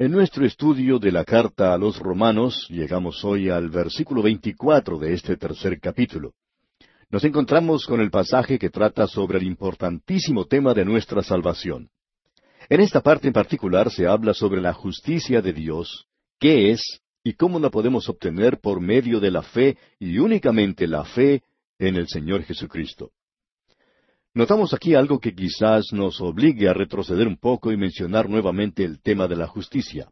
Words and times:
En 0.00 0.12
nuestro 0.12 0.46
estudio 0.46 0.98
de 0.98 1.12
la 1.12 1.26
carta 1.26 1.74
a 1.74 1.76
los 1.76 1.98
romanos 1.98 2.66
llegamos 2.70 3.22
hoy 3.22 3.50
al 3.50 3.68
versículo 3.68 4.22
24 4.22 4.98
de 4.98 5.12
este 5.12 5.36
tercer 5.36 5.78
capítulo. 5.78 6.32
Nos 7.10 7.22
encontramos 7.24 7.84
con 7.84 8.00
el 8.00 8.10
pasaje 8.10 8.58
que 8.58 8.70
trata 8.70 9.06
sobre 9.06 9.36
el 9.36 9.44
importantísimo 9.44 10.46
tema 10.46 10.72
de 10.72 10.86
nuestra 10.86 11.22
salvación. 11.22 11.90
En 12.70 12.80
esta 12.80 13.02
parte 13.02 13.26
en 13.26 13.34
particular 13.34 13.90
se 13.90 14.06
habla 14.06 14.32
sobre 14.32 14.62
la 14.62 14.72
justicia 14.72 15.42
de 15.42 15.52
Dios, 15.52 16.06
qué 16.38 16.70
es 16.70 17.02
y 17.22 17.34
cómo 17.34 17.58
la 17.58 17.68
podemos 17.68 18.08
obtener 18.08 18.58
por 18.58 18.80
medio 18.80 19.20
de 19.20 19.30
la 19.30 19.42
fe 19.42 19.76
y 19.98 20.16
únicamente 20.16 20.86
la 20.86 21.04
fe 21.04 21.42
en 21.78 21.96
el 21.96 22.08
Señor 22.08 22.44
Jesucristo. 22.44 23.10
Notamos 24.32 24.72
aquí 24.72 24.94
algo 24.94 25.18
que 25.18 25.34
quizás 25.34 25.92
nos 25.92 26.20
obligue 26.20 26.68
a 26.68 26.72
retroceder 26.72 27.26
un 27.26 27.36
poco 27.36 27.72
y 27.72 27.76
mencionar 27.76 28.28
nuevamente 28.28 28.84
el 28.84 29.02
tema 29.02 29.26
de 29.26 29.34
la 29.34 29.48
justicia. 29.48 30.08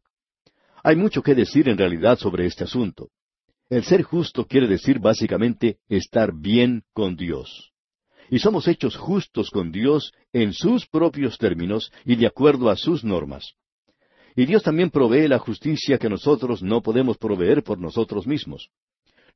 Hay 0.82 0.96
mucho 0.96 1.22
que 1.22 1.36
decir 1.36 1.68
en 1.68 1.78
realidad 1.78 2.18
sobre 2.18 2.46
este 2.46 2.64
asunto. 2.64 3.10
El 3.70 3.84
ser 3.84 4.02
justo 4.02 4.44
quiere 4.44 4.66
decir 4.66 4.98
básicamente 4.98 5.78
estar 5.88 6.32
bien 6.34 6.82
con 6.92 7.14
Dios. 7.14 7.70
Y 8.28 8.40
somos 8.40 8.66
hechos 8.66 8.96
justos 8.96 9.50
con 9.50 9.70
Dios 9.70 10.12
en 10.32 10.52
sus 10.52 10.86
propios 10.88 11.38
términos 11.38 11.92
y 12.04 12.16
de 12.16 12.26
acuerdo 12.26 12.70
a 12.70 12.76
sus 12.76 13.04
normas. 13.04 13.52
Y 14.34 14.46
Dios 14.46 14.64
también 14.64 14.90
provee 14.90 15.28
la 15.28 15.38
justicia 15.38 15.96
que 15.96 16.08
nosotros 16.08 16.60
no 16.60 16.82
podemos 16.82 17.18
proveer 17.18 17.62
por 17.62 17.78
nosotros 17.78 18.26
mismos. 18.26 18.68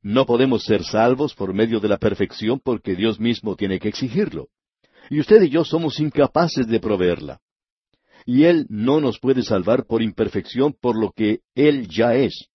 No 0.01 0.25
podemos 0.25 0.65
ser 0.65 0.83
salvos 0.83 1.33
por 1.33 1.53
medio 1.53 1.79
de 1.79 1.87
la 1.87 1.97
perfección 1.97 2.59
porque 2.61 2.95
Dios 2.95 3.17
mismo 3.17 3.55
tiene 3.55 3.79
que 3.79 3.87
exigirlo 3.87 4.49
y 5.09 5.19
usted 5.19 5.41
y 5.41 5.49
yo 5.49 5.63
somos 5.63 5.99
incapaces 5.99 6.67
de 6.67 6.79
proveerla. 6.79 7.39
Y 8.25 8.43
Él 8.43 8.65
no 8.69 9.01
nos 9.01 9.19
puede 9.19 9.43
salvar 9.43 9.85
por 9.85 10.01
imperfección 10.01 10.75
por 10.79 10.97
lo 10.97 11.11
que 11.11 11.41
Él 11.55 11.87
ya 11.87 12.15
es. 12.15 12.47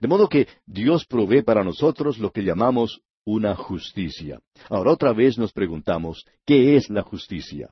De 0.00 0.08
modo 0.08 0.28
que 0.28 0.48
Dios 0.66 1.06
provee 1.06 1.42
para 1.42 1.62
nosotros 1.62 2.18
lo 2.18 2.32
que 2.32 2.42
llamamos 2.42 3.00
una 3.24 3.54
justicia. 3.54 4.40
Ahora 4.68 4.92
otra 4.92 5.12
vez 5.12 5.38
nos 5.38 5.52
preguntamos, 5.52 6.24
¿qué 6.44 6.76
es 6.76 6.90
la 6.90 7.02
justicia? 7.02 7.70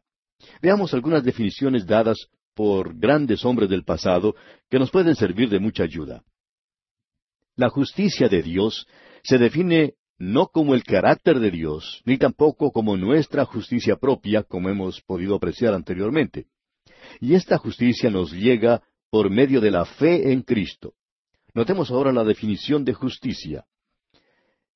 Veamos 0.62 0.94
algunas 0.94 1.24
definiciones 1.24 1.86
dadas 1.86 2.28
por 2.54 2.96
grandes 2.98 3.44
hombres 3.44 3.68
del 3.68 3.84
pasado 3.84 4.34
que 4.68 4.78
nos 4.78 4.90
pueden 4.90 5.14
servir 5.14 5.48
de 5.48 5.58
mucha 5.58 5.82
ayuda. 5.82 6.22
La 7.56 7.68
justicia 7.68 8.28
de 8.28 8.42
Dios 8.42 8.86
se 9.22 9.38
define 9.38 9.94
no 10.20 10.48
como 10.48 10.74
el 10.74 10.84
carácter 10.84 11.40
de 11.40 11.50
Dios, 11.50 12.02
ni 12.04 12.18
tampoco 12.18 12.72
como 12.72 12.94
nuestra 12.98 13.46
justicia 13.46 13.96
propia, 13.96 14.42
como 14.42 14.68
hemos 14.68 15.00
podido 15.00 15.34
apreciar 15.34 15.72
anteriormente. 15.72 16.46
Y 17.20 17.34
esta 17.34 17.56
justicia 17.56 18.10
nos 18.10 18.30
llega 18.30 18.82
por 19.08 19.30
medio 19.30 19.62
de 19.62 19.70
la 19.70 19.86
fe 19.86 20.30
en 20.30 20.42
Cristo. 20.42 20.92
Notemos 21.54 21.90
ahora 21.90 22.12
la 22.12 22.22
definición 22.22 22.84
de 22.84 22.92
justicia. 22.92 23.64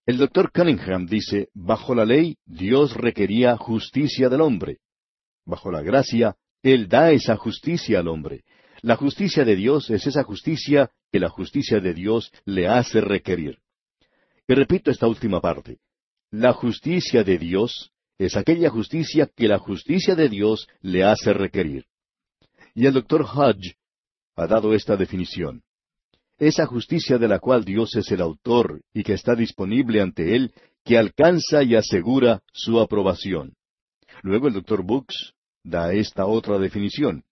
El 0.07 0.17
doctor 0.17 0.51
Cunningham 0.51 1.05
dice, 1.05 1.51
bajo 1.53 1.95
la 1.95 2.07
ley 2.07 2.39
Dios 2.47 2.97
requería 2.97 3.59
justicia 3.59 4.31
del 4.31 4.41
hombre. 4.41 4.79
Bajo 5.45 5.71
la 5.71 5.83
gracia, 5.83 6.37
Él 6.63 6.89
da 6.89 7.13
esa 7.13 7.37
justicia 7.37 8.01
al 8.01 8.09
hombre. 8.09 8.45
La 8.81 8.97
justicia 8.97 9.45
de 9.45 9.57
Dios 9.57 9.91
es 9.91 10.07
esa 10.07 10.23
justicia 10.23 10.91
que 11.13 11.21
la 11.21 11.29
justicia 11.29 11.81
de 11.81 11.93
Dios 11.93 12.33
le 12.47 12.67
hace 12.67 13.03
requerir. 13.03 13.59
Y 14.47 14.55
repito 14.55 14.91
esta 14.91 15.07
última 15.07 15.41
parte. 15.41 15.79
La 16.31 16.53
justicia 16.53 17.25
de 17.25 17.39
Dios 17.39 17.93
es 18.19 18.37
aquella 18.37 18.71
justicia 18.71 19.29
que 19.35 19.49
la 19.49 19.59
justicia 19.59 20.15
de 20.15 20.29
Dios 20.29 20.69
le 20.81 21.05
hace 21.05 21.33
requerir. 21.33 21.87
Y 22.75 22.87
el 22.87 22.93
doctor 22.93 23.23
Hodge 23.23 23.77
ha 24.37 24.47
dado 24.47 24.75
esta 24.75 24.97
definición. 24.97 25.63
Esa 26.39 26.67
justicia 26.67 27.19
de 27.19 27.29
la 27.29 27.39
cual 27.39 27.65
Dios 27.65 27.95
es 27.97 28.11
el 28.11 28.21
autor 28.21 28.83
y 28.93 29.05
que 29.05 29.13
está 29.15 29.35
disponible 29.35 30.01
ante 30.01 30.35
Él, 30.35 30.53
que 30.85 30.99
alcanza 30.99 31.63
y 31.63 31.77
asegura 31.77 32.43
su 32.53 32.81
aprobación. 32.81 33.55
Luego 34.23 34.49
el 34.49 34.55
doctor 34.55 34.83
Books 34.85 35.35
da 35.63 35.93
esta 35.93 36.27
otra 36.27 36.59
definición. 36.59 37.25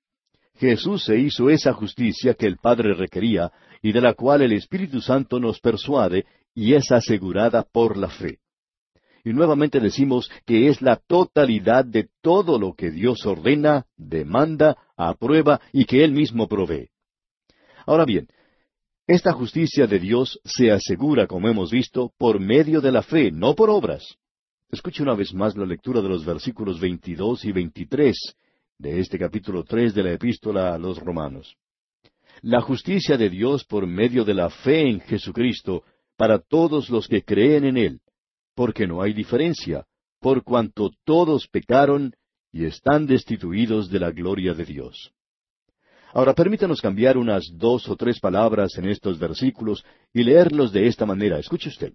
Jesús 0.57 1.05
se 1.05 1.19
hizo 1.19 1.51
esa 1.51 1.73
justicia 1.73 2.35
que 2.35 2.47
el 2.47 2.57
Padre 2.59 2.95
requería 2.95 3.51
y 3.83 3.93
de 3.93 4.01
la 4.01 4.15
cual 4.15 4.43
el 4.43 4.53
Espíritu 4.53 5.01
Santo 5.01 5.41
nos 5.41 5.59
persuade 5.61 6.25
y 6.55 6.75
es 6.75 6.91
asegurada 6.91 7.63
por 7.63 7.97
la 7.97 8.09
fe. 8.09 8.39
Y 9.25 9.33
nuevamente 9.33 9.79
decimos 9.79 10.31
que 10.45 10.69
es 10.69 10.83
la 10.83 10.97
totalidad 10.97 11.85
de 11.85 12.09
todo 12.23 12.59
lo 12.59 12.75
que 12.75 12.91
Dios 12.91 13.25
ordena, 13.25 13.87
demanda, 13.97 14.77
aprueba 14.97 15.61
y 15.73 15.85
que 15.85 16.03
Él 16.03 16.13
mismo 16.13 16.49
provee. 16.49 16.89
Ahora 17.87 18.05
bien, 18.05 18.27
esta 19.07 19.33
justicia 19.33 19.87
de 19.87 19.99
Dios 19.99 20.41
se 20.45 20.71
asegura, 20.71 21.27
como 21.27 21.49
hemos 21.49 21.71
visto, 21.71 22.13
por 22.19 22.41
medio 22.41 22.81
de 22.81 22.93
la 22.93 23.03
fe, 23.03 23.31
no 23.31 23.55
por 23.55 23.71
obras. 23.71 24.17
Escuche 24.71 25.03
una 25.03 25.15
vez 25.15 25.35
más 25.35 25.57
la 25.57 25.67
lectura 25.67 26.01
de 26.01 26.09
los 26.09 26.25
versículos 26.25 26.81
22 26.81 27.45
y 27.45 27.53
23 27.53 28.17
de 28.79 29.01
este 29.01 29.19
capítulo 29.19 29.65
3 29.65 29.95
de 29.95 30.03
la 30.03 30.13
epístola 30.13 30.75
a 30.75 30.79
los 30.79 30.99
romanos. 30.99 31.57
La 32.41 32.61
justicia 32.61 33.17
de 33.17 33.29
Dios 33.29 33.65
por 33.65 33.87
medio 33.87 34.25
de 34.25 34.35
la 34.35 34.51
fe 34.51 34.89
en 34.89 35.01
Jesucristo 35.01 35.85
para 36.17 36.39
todos 36.39 36.91
los 36.91 37.09
que 37.09 37.23
creen 37.23 37.65
en 37.65 37.77
Él, 37.77 38.01
porque 38.55 38.87
no 38.87 39.03
hay 39.03 39.13
diferencia, 39.13 39.85
por 40.21 40.45
cuanto 40.45 40.91
todos 41.05 41.49
pecaron 41.49 42.15
y 42.53 42.65
están 42.65 43.07
destituidos 43.07 43.91
de 43.91 43.99
la 43.99 44.11
gloria 44.11 44.55
de 44.55 44.65
Dios. 44.65 45.13
Ahora 46.15 46.35
permítanos 46.35 46.81
cambiar 46.81 47.17
unas 47.17 47.45
dos 47.55 47.89
o 47.89 47.97
tres 47.97 48.21
palabras 48.21 48.77
en 48.77 48.89
estos 48.89 49.19
versículos 49.19 49.85
y 50.13 50.23
leerlos 50.23 50.73
de 50.73 50.87
esta 50.87 51.07
manera. 51.07 51.39
Escuche 51.39 51.71
usted. 51.71 51.95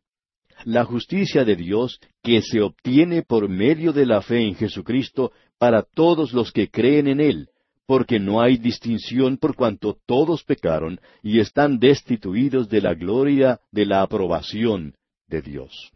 La 0.65 0.85
justicia 0.85 1.45
de 1.45 1.55
Dios 1.55 1.99
que 2.23 2.41
se 2.41 2.61
obtiene 2.61 3.21
por 3.21 3.47
medio 3.47 3.93
de 3.93 4.07
la 4.07 4.23
fe 4.23 4.41
en 4.41 4.55
Jesucristo 4.55 5.31
para 5.59 5.83
todos 5.83 6.33
los 6.33 6.51
que 6.51 6.69
creen 6.69 7.07
en 7.07 7.19
Él, 7.19 7.49
porque 7.87 8.19
no 8.19 8.41
hay 8.41 8.57
distinción 8.57 9.37
por 9.37 9.55
cuanto 9.55 9.97
todos 10.05 10.43
pecaron 10.43 10.99
y 11.23 11.39
están 11.39 11.79
destituidos 11.79 12.69
de 12.69 12.81
la 12.81 12.93
gloria 12.93 13.61
de 13.71 13.85
la 13.85 14.01
aprobación 14.01 14.95
de 15.27 15.41
Dios. 15.41 15.91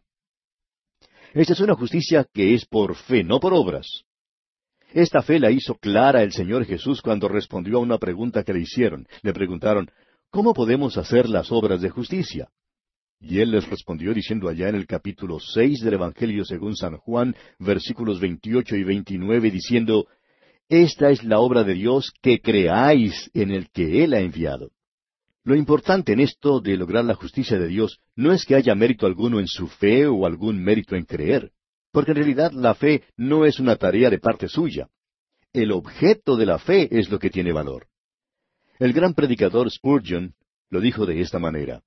Esta 1.34 1.54
es 1.54 1.60
una 1.60 1.76
justicia 1.76 2.26
que 2.34 2.54
es 2.54 2.66
por 2.66 2.96
fe, 2.96 3.24
no 3.24 3.40
por 3.40 3.54
obras. 3.54 4.06
Esta 4.94 5.22
fe 5.22 5.40
la 5.40 5.52
hizo 5.52 5.76
clara 5.76 6.24
el 6.24 6.32
Señor 6.32 6.66
Jesús 6.66 7.02
cuando 7.02 7.28
respondió 7.28 7.78
a 7.78 7.82
una 7.82 7.98
pregunta 7.98 8.44
que 8.44 8.54
le 8.54 8.62
hicieron. 8.62 9.08
Le 9.22 9.34
preguntaron, 9.34 9.92
¿cómo 10.30 10.54
podemos 10.54 10.98
hacer 10.98 11.30
las 11.30 11.52
obras 11.52 11.82
de 11.82 11.90
justicia? 11.90 12.50
Y 13.20 13.40
él 13.40 13.52
les 13.52 13.70
respondió 13.70 14.14
diciendo 14.14 14.50
allá 14.50 14.70
en 14.70 14.76
el 14.76 14.88
capítulo 14.88 15.40
seis 15.40 15.82
del 15.82 15.94
Evangelio 15.94 16.44
según 16.44 16.76
San 16.76 16.98
Juan, 16.98 17.36
versículos 17.60 18.20
veintiocho 18.20 18.76
y 18.76 18.84
veintinueve, 18.84 19.52
diciendo, 19.52 20.08
esta 20.72 21.10
es 21.10 21.26
la 21.26 21.40
obra 21.40 21.66
de 21.66 21.74
Dios 21.74 22.14
que 22.22 22.40
creáis 22.40 23.30
en 23.34 23.52
el 23.52 23.70
que 23.72 24.06
Él 24.06 24.14
ha 24.14 24.22
enviado. 24.22 24.72
Lo 25.44 25.54
importante 25.54 26.14
en 26.14 26.22
esto 26.22 26.62
de 26.62 26.78
lograr 26.78 27.04
la 27.04 27.14
justicia 27.14 27.60
de 27.60 27.68
Dios 27.68 28.00
no 28.16 28.32
es 28.32 28.46
que 28.46 28.56
haya 28.56 28.74
mérito 28.74 29.06
alguno 29.06 29.42
en 29.42 29.48
su 29.48 29.68
fe 29.68 30.08
o 30.08 30.26
algún 30.26 30.64
mérito 30.64 30.96
en 30.96 31.04
creer, 31.04 31.52
porque 31.92 32.12
en 32.12 32.18
realidad 32.18 32.54
la 32.54 32.74
fe 32.74 33.04
no 33.18 33.44
es 33.46 33.60
una 33.60 33.76
tarea 33.76 34.10
de 34.10 34.20
parte 34.20 34.48
suya. 34.48 34.88
El 35.52 35.74
objeto 35.74 36.38
de 36.38 36.46
la 36.46 36.58
fe 36.58 36.88
es 36.90 37.10
lo 37.10 37.20
que 37.20 37.30
tiene 37.30 37.52
valor. 37.52 37.88
El 38.80 38.94
gran 38.94 39.14
predicador 39.14 39.70
Spurgeon 39.70 40.36
lo 40.70 40.80
dijo 40.80 41.06
de 41.06 41.20
esta 41.20 41.38
manera. 41.38 41.82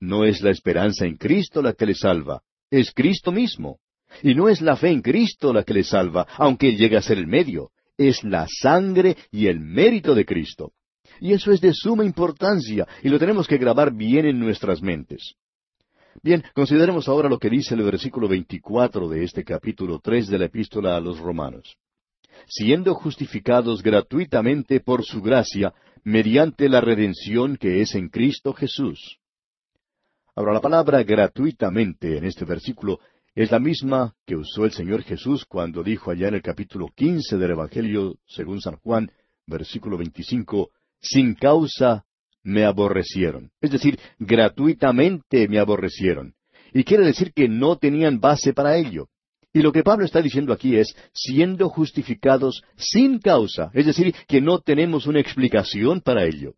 No 0.00 0.24
es 0.24 0.40
la 0.40 0.50
esperanza 0.50 1.04
en 1.04 1.18
Cristo 1.18 1.60
la 1.60 1.74
que 1.74 1.84
le 1.84 1.94
salva, 1.94 2.40
es 2.70 2.92
Cristo 2.92 3.30
mismo. 3.30 3.78
Y 4.22 4.34
no 4.34 4.48
es 4.48 4.62
la 4.62 4.76
fe 4.76 4.88
en 4.88 5.02
Cristo 5.02 5.52
la 5.52 5.64
que 5.64 5.74
le 5.74 5.84
salva, 5.84 6.26
aunque 6.38 6.70
Él 6.70 6.78
llegue 6.78 6.96
a 6.96 7.02
ser 7.02 7.18
el 7.18 7.26
medio, 7.26 7.72
es 8.08 8.22
la 8.24 8.46
sangre 8.48 9.16
y 9.30 9.46
el 9.46 9.60
mérito 9.60 10.14
de 10.14 10.24
Cristo. 10.24 10.72
Y 11.20 11.32
eso 11.32 11.52
es 11.52 11.60
de 11.60 11.72
suma 11.72 12.04
importancia 12.04 12.86
y 13.02 13.08
lo 13.08 13.18
tenemos 13.18 13.46
que 13.46 13.58
grabar 13.58 13.94
bien 13.94 14.26
en 14.26 14.38
nuestras 14.38 14.82
mentes. 14.82 15.34
Bien, 16.22 16.42
consideremos 16.54 17.08
ahora 17.08 17.28
lo 17.28 17.38
que 17.38 17.48
dice 17.48 17.74
el 17.74 17.82
versículo 17.82 18.28
24 18.28 19.08
de 19.08 19.24
este 19.24 19.44
capítulo 19.44 19.98
3 20.00 20.28
de 20.28 20.38
la 20.38 20.44
epístola 20.46 20.96
a 20.96 21.00
los 21.00 21.18
romanos. 21.18 21.76
Siendo 22.46 22.94
justificados 22.94 23.82
gratuitamente 23.82 24.80
por 24.80 25.04
su 25.04 25.22
gracia, 25.22 25.72
mediante 26.04 26.68
la 26.68 26.80
redención 26.80 27.56
que 27.56 27.80
es 27.80 27.94
en 27.94 28.08
Cristo 28.08 28.52
Jesús. 28.52 29.18
Ahora, 30.34 30.54
la 30.54 30.60
palabra 30.60 31.02
gratuitamente 31.02 32.16
en 32.16 32.24
este 32.24 32.44
versículo 32.44 33.00
es 33.34 33.50
la 33.50 33.58
misma 33.58 34.14
que 34.26 34.36
usó 34.36 34.64
el 34.64 34.72
Señor 34.72 35.02
Jesús 35.02 35.46
cuando 35.46 35.82
dijo 35.82 36.10
allá 36.10 36.28
en 36.28 36.34
el 36.34 36.42
capítulo 36.42 36.88
quince 36.94 37.38
del 37.38 37.52
Evangelio 37.52 38.16
según 38.26 38.60
San 38.60 38.76
Juan, 38.76 39.10
versículo 39.46 39.96
veinticinco, 39.96 40.70
sin 41.00 41.34
causa 41.34 42.04
me 42.42 42.64
aborrecieron. 42.64 43.50
Es 43.60 43.70
decir, 43.70 43.98
gratuitamente 44.18 45.48
me 45.48 45.58
aborrecieron. 45.58 46.34
Y 46.74 46.84
quiere 46.84 47.04
decir 47.04 47.32
que 47.32 47.48
no 47.48 47.76
tenían 47.76 48.20
base 48.20 48.52
para 48.52 48.76
ello. 48.76 49.08
Y 49.54 49.60
lo 49.60 49.72
que 49.72 49.82
Pablo 49.82 50.04
está 50.04 50.20
diciendo 50.20 50.52
aquí 50.52 50.76
es, 50.76 50.94
siendo 51.12 51.68
justificados 51.68 52.62
sin 52.76 53.18
causa, 53.18 53.70
es 53.74 53.86
decir, 53.86 54.14
que 54.26 54.40
no 54.40 54.60
tenemos 54.60 55.06
una 55.06 55.20
explicación 55.20 56.00
para 56.00 56.24
ello. 56.24 56.54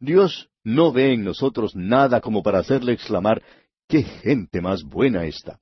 Dios 0.00 0.50
no 0.64 0.92
ve 0.92 1.12
en 1.14 1.24
nosotros 1.24 1.74
nada 1.74 2.20
como 2.20 2.42
para 2.42 2.58
hacerle 2.58 2.92
exclamar, 2.92 3.42
¡qué 3.88 4.02
gente 4.02 4.60
más 4.60 4.82
buena 4.82 5.24
esta! 5.24 5.60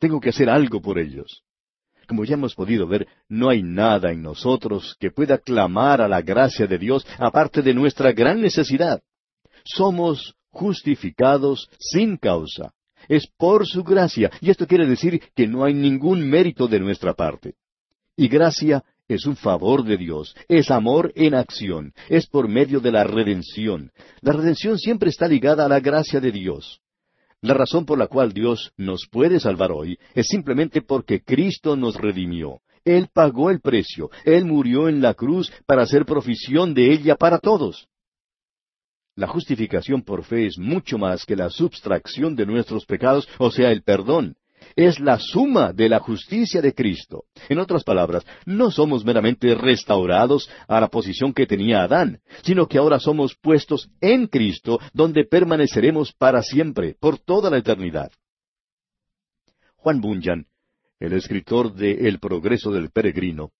Tengo 0.00 0.18
que 0.18 0.30
hacer 0.30 0.48
algo 0.48 0.80
por 0.80 0.98
ellos. 0.98 1.44
Como 2.08 2.24
ya 2.24 2.34
hemos 2.34 2.56
podido 2.56 2.88
ver, 2.88 3.06
no 3.28 3.50
hay 3.50 3.62
nada 3.62 4.10
en 4.10 4.22
nosotros 4.22 4.96
que 4.98 5.12
pueda 5.12 5.38
clamar 5.38 6.00
a 6.00 6.08
la 6.08 6.22
gracia 6.22 6.66
de 6.66 6.78
Dios 6.78 7.06
aparte 7.18 7.62
de 7.62 7.72
nuestra 7.72 8.10
gran 8.10 8.40
necesidad. 8.40 9.00
Somos 9.62 10.34
justificados 10.50 11.68
sin 11.78 12.16
causa. 12.16 12.72
Es 13.08 13.28
por 13.38 13.66
su 13.66 13.84
gracia, 13.84 14.30
y 14.40 14.50
esto 14.50 14.66
quiere 14.66 14.86
decir 14.86 15.20
que 15.36 15.46
no 15.46 15.64
hay 15.64 15.74
ningún 15.74 16.28
mérito 16.28 16.66
de 16.66 16.80
nuestra 16.80 17.14
parte. 17.14 17.54
Y 18.16 18.26
gracia 18.28 18.82
es 19.06 19.26
un 19.26 19.36
favor 19.36 19.84
de 19.84 19.96
Dios, 19.96 20.34
es 20.48 20.70
amor 20.70 21.12
en 21.14 21.34
acción, 21.34 21.92
es 22.08 22.26
por 22.26 22.48
medio 22.48 22.80
de 22.80 22.92
la 22.92 23.04
redención. 23.04 23.92
La 24.20 24.32
redención 24.32 24.78
siempre 24.78 25.10
está 25.10 25.28
ligada 25.28 25.64
a 25.64 25.68
la 25.68 25.80
gracia 25.80 26.20
de 26.20 26.32
Dios. 26.32 26.80
La 27.42 27.54
razón 27.54 27.86
por 27.86 27.98
la 27.98 28.06
cual 28.06 28.32
Dios 28.32 28.72
nos 28.76 29.06
puede 29.10 29.40
salvar 29.40 29.72
hoy 29.72 29.98
es 30.14 30.26
simplemente 30.26 30.82
porque 30.82 31.22
Cristo 31.22 31.74
nos 31.74 31.94
redimió. 31.96 32.60
Él 32.84 33.08
pagó 33.12 33.50
el 33.50 33.60
precio, 33.60 34.10
Él 34.24 34.44
murió 34.44 34.88
en 34.88 35.00
la 35.00 35.14
cruz 35.14 35.52
para 35.66 35.82
hacer 35.82 36.04
profesión 36.04 36.74
de 36.74 36.92
ella 36.92 37.16
para 37.16 37.38
todos. 37.38 37.88
La 39.16 39.26
justificación 39.26 40.02
por 40.02 40.24
fe 40.24 40.46
es 40.46 40.58
mucho 40.58 40.96
más 40.96 41.24
que 41.24 41.36
la 41.36 41.50
substracción 41.50 42.36
de 42.36 42.46
nuestros 42.46 42.86
pecados, 42.86 43.28
o 43.38 43.50
sea, 43.50 43.70
el 43.72 43.82
perdón 43.82 44.36
es 44.76 45.00
la 45.00 45.18
suma 45.18 45.72
de 45.72 45.88
la 45.88 46.00
justicia 46.00 46.60
de 46.60 46.74
Cristo. 46.74 47.24
En 47.48 47.58
otras 47.58 47.84
palabras, 47.84 48.24
no 48.46 48.70
somos 48.70 49.04
meramente 49.04 49.54
restaurados 49.54 50.50
a 50.68 50.80
la 50.80 50.88
posición 50.88 51.32
que 51.32 51.46
tenía 51.46 51.82
Adán, 51.82 52.20
sino 52.42 52.66
que 52.66 52.78
ahora 52.78 52.98
somos 52.98 53.36
puestos 53.40 53.90
en 54.00 54.26
Cristo, 54.26 54.78
donde 54.92 55.24
permaneceremos 55.24 56.12
para 56.12 56.42
siempre, 56.42 56.94
por 56.98 57.18
toda 57.18 57.50
la 57.50 57.58
eternidad. 57.58 58.10
Juan 59.76 60.00
Bunyan, 60.00 60.46
el 60.98 61.14
escritor 61.14 61.74
de 61.74 62.08
El 62.08 62.18
progreso 62.18 62.70
del 62.70 62.90
peregrino, 62.90 63.50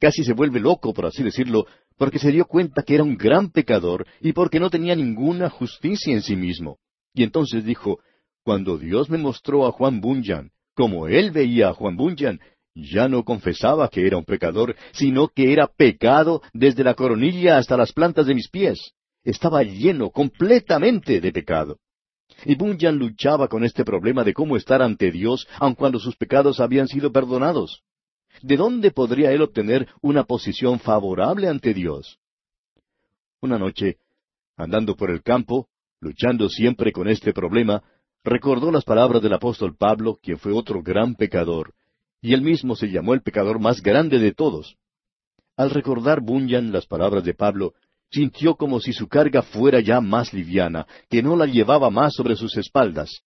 casi 0.00 0.24
se 0.24 0.32
vuelve 0.32 0.60
loco, 0.60 0.92
por 0.92 1.06
así 1.06 1.22
decirlo, 1.22 1.66
porque 1.96 2.18
se 2.18 2.32
dio 2.32 2.46
cuenta 2.46 2.82
que 2.82 2.94
era 2.94 3.04
un 3.04 3.16
gran 3.16 3.50
pecador 3.50 4.06
y 4.20 4.32
porque 4.32 4.60
no 4.60 4.70
tenía 4.70 4.94
ninguna 4.94 5.50
justicia 5.50 6.12
en 6.12 6.22
sí 6.22 6.36
mismo. 6.36 6.78
Y 7.14 7.24
entonces 7.24 7.64
dijo, 7.64 7.98
cuando 8.48 8.78
Dios 8.78 9.10
me 9.10 9.18
mostró 9.18 9.66
a 9.66 9.72
Juan 9.72 10.00
Bunyan 10.00 10.52
como 10.72 11.06
él 11.06 11.32
veía 11.32 11.68
a 11.68 11.74
Juan 11.74 11.98
Bunyan, 11.98 12.40
ya 12.74 13.06
no 13.06 13.22
confesaba 13.22 13.90
que 13.90 14.06
era 14.06 14.16
un 14.16 14.24
pecador, 14.24 14.74
sino 14.92 15.28
que 15.28 15.52
era 15.52 15.66
pecado 15.66 16.40
desde 16.54 16.82
la 16.82 16.94
coronilla 16.94 17.58
hasta 17.58 17.76
las 17.76 17.92
plantas 17.92 18.26
de 18.26 18.34
mis 18.34 18.48
pies. 18.48 18.94
Estaba 19.22 19.62
lleno 19.64 20.08
completamente 20.08 21.20
de 21.20 21.30
pecado. 21.30 21.76
Y 22.46 22.54
Bunyan 22.54 22.96
luchaba 22.96 23.48
con 23.48 23.64
este 23.64 23.84
problema 23.84 24.24
de 24.24 24.32
cómo 24.32 24.56
estar 24.56 24.80
ante 24.80 25.10
Dios 25.10 25.46
aun 25.58 25.74
cuando 25.74 25.98
sus 25.98 26.16
pecados 26.16 26.58
habían 26.58 26.88
sido 26.88 27.12
perdonados. 27.12 27.82
¿De 28.40 28.56
dónde 28.56 28.92
podría 28.92 29.30
él 29.32 29.42
obtener 29.42 29.88
una 30.00 30.24
posición 30.24 30.80
favorable 30.80 31.48
ante 31.48 31.74
Dios? 31.74 32.18
Una 33.42 33.58
noche, 33.58 33.98
andando 34.56 34.96
por 34.96 35.10
el 35.10 35.22
campo, 35.22 35.68
luchando 36.00 36.48
siempre 36.48 36.92
con 36.92 37.08
este 37.08 37.34
problema, 37.34 37.82
recordó 38.24 38.70
las 38.70 38.84
palabras 38.84 39.22
del 39.22 39.32
apóstol 39.32 39.76
Pablo, 39.76 40.18
quien 40.22 40.38
fue 40.38 40.52
otro 40.52 40.82
gran 40.82 41.14
pecador, 41.14 41.74
y 42.20 42.34
él 42.34 42.42
mismo 42.42 42.76
se 42.76 42.88
llamó 42.90 43.14
el 43.14 43.22
pecador 43.22 43.60
más 43.60 43.82
grande 43.82 44.18
de 44.18 44.32
todos. 44.32 44.76
Al 45.56 45.70
recordar 45.70 46.20
Bunyan 46.20 46.72
las 46.72 46.86
palabras 46.86 47.24
de 47.24 47.34
Pablo, 47.34 47.74
sintió 48.10 48.54
como 48.54 48.80
si 48.80 48.92
su 48.92 49.08
carga 49.08 49.42
fuera 49.42 49.80
ya 49.80 50.00
más 50.00 50.32
liviana, 50.32 50.86
que 51.10 51.22
no 51.22 51.36
la 51.36 51.46
llevaba 51.46 51.90
más 51.90 52.14
sobre 52.14 52.36
sus 52.36 52.56
espaldas. 52.56 53.22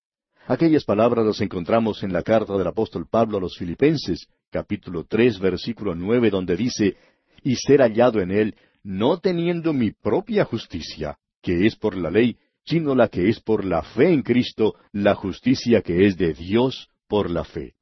Aquellas 0.47 0.83
palabras 0.83 1.25
las 1.25 1.41
encontramos 1.41 2.03
en 2.03 2.13
la 2.13 2.23
carta 2.23 2.57
del 2.57 2.67
apóstol 2.67 3.07
Pablo 3.09 3.37
a 3.37 3.41
los 3.41 3.57
Filipenses, 3.57 4.27
capítulo 4.49 5.05
tres, 5.07 5.39
versículo 5.39 5.93
nueve, 5.95 6.29
donde 6.29 6.55
dice, 6.55 6.97
y 7.43 7.55
ser 7.55 7.81
hallado 7.81 8.21
en 8.21 8.31
él, 8.31 8.55
no 8.83 9.19
teniendo 9.19 9.73
mi 9.73 9.91
propia 9.91 10.45
justicia, 10.45 11.17
que 11.41 11.65
es 11.65 11.75
por 11.75 11.95
la 11.95 12.09
ley, 12.09 12.37
sino 12.65 12.95
la 12.95 13.07
que 13.07 13.29
es 13.29 13.39
por 13.39 13.65
la 13.65 13.83
fe 13.83 14.13
en 14.13 14.21
Cristo, 14.21 14.75
la 14.91 15.15
justicia 15.15 15.81
que 15.81 16.05
es 16.05 16.17
de 16.17 16.33
Dios 16.33 16.89
por 17.07 17.29
la 17.29 17.43
fe. 17.43 17.75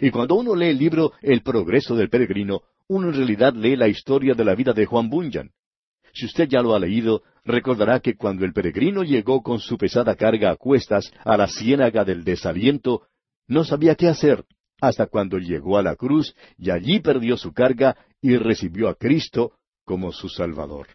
Y 0.00 0.10
cuando 0.10 0.34
uno 0.34 0.54
lee 0.54 0.68
el 0.68 0.78
libro 0.78 1.12
El 1.22 1.42
progreso 1.42 1.94
del 1.94 2.08
peregrino, 2.08 2.62
uno 2.88 3.08
en 3.08 3.14
realidad 3.14 3.54
lee 3.54 3.76
la 3.76 3.88
historia 3.88 4.34
de 4.34 4.44
la 4.44 4.54
vida 4.54 4.72
de 4.72 4.86
Juan 4.86 5.08
Bunyan. 5.08 5.50
Si 6.12 6.26
usted 6.26 6.48
ya 6.48 6.62
lo 6.62 6.74
ha 6.74 6.78
leído, 6.78 7.22
recordará 7.44 8.00
que 8.00 8.16
cuando 8.16 8.44
el 8.44 8.52
peregrino 8.52 9.02
llegó 9.02 9.42
con 9.42 9.58
su 9.58 9.76
pesada 9.76 10.14
carga 10.16 10.50
a 10.50 10.56
cuestas 10.56 11.12
a 11.24 11.36
la 11.36 11.48
ciénaga 11.48 12.04
del 12.04 12.24
desaliento, 12.24 13.02
no 13.46 13.64
sabía 13.64 13.94
qué 13.94 14.08
hacer, 14.08 14.44
hasta 14.80 15.06
cuando 15.06 15.38
llegó 15.38 15.78
a 15.78 15.82
la 15.82 15.96
cruz 15.96 16.34
y 16.56 16.70
allí 16.70 17.00
perdió 17.00 17.36
su 17.36 17.52
carga 17.52 17.96
y 18.20 18.36
recibió 18.36 18.88
a 18.88 18.94
Cristo 18.94 19.52
como 19.84 20.12
su 20.12 20.28
Salvador. 20.28 20.88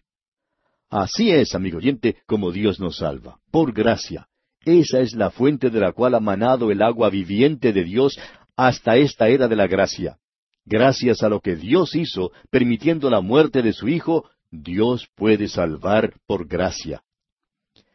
Así 0.89 1.29
es, 1.29 1.53
amigo 1.53 1.77
oyente, 1.77 2.17
como 2.25 2.51
Dios 2.51 2.79
nos 2.79 2.97
salva, 2.97 3.39
por 3.51 3.73
gracia. 3.73 4.27
Esa 4.65 4.99
es 4.99 5.13
la 5.13 5.29
fuente 5.29 5.69
de 5.69 5.79
la 5.79 5.91
cual 5.91 6.15
ha 6.15 6.19
manado 6.19 6.71
el 6.71 6.81
agua 6.81 7.09
viviente 7.09 7.71
de 7.71 7.83
Dios 7.83 8.19
hasta 8.55 8.97
esta 8.97 9.29
era 9.29 9.47
de 9.47 9.55
la 9.55 9.67
gracia. 9.67 10.17
Gracias 10.65 11.23
a 11.23 11.29
lo 11.29 11.39
que 11.41 11.55
Dios 11.55 11.95
hizo, 11.95 12.31
permitiendo 12.49 13.09
la 13.09 13.21
muerte 13.21 13.61
de 13.61 13.71
su 13.71 13.87
Hijo, 13.87 14.29
Dios 14.51 15.07
puede 15.15 15.47
salvar 15.47 16.13
por 16.25 16.47
gracia. 16.47 17.03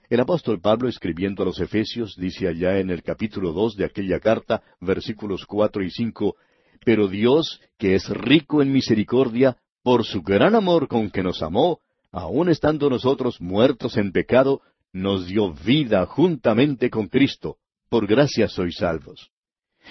El 0.08 0.20
apóstol 0.20 0.60
Pablo, 0.60 0.88
escribiendo 0.88 1.42
a 1.42 1.46
los 1.46 1.60
Efesios, 1.60 2.14
dice 2.16 2.46
allá 2.46 2.78
en 2.78 2.90
el 2.90 3.02
capítulo 3.02 3.52
dos 3.52 3.74
de 3.74 3.84
aquella 3.84 4.20
carta, 4.20 4.62
versículos 4.80 5.44
cuatro 5.46 5.82
y 5.82 5.90
cinco, 5.90 6.36
Pero 6.84 7.08
Dios, 7.08 7.60
que 7.76 7.94
es 7.94 8.08
rico 8.08 8.62
en 8.62 8.72
misericordia, 8.72 9.56
por 9.82 10.04
su 10.04 10.22
gran 10.22 10.54
amor 10.54 10.86
con 10.86 11.10
que 11.10 11.22
nos 11.22 11.42
amó, 11.42 11.80
aun 12.14 12.48
estando 12.48 12.88
nosotros 12.88 13.40
muertos 13.40 13.96
en 13.96 14.12
pecado, 14.12 14.62
nos 14.92 15.26
dio 15.26 15.52
vida 15.52 16.06
juntamente 16.06 16.88
con 16.88 17.08
Cristo. 17.08 17.56
Por 17.88 18.06
gracia 18.06 18.48
sois 18.48 18.76
salvos. 18.76 19.30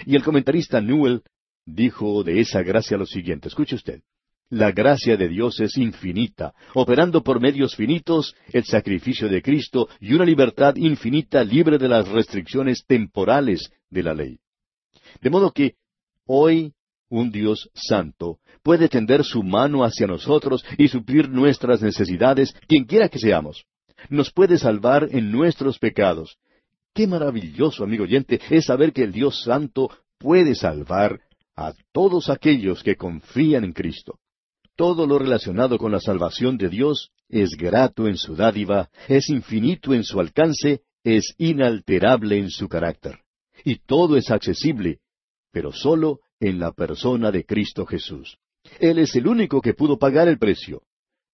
Y 0.06 0.16
el 0.16 0.24
comentarista 0.24 0.80
Newell 0.80 1.22
dijo 1.66 2.24
de 2.24 2.40
esa 2.40 2.62
gracia 2.62 2.96
lo 2.96 3.06
siguiente, 3.06 3.48
escuche 3.48 3.76
usted. 3.76 4.00
La 4.48 4.72
gracia 4.72 5.16
de 5.16 5.28
Dios 5.28 5.60
es 5.60 5.76
infinita, 5.76 6.54
operando 6.74 7.22
por 7.22 7.40
medios 7.40 7.76
finitos 7.76 8.34
el 8.52 8.64
sacrificio 8.64 9.28
de 9.28 9.42
Cristo 9.42 9.88
y 10.00 10.14
una 10.14 10.24
libertad 10.24 10.76
infinita 10.76 11.44
libre 11.44 11.76
de 11.76 11.88
las 11.88 12.08
restricciones 12.08 12.84
temporales 12.86 13.70
de 13.90 14.02
la 14.02 14.14
ley. 14.14 14.38
De 15.20 15.30
modo 15.30 15.50
que 15.50 15.74
hoy 16.26 16.72
un 17.18 17.30
Dios 17.30 17.70
santo, 17.74 18.38
puede 18.62 18.88
tender 18.88 19.24
su 19.24 19.42
mano 19.42 19.84
hacia 19.84 20.06
nosotros 20.06 20.64
y 20.76 20.88
suplir 20.88 21.28
nuestras 21.28 21.80
necesidades, 21.80 22.54
quienquiera 22.66 23.08
que 23.08 23.18
seamos. 23.18 23.64
Nos 24.10 24.32
puede 24.32 24.58
salvar 24.58 25.08
en 25.10 25.30
nuestros 25.30 25.78
pecados. 25.78 26.36
Qué 26.92 27.06
maravilloso, 27.06 27.84
amigo 27.84 28.04
oyente, 28.04 28.40
es 28.50 28.66
saber 28.66 28.92
que 28.92 29.04
el 29.04 29.12
Dios 29.12 29.42
santo 29.42 29.90
puede 30.18 30.54
salvar 30.54 31.20
a 31.56 31.72
todos 31.92 32.30
aquellos 32.30 32.82
que 32.82 32.96
confían 32.96 33.64
en 33.64 33.72
Cristo. 33.72 34.18
Todo 34.76 35.06
lo 35.06 35.18
relacionado 35.18 35.78
con 35.78 35.92
la 35.92 36.00
salvación 36.00 36.58
de 36.58 36.68
Dios 36.68 37.10
es 37.28 37.50
grato 37.56 38.08
en 38.08 38.16
su 38.16 38.34
dádiva, 38.34 38.90
es 39.08 39.28
infinito 39.28 39.94
en 39.94 40.02
su 40.02 40.18
alcance, 40.18 40.82
es 41.04 41.34
inalterable 41.38 42.38
en 42.38 42.50
su 42.50 42.68
carácter. 42.68 43.20
Y 43.64 43.76
todo 43.76 44.16
es 44.16 44.30
accesible, 44.30 44.98
pero 45.52 45.70
solo 45.70 46.20
en 46.44 46.58
la 46.58 46.72
persona 46.72 47.30
de 47.30 47.44
Cristo 47.44 47.86
Jesús. 47.86 48.36
Él 48.78 48.98
es 48.98 49.16
el 49.16 49.26
único 49.26 49.62
que 49.62 49.72
pudo 49.72 49.98
pagar 49.98 50.28
el 50.28 50.38
precio. 50.38 50.82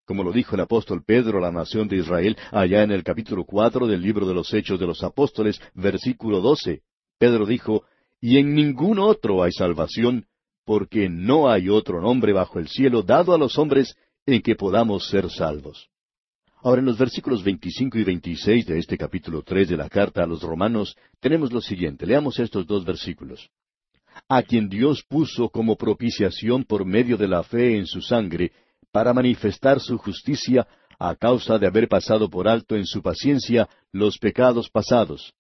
Como 0.05 0.23
lo 0.23 0.31
dijo 0.31 0.55
el 0.55 0.61
apóstol 0.61 1.03
Pedro 1.03 1.39
a 1.39 1.41
la 1.41 1.51
nación 1.51 1.87
de 1.87 1.97
Israel 1.97 2.37
allá 2.51 2.83
en 2.83 2.91
el 2.91 3.03
capítulo 3.03 3.43
cuatro 3.43 3.87
del 3.87 4.01
libro 4.01 4.27
de 4.27 4.35
los 4.35 4.53
Hechos 4.53 4.79
de 4.79 4.85
los 4.85 5.03
Apóstoles, 5.03 5.59
versículo 5.73 6.41
doce. 6.41 6.83
Pedro 7.17 7.47
dijo, 7.47 7.85
Y 8.21 8.37
en 8.37 8.53
ningún 8.53 8.99
otro 8.99 9.41
hay 9.41 9.51
salvación, 9.51 10.27
porque 10.63 11.09
no 11.09 11.49
hay 11.49 11.69
otro 11.69 12.01
nombre 12.01 12.31
bajo 12.31 12.59
el 12.59 12.67
cielo 12.67 13.01
dado 13.01 13.33
a 13.33 13.39
los 13.39 13.57
hombres 13.57 13.95
en 14.27 14.43
que 14.43 14.55
podamos 14.55 15.07
ser 15.07 15.29
salvos. 15.31 15.89
Ahora 16.61 16.81
en 16.81 16.85
los 16.85 16.99
versículos 16.99 17.43
25 17.43 17.97
y 17.97 18.03
26 18.03 18.65
de 18.67 18.77
este 18.77 18.95
capítulo 18.95 19.41
tres 19.41 19.69
de 19.69 19.77
la 19.77 19.89
carta 19.89 20.23
a 20.23 20.27
los 20.27 20.43
romanos 20.43 20.95
tenemos 21.19 21.51
lo 21.51 21.61
siguiente. 21.61 22.05
Leamos 22.05 22.37
estos 22.39 22.67
dos 22.67 22.85
versículos 22.85 23.49
a 24.27 24.43
quien 24.43 24.69
Dios 24.69 25.03
puso 25.07 25.49
como 25.49 25.75
propiciación 25.75 26.63
por 26.63 26.85
medio 26.85 27.17
de 27.17 27.27
la 27.27 27.43
fe 27.43 27.77
en 27.77 27.85
su 27.85 28.01
sangre, 28.01 28.51
para 28.91 29.13
manifestar 29.13 29.79
su 29.79 29.97
justicia 29.97 30.67
a 30.99 31.15
causa 31.15 31.57
de 31.57 31.67
haber 31.67 31.87
pasado 31.87 32.29
por 32.29 32.47
alto 32.47 32.75
en 32.75 32.85
su 32.85 33.01
paciencia 33.01 33.69
los 33.91 34.17
pecados 34.17 34.69
pasados, 34.69 35.33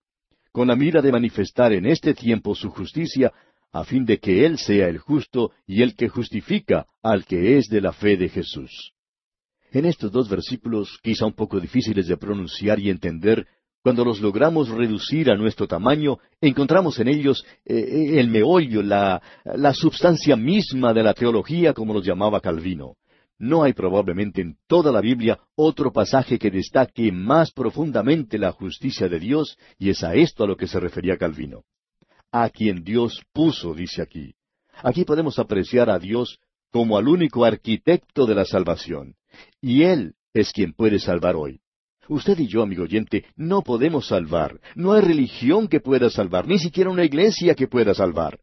con 0.51 0.67
la 0.67 0.75
mira 0.75 1.01
de 1.01 1.11
manifestar 1.11 1.73
en 1.73 1.85
este 1.85 2.13
tiempo 2.13 2.55
su 2.55 2.69
justicia, 2.69 3.33
a 3.71 3.83
fin 3.83 4.05
de 4.05 4.17
que 4.19 4.45
Él 4.45 4.57
sea 4.57 4.87
el 4.87 4.97
justo 4.97 5.51
y 5.67 5.83
el 5.83 5.95
que 5.95 6.09
justifica 6.09 6.87
al 7.03 7.25
que 7.25 7.57
es 7.57 7.67
de 7.67 7.81
la 7.81 7.93
fe 7.93 8.17
de 8.17 8.29
Jesús. 8.29 8.93
En 9.71 9.85
estos 9.85 10.11
dos 10.11 10.27
versículos, 10.27 10.97
quizá 11.03 11.25
un 11.27 11.33
poco 11.33 11.59
difíciles 11.59 12.07
de 12.07 12.17
pronunciar 12.17 12.79
y 12.79 12.89
entender, 12.89 13.45
cuando 13.81 14.03
los 14.03 14.19
logramos 14.19 14.69
reducir 14.69 15.29
a 15.31 15.35
nuestro 15.35 15.67
tamaño, 15.67 16.17
encontramos 16.41 16.99
en 16.99 17.07
ellos 17.07 17.45
eh, 17.65 17.75
eh, 17.75 18.19
el 18.19 18.29
meollo, 18.29 18.83
la, 18.83 19.21
la 19.45 19.73
substancia 19.73 20.35
misma 20.35 20.93
de 20.93 21.03
la 21.03 21.13
teología, 21.13 21.73
como 21.73 21.93
los 21.93 22.05
llamaba 22.05 22.41
Calvino. 22.41 22.95
No 23.37 23.63
hay 23.63 23.71
probablemente 23.71 24.41
en 24.41 24.57
toda 24.67 24.91
la 24.91 24.99
Biblia 24.99 25.39
otro 25.55 25.93
pasaje 25.93 26.37
que 26.37 26.51
destaque 26.51 27.09
más 27.11 27.51
profundamente 27.51 28.37
la 28.37 28.51
justicia 28.51 29.07
de 29.07 29.19
Dios, 29.19 29.57
y 29.77 29.89
es 29.89 30.03
a 30.03 30.13
esto 30.13 30.43
a 30.43 30.47
lo 30.47 30.57
que 30.57 30.67
se 30.67 30.79
refería 30.79 31.17
Calvino. 31.17 31.63
A 32.31 32.49
quien 32.49 32.83
Dios 32.83 33.23
puso, 33.31 33.73
dice 33.73 34.01
aquí. 34.01 34.33
Aquí 34.83 35.05
podemos 35.05 35.39
apreciar 35.39 35.89
a 35.89 35.99
Dios 35.99 36.39
como 36.69 36.97
al 36.97 37.07
único 37.07 37.45
arquitecto 37.45 38.25
de 38.25 38.35
la 38.35 38.45
salvación, 38.45 39.15
y 39.61 39.83
Él 39.83 40.15
es 40.33 40.51
quien 40.51 40.73
puede 40.73 40.99
salvar 40.99 41.35
hoy. 41.37 41.61
Usted 42.09 42.39
y 42.39 42.47
yo, 42.47 42.63
amigo 42.63 42.83
oyente, 42.83 43.25
no 43.35 43.61
podemos 43.61 44.07
salvar. 44.07 44.59
No 44.75 44.93
hay 44.93 45.01
religión 45.01 45.67
que 45.67 45.79
pueda 45.79 46.09
salvar, 46.09 46.47
ni 46.47 46.57
siquiera 46.57 46.89
una 46.89 47.05
iglesia 47.05 47.53
que 47.53 47.67
pueda 47.67 47.93
salvar. 47.93 48.39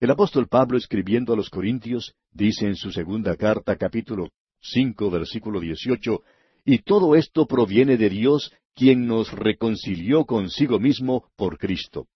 El 0.00 0.10
apóstol 0.10 0.48
Pablo, 0.48 0.76
escribiendo 0.76 1.32
a 1.32 1.36
los 1.36 1.50
Corintios, 1.50 2.14
dice 2.32 2.66
en 2.66 2.74
su 2.74 2.90
segunda 2.90 3.36
carta, 3.36 3.76
capítulo 3.76 4.30
cinco, 4.60 5.08
versículo 5.08 5.60
dieciocho, 5.60 6.22
y 6.64 6.78
todo 6.78 7.14
esto 7.14 7.46
proviene 7.46 7.96
de 7.96 8.10
Dios, 8.10 8.52
quien 8.74 9.06
nos 9.06 9.30
reconcilió 9.30 10.24
consigo 10.24 10.80
mismo 10.80 11.30
por 11.36 11.58
Cristo. 11.58 12.08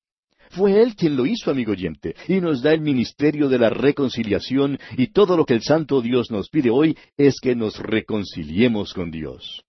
Fue 0.50 0.82
Él 0.82 0.96
quien 0.96 1.16
lo 1.16 1.24
hizo, 1.24 1.52
amigo 1.52 1.70
oyente, 1.70 2.16
y 2.26 2.40
nos 2.40 2.62
da 2.62 2.72
el 2.72 2.80
ministerio 2.80 3.48
de 3.48 3.58
la 3.58 3.70
reconciliación, 3.70 4.80
y 4.96 5.12
todo 5.12 5.36
lo 5.36 5.44
que 5.46 5.54
el 5.54 5.62
Santo 5.62 6.02
Dios 6.02 6.32
nos 6.32 6.48
pide 6.48 6.70
hoy 6.70 6.98
es 7.16 7.36
que 7.40 7.54
nos 7.54 7.78
reconciliemos 7.78 8.92
con 8.92 9.12
Dios. 9.12 9.64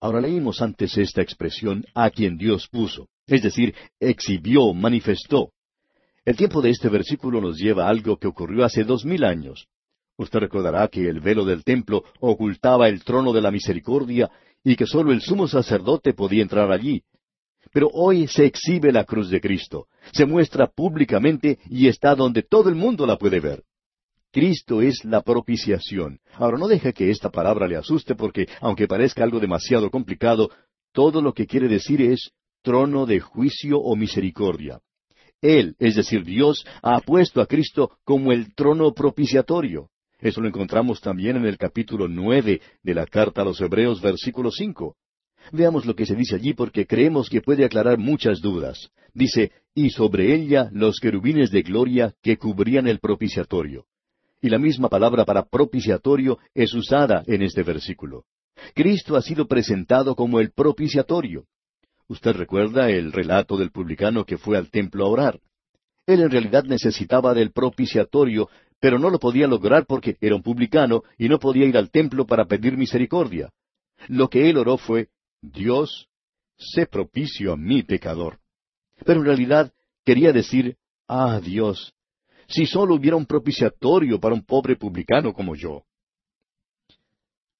Ahora 0.00 0.20
leímos 0.20 0.62
antes 0.62 0.96
esta 0.96 1.22
expresión 1.22 1.84
a 1.94 2.10
quien 2.10 2.36
Dios 2.36 2.68
puso, 2.68 3.08
es 3.26 3.42
decir, 3.42 3.74
exhibió, 3.98 4.72
manifestó. 4.72 5.50
El 6.24 6.36
tiempo 6.36 6.62
de 6.62 6.70
este 6.70 6.88
versículo 6.88 7.40
nos 7.40 7.58
lleva 7.58 7.86
a 7.86 7.88
algo 7.88 8.16
que 8.16 8.28
ocurrió 8.28 8.64
hace 8.64 8.84
dos 8.84 9.04
mil 9.04 9.24
años. 9.24 9.66
Usted 10.16 10.38
recordará 10.38 10.86
que 10.88 11.08
el 11.08 11.20
velo 11.20 11.44
del 11.44 11.64
templo 11.64 12.04
ocultaba 12.20 12.88
el 12.88 13.02
trono 13.02 13.32
de 13.32 13.40
la 13.40 13.50
misericordia 13.50 14.30
y 14.62 14.76
que 14.76 14.86
sólo 14.86 15.12
el 15.12 15.20
sumo 15.20 15.48
sacerdote 15.48 16.12
podía 16.12 16.42
entrar 16.42 16.70
allí. 16.70 17.02
Pero 17.72 17.88
hoy 17.92 18.28
se 18.28 18.44
exhibe 18.44 18.92
la 18.92 19.04
cruz 19.04 19.30
de 19.30 19.40
Cristo, 19.40 19.88
se 20.12 20.26
muestra 20.26 20.68
públicamente 20.68 21.58
y 21.68 21.88
está 21.88 22.14
donde 22.14 22.42
todo 22.42 22.68
el 22.68 22.76
mundo 22.76 23.04
la 23.06 23.16
puede 23.16 23.40
ver. 23.40 23.64
Cristo 24.30 24.82
es 24.82 25.04
la 25.04 25.22
propiciación. 25.22 26.20
Ahora 26.34 26.58
no 26.58 26.68
deje 26.68 26.92
que 26.92 27.10
esta 27.10 27.30
palabra 27.30 27.66
le 27.66 27.76
asuste 27.76 28.14
porque, 28.14 28.46
aunque 28.60 28.86
parezca 28.86 29.24
algo 29.24 29.40
demasiado 29.40 29.90
complicado, 29.90 30.50
todo 30.92 31.22
lo 31.22 31.32
que 31.32 31.46
quiere 31.46 31.66
decir 31.66 32.02
es 32.02 32.30
trono 32.62 33.06
de 33.06 33.20
juicio 33.20 33.78
o 33.78 33.96
misericordia. 33.96 34.80
Él, 35.40 35.76
es 35.78 35.94
decir, 35.94 36.24
Dios, 36.24 36.66
ha 36.82 37.00
puesto 37.00 37.40
a 37.40 37.46
Cristo 37.46 37.92
como 38.04 38.32
el 38.32 38.54
trono 38.54 38.92
propiciatorio. 38.92 39.88
Eso 40.18 40.40
lo 40.42 40.48
encontramos 40.48 41.00
también 41.00 41.36
en 41.36 41.46
el 41.46 41.56
capítulo 41.56 42.06
nueve 42.06 42.60
de 42.82 42.94
la 42.94 43.06
carta 43.06 43.42
a 43.42 43.44
los 43.44 43.60
Hebreos, 43.60 44.02
versículo 44.02 44.50
cinco. 44.50 44.96
Veamos 45.52 45.86
lo 45.86 45.94
que 45.94 46.04
se 46.04 46.16
dice 46.16 46.34
allí 46.34 46.52
porque 46.52 46.86
creemos 46.86 47.30
que 47.30 47.40
puede 47.40 47.64
aclarar 47.64 47.96
muchas 47.96 48.40
dudas. 48.40 48.90
Dice, 49.14 49.52
y 49.74 49.90
sobre 49.90 50.34
ella 50.34 50.68
los 50.72 50.98
querubines 50.98 51.50
de 51.50 51.62
gloria 51.62 52.14
que 52.20 52.36
cubrían 52.36 52.88
el 52.88 52.98
propiciatorio 52.98 53.86
y 54.40 54.48
la 54.48 54.58
misma 54.58 54.88
palabra 54.88 55.24
para 55.24 55.44
propiciatorio 55.44 56.38
es 56.54 56.74
usada 56.74 57.22
en 57.26 57.42
este 57.42 57.62
versículo. 57.62 58.24
Cristo 58.74 59.16
ha 59.16 59.22
sido 59.22 59.46
presentado 59.46 60.14
como 60.14 60.40
el 60.40 60.52
propiciatorio. 60.52 61.46
Usted 62.08 62.32
recuerda 62.32 62.90
el 62.90 63.12
relato 63.12 63.56
del 63.56 63.70
publicano 63.70 64.24
que 64.24 64.38
fue 64.38 64.56
al 64.56 64.70
templo 64.70 65.04
a 65.04 65.08
orar. 65.08 65.40
Él 66.06 66.20
en 66.20 66.30
realidad 66.30 66.64
necesitaba 66.64 67.34
del 67.34 67.52
propiciatorio, 67.52 68.48
pero 68.80 68.98
no 68.98 69.10
lo 69.10 69.18
podía 69.18 69.46
lograr 69.46 69.86
porque 69.86 70.16
era 70.20 70.34
un 70.34 70.42
publicano 70.42 71.02
y 71.18 71.28
no 71.28 71.38
podía 71.38 71.66
ir 71.66 71.76
al 71.76 71.90
templo 71.90 72.26
para 72.26 72.46
pedir 72.46 72.76
misericordia. 72.76 73.50
Lo 74.06 74.28
que 74.28 74.48
él 74.48 74.56
oró 74.56 74.78
fue, 74.78 75.08
Dios, 75.42 76.08
sé 76.56 76.86
propicio 76.86 77.52
a 77.52 77.56
mi 77.56 77.82
pecador. 77.82 78.38
Pero 79.04 79.20
en 79.20 79.26
realidad 79.26 79.72
quería 80.04 80.32
decir, 80.32 80.76
Ah, 81.08 81.40
Dios, 81.42 81.94
si 82.48 82.66
solo 82.66 82.94
hubiera 82.94 83.16
un 83.16 83.26
propiciatorio 83.26 84.18
para 84.18 84.34
un 84.34 84.44
pobre 84.44 84.76
publicano 84.76 85.32
como 85.32 85.54
yo. 85.54 85.84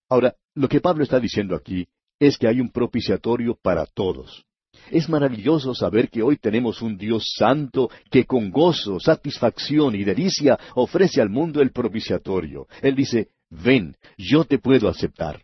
Ahora, 0.09 0.35
lo 0.55 0.69
que 0.69 0.81
Pablo 0.81 1.05
está 1.05 1.21
diciendo 1.21 1.55
aquí 1.55 1.87
es 2.19 2.39
que 2.39 2.49
hay 2.49 2.61
un 2.61 2.71
propiciatorio 2.71 3.57
para 3.63 3.87
todos. 3.87 4.45
Es 4.91 5.09
maravilloso 5.09 5.75
saber 5.75 6.09
que 6.09 6.23
hoy 6.23 6.37
tenemos 6.37 6.83
un 6.83 6.97
Dios 6.97 7.35
santo 7.37 7.91
que 8.11 8.25
con 8.25 8.51
gozo, 8.51 8.99
satisfacción 8.99 9.95
y 9.95 10.05
delicia 10.05 10.59
ofrece 10.75 11.21
al 11.21 11.29
mundo 11.29 11.61
el 11.61 11.71
propiciatorio. 11.71 12.67
Él 12.81 12.95
dice, 12.95 13.29
ven, 13.51 13.97
yo 14.17 14.45
te 14.45 14.59
puedo 14.59 14.89
aceptar. 14.89 15.43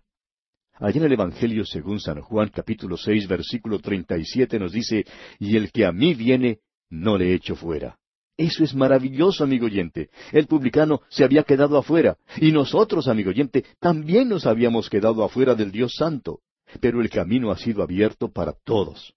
Allí 0.75 0.99
en 0.99 1.05
el 1.05 1.13
Evangelio 1.13 1.65
según 1.65 2.01
San 2.01 2.21
Juan 2.21 2.49
capítulo 2.49 2.97
seis 2.97 3.29
versículo 3.29 3.79
treinta 3.79 4.17
y 4.17 4.25
siete 4.25 4.59
nos 4.59 4.73
dice, 4.73 5.05
y 5.39 5.57
el 5.57 5.71
que 5.71 5.85
a 5.85 5.93
mí 5.93 6.15
viene, 6.15 6.61
no 6.91 7.17
le 7.19 7.35
echo 7.35 7.55
fuera. 7.55 7.99
Eso 8.37 8.65
es 8.65 8.75
maravilloso, 8.75 9.45
amigo 9.45 9.67
oyente. 9.67 10.11
El 10.33 10.47
publicano 10.47 11.03
se 11.09 11.25
había 11.25 11.45
quedado 11.45 11.79
afuera, 11.79 12.17
y 12.39 12.51
nosotros, 12.51 13.07
amigo 13.07 13.31
oyente, 13.31 13.65
también 13.79 14.29
nos 14.29 14.47
habíamos 14.47 14.91
quedado 14.91 15.23
afuera 15.23 15.55
del 15.55 15.71
Dios 15.71 15.95
Santo. 15.97 16.41
Pero 16.81 17.01
el 17.01 17.11
camino 17.11 17.53
ha 17.53 17.57
sido 17.57 17.83
abierto 17.83 18.33
para 18.33 18.53
todos. 18.65 19.15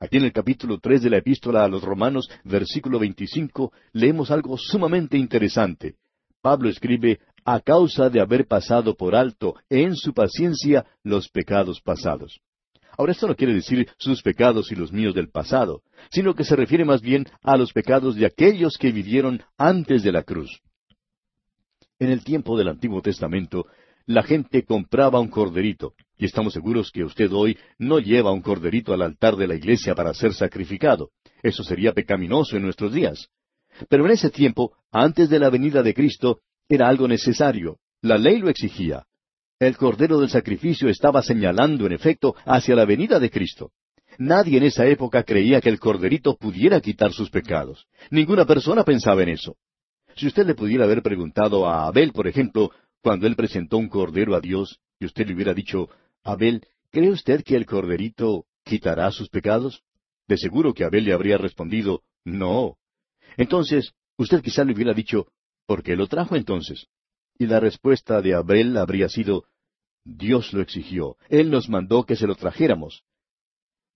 Aquí 0.00 0.16
en 0.16 0.24
el 0.24 0.32
capítulo 0.32 0.78
tres 0.80 1.02
de 1.02 1.10
la 1.10 1.18
epístola 1.18 1.62
a 1.62 1.68
los 1.68 1.82
Romanos, 1.82 2.28
versículo 2.42 2.98
veinticinco, 2.98 3.72
leemos 3.92 4.30
algo 4.30 4.56
sumamente 4.56 5.16
interesante. 5.16 5.94
Pablo 6.40 6.70
escribe, 6.70 7.20
a 7.44 7.60
causa 7.60 8.08
de 8.08 8.20
haber 8.20 8.46
pasado 8.46 8.96
por 8.96 9.14
alto 9.14 9.54
en 9.68 9.94
su 9.94 10.12
paciencia 10.12 10.86
los 11.02 11.28
pecados 11.28 11.80
pasados. 11.80 12.40
Ahora 12.96 13.12
esto 13.12 13.26
no 13.26 13.36
quiere 13.36 13.54
decir 13.54 13.88
sus 13.98 14.22
pecados 14.22 14.70
y 14.72 14.74
los 14.74 14.92
míos 14.92 15.14
del 15.14 15.30
pasado, 15.30 15.82
sino 16.10 16.34
que 16.34 16.44
se 16.44 16.56
refiere 16.56 16.84
más 16.84 17.00
bien 17.00 17.26
a 17.42 17.56
los 17.56 17.72
pecados 17.72 18.16
de 18.16 18.26
aquellos 18.26 18.76
que 18.78 18.92
vivieron 18.92 19.42
antes 19.56 20.02
de 20.02 20.12
la 20.12 20.22
cruz. 20.22 20.60
En 21.98 22.10
el 22.10 22.24
tiempo 22.24 22.56
del 22.56 22.68
Antiguo 22.68 23.02
Testamento, 23.02 23.66
la 24.06 24.22
gente 24.22 24.64
compraba 24.64 25.20
un 25.20 25.28
corderito, 25.28 25.94
y 26.18 26.24
estamos 26.24 26.52
seguros 26.52 26.90
que 26.90 27.04
usted 27.04 27.30
hoy 27.32 27.56
no 27.78 27.98
lleva 27.98 28.32
un 28.32 28.42
corderito 28.42 28.92
al 28.92 29.02
altar 29.02 29.36
de 29.36 29.46
la 29.46 29.54
iglesia 29.54 29.94
para 29.94 30.14
ser 30.14 30.34
sacrificado. 30.34 31.10
Eso 31.42 31.62
sería 31.62 31.92
pecaminoso 31.92 32.56
en 32.56 32.62
nuestros 32.62 32.92
días. 32.92 33.28
Pero 33.88 34.04
en 34.06 34.12
ese 34.12 34.30
tiempo, 34.30 34.72
antes 34.90 35.30
de 35.30 35.38
la 35.38 35.48
venida 35.50 35.82
de 35.82 35.94
Cristo, 35.94 36.40
era 36.68 36.88
algo 36.88 37.06
necesario. 37.06 37.78
La 38.02 38.18
ley 38.18 38.38
lo 38.38 38.48
exigía. 38.48 39.04
El 39.60 39.76
cordero 39.76 40.18
del 40.18 40.30
sacrificio 40.30 40.88
estaba 40.88 41.22
señalando, 41.22 41.84
en 41.84 41.92
efecto, 41.92 42.34
hacia 42.46 42.74
la 42.74 42.86
venida 42.86 43.20
de 43.20 43.28
Cristo. 43.28 43.72
Nadie 44.16 44.56
en 44.56 44.64
esa 44.64 44.86
época 44.86 45.22
creía 45.22 45.60
que 45.60 45.68
el 45.68 45.78
corderito 45.78 46.34
pudiera 46.36 46.80
quitar 46.80 47.12
sus 47.12 47.28
pecados. 47.28 47.86
Ninguna 48.10 48.46
persona 48.46 48.84
pensaba 48.84 49.22
en 49.22 49.28
eso. 49.28 49.56
Si 50.16 50.26
usted 50.26 50.46
le 50.46 50.54
pudiera 50.54 50.84
haber 50.84 51.02
preguntado 51.02 51.68
a 51.68 51.86
Abel, 51.86 52.12
por 52.12 52.26
ejemplo, 52.26 52.70
cuando 53.02 53.26
él 53.26 53.36
presentó 53.36 53.76
un 53.76 53.90
cordero 53.90 54.34
a 54.34 54.40
Dios, 54.40 54.80
y 54.98 55.04
usted 55.04 55.26
le 55.26 55.34
hubiera 55.34 55.52
dicho, 55.52 55.90
Abel, 56.24 56.62
¿cree 56.90 57.10
usted 57.10 57.44
que 57.44 57.56
el 57.56 57.66
corderito 57.66 58.46
quitará 58.64 59.10
sus 59.10 59.28
pecados? 59.28 59.82
De 60.26 60.38
seguro 60.38 60.72
que 60.72 60.84
Abel 60.84 61.04
le 61.04 61.12
habría 61.12 61.36
respondido, 61.36 62.00
no. 62.24 62.78
Entonces, 63.36 63.92
usted 64.16 64.40
quizá 64.40 64.64
le 64.64 64.72
hubiera 64.72 64.94
dicho, 64.94 65.26
¿por 65.66 65.82
qué 65.82 65.96
lo 65.96 66.06
trajo 66.06 66.34
entonces? 66.34 66.86
Y 67.40 67.46
la 67.46 67.58
respuesta 67.58 68.20
de 68.20 68.34
Abel 68.34 68.76
habría 68.76 69.08
sido, 69.08 69.44
Dios 70.04 70.52
lo 70.52 70.60
exigió, 70.60 71.16
Él 71.30 71.50
nos 71.50 71.70
mandó 71.70 72.04
que 72.04 72.14
se 72.14 72.26
lo 72.26 72.34
trajéramos. 72.34 73.02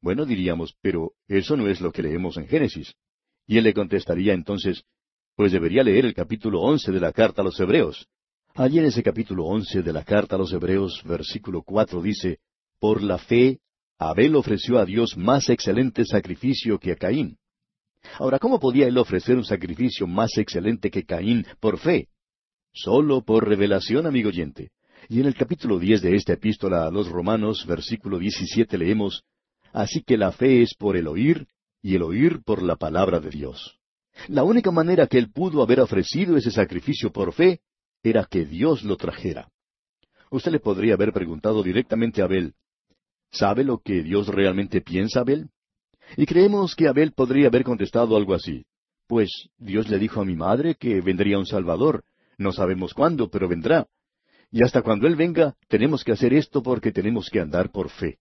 Bueno, 0.00 0.24
diríamos, 0.24 0.74
pero 0.80 1.12
eso 1.28 1.54
no 1.54 1.68
es 1.68 1.82
lo 1.82 1.92
que 1.92 2.02
leemos 2.02 2.38
en 2.38 2.48
Génesis. 2.48 2.94
Y 3.46 3.58
él 3.58 3.64
le 3.64 3.74
contestaría 3.74 4.32
entonces, 4.32 4.84
pues 5.36 5.52
debería 5.52 5.82
leer 5.82 6.06
el 6.06 6.14
capítulo 6.14 6.62
once 6.62 6.90
de 6.90 6.98
la 7.00 7.12
carta 7.12 7.42
a 7.42 7.44
los 7.44 7.60
Hebreos. 7.60 8.08
Allí 8.54 8.78
en 8.78 8.86
ese 8.86 9.02
capítulo 9.02 9.44
once 9.44 9.82
de 9.82 9.92
la 9.92 10.04
carta 10.04 10.36
a 10.36 10.38
los 10.38 10.50
Hebreos, 10.50 11.02
versículo 11.04 11.60
cuatro 11.62 12.00
dice, 12.00 12.38
Por 12.80 13.02
la 13.02 13.18
fe, 13.18 13.58
Abel 13.98 14.36
ofreció 14.36 14.78
a 14.78 14.86
Dios 14.86 15.18
más 15.18 15.50
excelente 15.50 16.06
sacrificio 16.06 16.78
que 16.78 16.92
a 16.92 16.96
Caín. 16.96 17.36
Ahora, 18.18 18.38
¿cómo 18.38 18.58
podía 18.58 18.86
él 18.86 18.96
ofrecer 18.96 19.36
un 19.36 19.44
sacrificio 19.44 20.06
más 20.06 20.38
excelente 20.38 20.90
que 20.90 21.04
Caín 21.04 21.46
por 21.60 21.78
fe? 21.78 22.08
Solo 22.74 23.22
por 23.22 23.48
revelación, 23.48 24.06
amigo 24.06 24.30
oyente. 24.30 24.72
Y 25.08 25.20
en 25.20 25.26
el 25.26 25.36
capítulo 25.36 25.78
diez 25.78 26.02
de 26.02 26.16
esta 26.16 26.32
epístola 26.32 26.86
a 26.86 26.90
los 26.90 27.08
Romanos, 27.08 27.64
versículo 27.66 28.18
diecisiete, 28.18 28.76
leemos 28.76 29.22
Así 29.72 30.02
que 30.02 30.16
la 30.16 30.32
fe 30.32 30.62
es 30.62 30.74
por 30.74 30.96
el 30.96 31.06
oír, 31.06 31.46
y 31.82 31.94
el 31.94 32.02
oír 32.02 32.42
por 32.44 32.62
la 32.62 32.76
palabra 32.76 33.20
de 33.20 33.30
Dios. 33.30 33.78
La 34.28 34.42
única 34.42 34.70
manera 34.70 35.06
que 35.06 35.18
él 35.18 35.30
pudo 35.30 35.62
haber 35.62 35.80
ofrecido 35.80 36.36
ese 36.36 36.50
sacrificio 36.50 37.12
por 37.12 37.32
fe 37.32 37.60
era 38.02 38.24
que 38.24 38.44
Dios 38.44 38.82
lo 38.82 38.96
trajera. 38.96 39.50
Usted 40.30 40.52
le 40.52 40.60
podría 40.60 40.94
haber 40.94 41.12
preguntado 41.12 41.62
directamente 41.62 42.22
a 42.22 42.24
Abel, 42.24 42.54
¿sabe 43.30 43.62
lo 43.62 43.78
que 43.78 44.02
Dios 44.02 44.28
realmente 44.28 44.80
piensa, 44.80 45.20
Abel? 45.20 45.50
Y 46.16 46.26
creemos 46.26 46.74
que 46.74 46.88
Abel 46.88 47.12
podría 47.12 47.48
haber 47.48 47.62
contestado 47.64 48.16
algo 48.16 48.34
así. 48.34 48.64
Pues 49.06 49.28
Dios 49.58 49.88
le 49.88 49.98
dijo 49.98 50.20
a 50.20 50.24
mi 50.24 50.34
madre 50.34 50.74
que 50.76 51.00
vendría 51.00 51.38
un 51.38 51.46
Salvador. 51.46 52.04
No 52.38 52.52
sabemos 52.52 52.94
cuándo, 52.94 53.28
pero 53.30 53.48
vendrá. 53.48 53.86
Y 54.50 54.62
hasta 54.62 54.82
cuando 54.82 55.06
Él 55.06 55.16
venga, 55.16 55.56
tenemos 55.68 56.04
que 56.04 56.12
hacer 56.12 56.32
esto 56.32 56.62
porque 56.62 56.92
tenemos 56.92 57.28
que 57.28 57.40
andar 57.40 57.72
por 57.72 57.90
fe. 57.90 58.18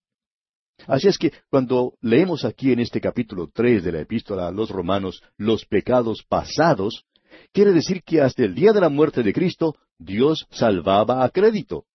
Así 0.87 1.07
es 1.07 1.17
que 1.17 1.31
cuando 1.49 1.93
leemos 2.01 2.43
aquí 2.43 2.71
en 2.71 2.79
este 2.79 2.99
capítulo 2.99 3.49
tres 3.53 3.83
de 3.83 3.91
la 3.91 4.01
epístola 4.01 4.47
a 4.47 4.51
los 4.51 4.69
romanos 4.69 5.21
los 5.37 5.65
pecados 5.65 6.23
pasados, 6.27 7.05
quiere 7.51 7.71
decir 7.71 8.01
que 8.03 8.21
hasta 8.21 8.43
el 8.43 8.55
día 8.55 8.73
de 8.73 8.81
la 8.81 8.89
muerte 8.89 9.21
de 9.21 9.31
Cristo 9.31 9.75
Dios 9.99 10.47
salvaba 10.49 11.23
a 11.23 11.29
crédito. 11.29 11.85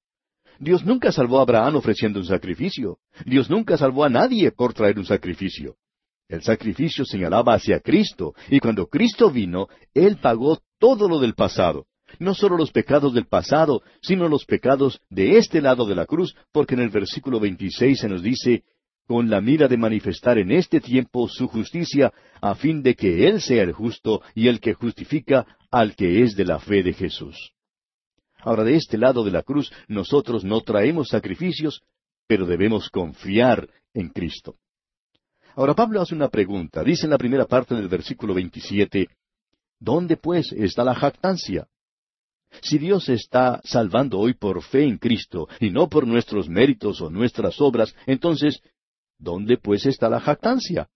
Dios 0.61 0.85
nunca 0.85 1.13
salvó 1.13 1.39
a 1.39 1.43
Abraham 1.43 1.77
ofreciendo 1.77 2.19
un 2.21 2.27
sacrificio. 2.27 2.99
Dios 3.27 3.51
nunca 3.51 3.77
salvó 3.77 4.05
a 4.05 4.09
nadie 4.09 4.51
por 4.53 4.73
traer 4.73 4.99
un 4.99 5.05
sacrificio. 5.05 5.77
El 6.29 6.43
sacrificio 6.43 7.05
señalaba 7.05 7.55
hacia 7.55 7.81
Cristo, 7.81 8.35
y 8.51 8.61
cuando 8.61 8.87
Cristo 8.87 9.31
vino, 9.31 9.69
Él 9.95 10.19
pagó 10.19 10.61
todo 10.79 11.09
lo 11.09 11.21
del 11.21 11.35
pasado 11.35 11.87
no 12.19 12.35
solo 12.35 12.57
los 12.57 12.73
pecados 12.73 13.15
del 13.15 13.27
pasado, 13.27 13.83
sino 14.03 14.29
los 14.29 14.45
pecados 14.45 15.01
de 15.11 15.39
este 15.39 15.61
lado 15.61 15.87
de 15.87 15.95
la 15.95 16.07
cruz, 16.07 16.35
porque 16.53 16.75
en 16.75 16.81
el 16.81 16.91
versículo 16.91 17.41
26 17.41 18.01
se 18.01 18.09
nos 18.09 18.23
dice, 18.23 18.65
con 19.07 19.31
la 19.31 19.41
mira 19.41 19.69
de 19.69 19.77
manifestar 19.77 20.39
en 20.39 20.51
este 20.51 20.81
tiempo 20.81 21.29
su 21.29 21.49
justicia, 21.49 22.13
a 22.41 22.55
fin 22.55 22.83
de 22.83 22.95
que 22.95 23.27
Él 23.27 23.41
sea 23.41 23.63
el 23.63 23.73
justo 23.73 24.23
y 24.35 24.49
el 24.49 24.61
que 24.61 24.75
justifica 24.75 25.47
al 25.71 25.97
que 25.97 26.23
es 26.23 26.37
de 26.37 26.45
la 26.45 26.59
fe 26.59 26.83
de 26.83 26.93
Jesús. 26.93 27.53
Ahora, 28.41 28.65
de 28.65 28.77
este 28.77 28.99
lado 28.99 29.25
de 29.25 29.31
la 29.31 29.43
cruz, 29.43 29.73
nosotros 29.89 30.45
no 30.45 30.61
traemos 30.61 31.09
sacrificios, 31.09 31.83
pero 32.27 32.47
debemos 32.47 32.89
confiar 32.91 33.69
en 33.95 34.11
Cristo. 34.11 34.57
Ahora 35.57 35.75
Pablo 35.75 36.01
hace 36.01 36.15
una 36.15 36.29
pregunta. 36.29 36.85
Dice 36.85 37.07
en 37.07 37.11
la 37.11 37.19
primera 37.19 37.47
parte 37.47 37.75
del 37.75 37.89
versículo 37.89 38.35
27, 38.35 39.09
¿Dónde 39.81 40.17
pues 40.17 40.53
está 40.53 40.85
la 40.85 40.95
jactancia? 40.95 41.67
Si 42.63 42.79
Dios 42.79 43.09
está 43.09 43.61
salvando 43.65 44.19
hoy 44.19 44.35
por 44.35 44.63
fe 44.63 44.85
en 44.85 44.99
Cristo 44.99 45.49
y 45.61 45.71
no 45.71 45.89
por 45.89 46.07
nuestros 46.07 46.49
méritos 46.49 47.01
o 47.01 47.11
nuestras 47.11 47.61
obras, 47.61 47.95
entonces, 48.07 48.61
¿dónde 49.19 49.59
pues 49.59 49.87
está 49.87 50.09
la 50.09 50.21
jactancia? 50.21 50.89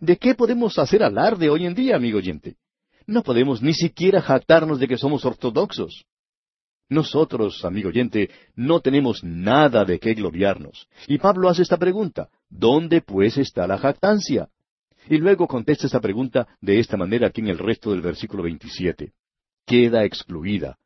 ¿De 0.00 0.16
qué 0.16 0.34
podemos 0.34 0.78
hacer 0.78 1.02
alarde 1.02 1.48
hoy 1.48 1.66
en 1.66 1.74
día, 1.74 1.96
amigo 1.96 2.18
oyente? 2.18 2.56
No 3.06 3.22
podemos 3.22 3.62
ni 3.62 3.72
siquiera 3.72 4.20
jactarnos 4.20 4.78
de 4.78 4.86
que 4.86 4.98
somos 4.98 5.24
ortodoxos. 5.24 6.04
Nosotros, 6.90 7.64
amigo 7.64 7.88
oyente, 7.88 8.30
no 8.54 8.80
tenemos 8.80 9.22
nada 9.22 9.84
de 9.84 9.98
qué 9.98 10.14
gloriarnos. 10.14 10.88
Y 11.06 11.18
Pablo 11.18 11.48
hace 11.48 11.62
esta 11.62 11.76
pregunta, 11.76 12.28
¿dónde 12.48 13.02
pues 13.02 13.36
está 13.36 13.66
la 13.66 13.78
jactancia? 13.78 14.48
Y 15.08 15.18
luego 15.18 15.46
contesta 15.46 15.86
esta 15.86 16.00
pregunta 16.00 16.48
de 16.60 16.78
esta 16.78 16.96
manera 16.96 17.28
aquí 17.28 17.40
en 17.40 17.48
el 17.48 17.58
resto 17.58 17.90
del 17.90 18.02
versículo 18.02 18.42
27. 18.42 19.12
Queda 19.66 20.04
excluida. 20.04 20.78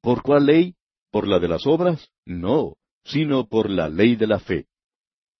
¿Por 0.00 0.22
cuál 0.22 0.46
ley? 0.46 0.74
¿Por 1.10 1.28
la 1.28 1.38
de 1.38 1.48
las 1.48 1.66
obras? 1.66 2.08
No, 2.24 2.76
sino 3.04 3.48
por 3.48 3.68
la 3.68 3.88
ley 3.88 4.16
de 4.16 4.26
la 4.26 4.38
fe. 4.38 4.66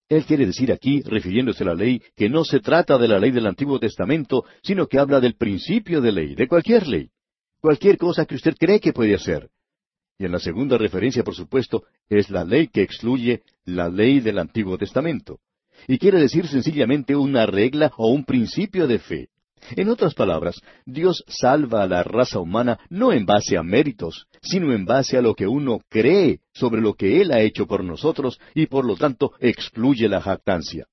Él 0.09 0.25
quiere 0.25 0.45
decir 0.45 0.71
aquí, 0.71 1.01
refiriéndose 1.01 1.63
a 1.63 1.67
la 1.67 1.73
ley, 1.73 2.01
que 2.15 2.29
no 2.29 2.43
se 2.43 2.59
trata 2.59 2.97
de 2.97 3.07
la 3.07 3.17
ley 3.17 3.31
del 3.31 3.47
Antiguo 3.47 3.79
Testamento, 3.79 4.43
sino 4.61 4.87
que 4.87 4.99
habla 4.99 5.21
del 5.21 5.35
principio 5.35 6.01
de 6.01 6.11
ley, 6.11 6.35
de 6.35 6.47
cualquier 6.47 6.85
ley, 6.85 7.09
cualquier 7.61 7.97
cosa 7.97 8.25
que 8.25 8.35
usted 8.35 8.55
cree 8.59 8.81
que 8.81 8.91
puede 8.91 9.15
hacer. 9.15 9.49
Y 10.19 10.25
en 10.25 10.33
la 10.33 10.39
segunda 10.39 10.77
referencia, 10.77 11.23
por 11.23 11.33
supuesto, 11.33 11.85
es 12.09 12.29
la 12.29 12.43
ley 12.43 12.67
que 12.67 12.83
excluye 12.83 13.41
la 13.65 13.89
ley 13.89 14.19
del 14.19 14.37
Antiguo 14.37 14.77
Testamento. 14.77 15.39
Y 15.87 15.97
quiere 15.97 16.19
decir 16.19 16.45
sencillamente 16.47 17.15
una 17.15 17.45
regla 17.45 17.91
o 17.97 18.11
un 18.11 18.25
principio 18.25 18.87
de 18.87 18.99
fe. 18.99 19.29
En 19.75 19.89
otras 19.89 20.13
palabras, 20.13 20.61
Dios 20.85 21.23
salva 21.27 21.83
a 21.83 21.87
la 21.87 22.03
raza 22.03 22.39
humana 22.39 22.79
no 22.89 23.13
en 23.13 23.25
base 23.25 23.57
a 23.57 23.63
méritos, 23.63 24.27
sino 24.41 24.73
en 24.73 24.85
base 24.85 25.17
a 25.17 25.21
lo 25.21 25.35
que 25.35 25.47
uno 25.47 25.79
cree 25.89 26.39
sobre 26.53 26.81
lo 26.81 26.93
que 26.93 27.21
Él 27.21 27.31
ha 27.31 27.41
hecho 27.41 27.67
por 27.67 27.83
nosotros 27.83 28.39
y 28.53 28.65
por 28.65 28.85
lo 28.85 28.95
tanto 28.95 29.33
excluye 29.39 30.09
la 30.09 30.21
jactancia. 30.21 30.87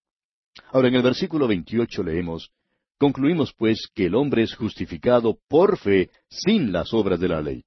Ahora 0.72 0.88
en 0.88 0.94
el 0.94 1.02
versículo 1.02 1.48
28 1.48 2.02
leemos, 2.02 2.50
Concluimos 2.98 3.54
pues 3.57 3.88
que 3.94 4.07
el 4.07 4.16
hombre 4.16 4.42
es 4.42 4.57
justificado 4.57 5.38
por 5.48 5.78
fe 5.78 6.11
sin 6.28 6.72
las 6.72 6.92
obras 6.92 7.20
de 7.20 7.28
la 7.28 7.40
ley. 7.40 7.64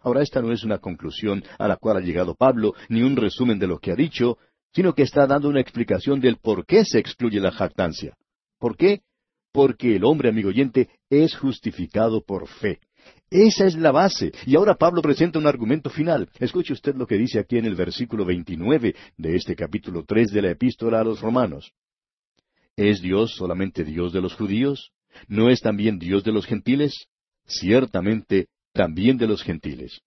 Ahora 0.00 0.22
esta 0.22 0.40
no 0.40 0.52
es 0.52 0.64
una 0.64 0.78
conclusión 0.78 1.44
a 1.58 1.68
la 1.68 1.76
cual 1.76 1.98
ha 1.98 2.00
llegado 2.00 2.34
Pablo, 2.34 2.72
ni 2.88 3.02
un 3.02 3.14
resumen 3.16 3.58
de 3.58 3.66
lo 3.66 3.78
que 3.78 3.92
ha 3.92 3.94
dicho, 3.94 4.38
sino 4.72 4.94
que 4.94 5.02
está 5.02 5.26
dando 5.26 5.50
una 5.50 5.60
explicación 5.60 6.20
del 6.20 6.38
por 6.38 6.64
qué 6.64 6.84
se 6.84 6.98
excluye 6.98 7.40
la 7.40 7.50
jactancia. 7.50 8.16
¿Por 8.58 8.76
qué? 8.76 9.02
Porque 9.58 9.96
el 9.96 10.04
hombre, 10.04 10.28
amigo 10.28 10.50
oyente, 10.50 10.88
es 11.10 11.34
justificado 11.34 12.22
por 12.22 12.46
fe. 12.46 12.78
Esa 13.28 13.66
es 13.66 13.74
la 13.74 13.90
base. 13.90 14.30
Y 14.46 14.54
ahora 14.54 14.76
Pablo 14.76 15.02
presenta 15.02 15.40
un 15.40 15.48
argumento 15.48 15.90
final. 15.90 16.30
Escuche 16.38 16.72
usted 16.72 16.94
lo 16.94 17.08
que 17.08 17.18
dice 17.18 17.40
aquí 17.40 17.58
en 17.58 17.64
el 17.64 17.74
versículo 17.74 18.24
29 18.24 18.94
de 19.16 19.34
este 19.34 19.56
capítulo 19.56 20.04
3 20.04 20.28
de 20.28 20.42
la 20.42 20.50
epístola 20.52 21.00
a 21.00 21.02
los 21.02 21.20
romanos. 21.20 21.72
¿Es 22.76 23.02
Dios 23.02 23.34
solamente 23.34 23.82
Dios 23.82 24.12
de 24.12 24.20
los 24.20 24.36
judíos? 24.36 24.92
¿No 25.26 25.50
es 25.50 25.60
también 25.60 25.98
Dios 25.98 26.22
de 26.22 26.30
los 26.30 26.46
gentiles? 26.46 27.08
Ciertamente, 27.44 28.46
también 28.72 29.18
de 29.18 29.26
los 29.26 29.42
gentiles. 29.42 30.02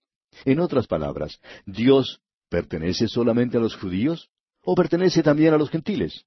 En 0.46 0.62
otras 0.62 0.88
palabras, 0.88 1.42
¿Dios 1.66 2.22
pertenece 2.48 3.10
solamente 3.10 3.58
a 3.58 3.60
los 3.60 3.76
judíos? 3.76 4.30
¿O 4.64 4.76
pertenece 4.76 5.22
también 5.22 5.54
a 5.54 5.58
los 5.58 5.70
gentiles? 5.70 6.24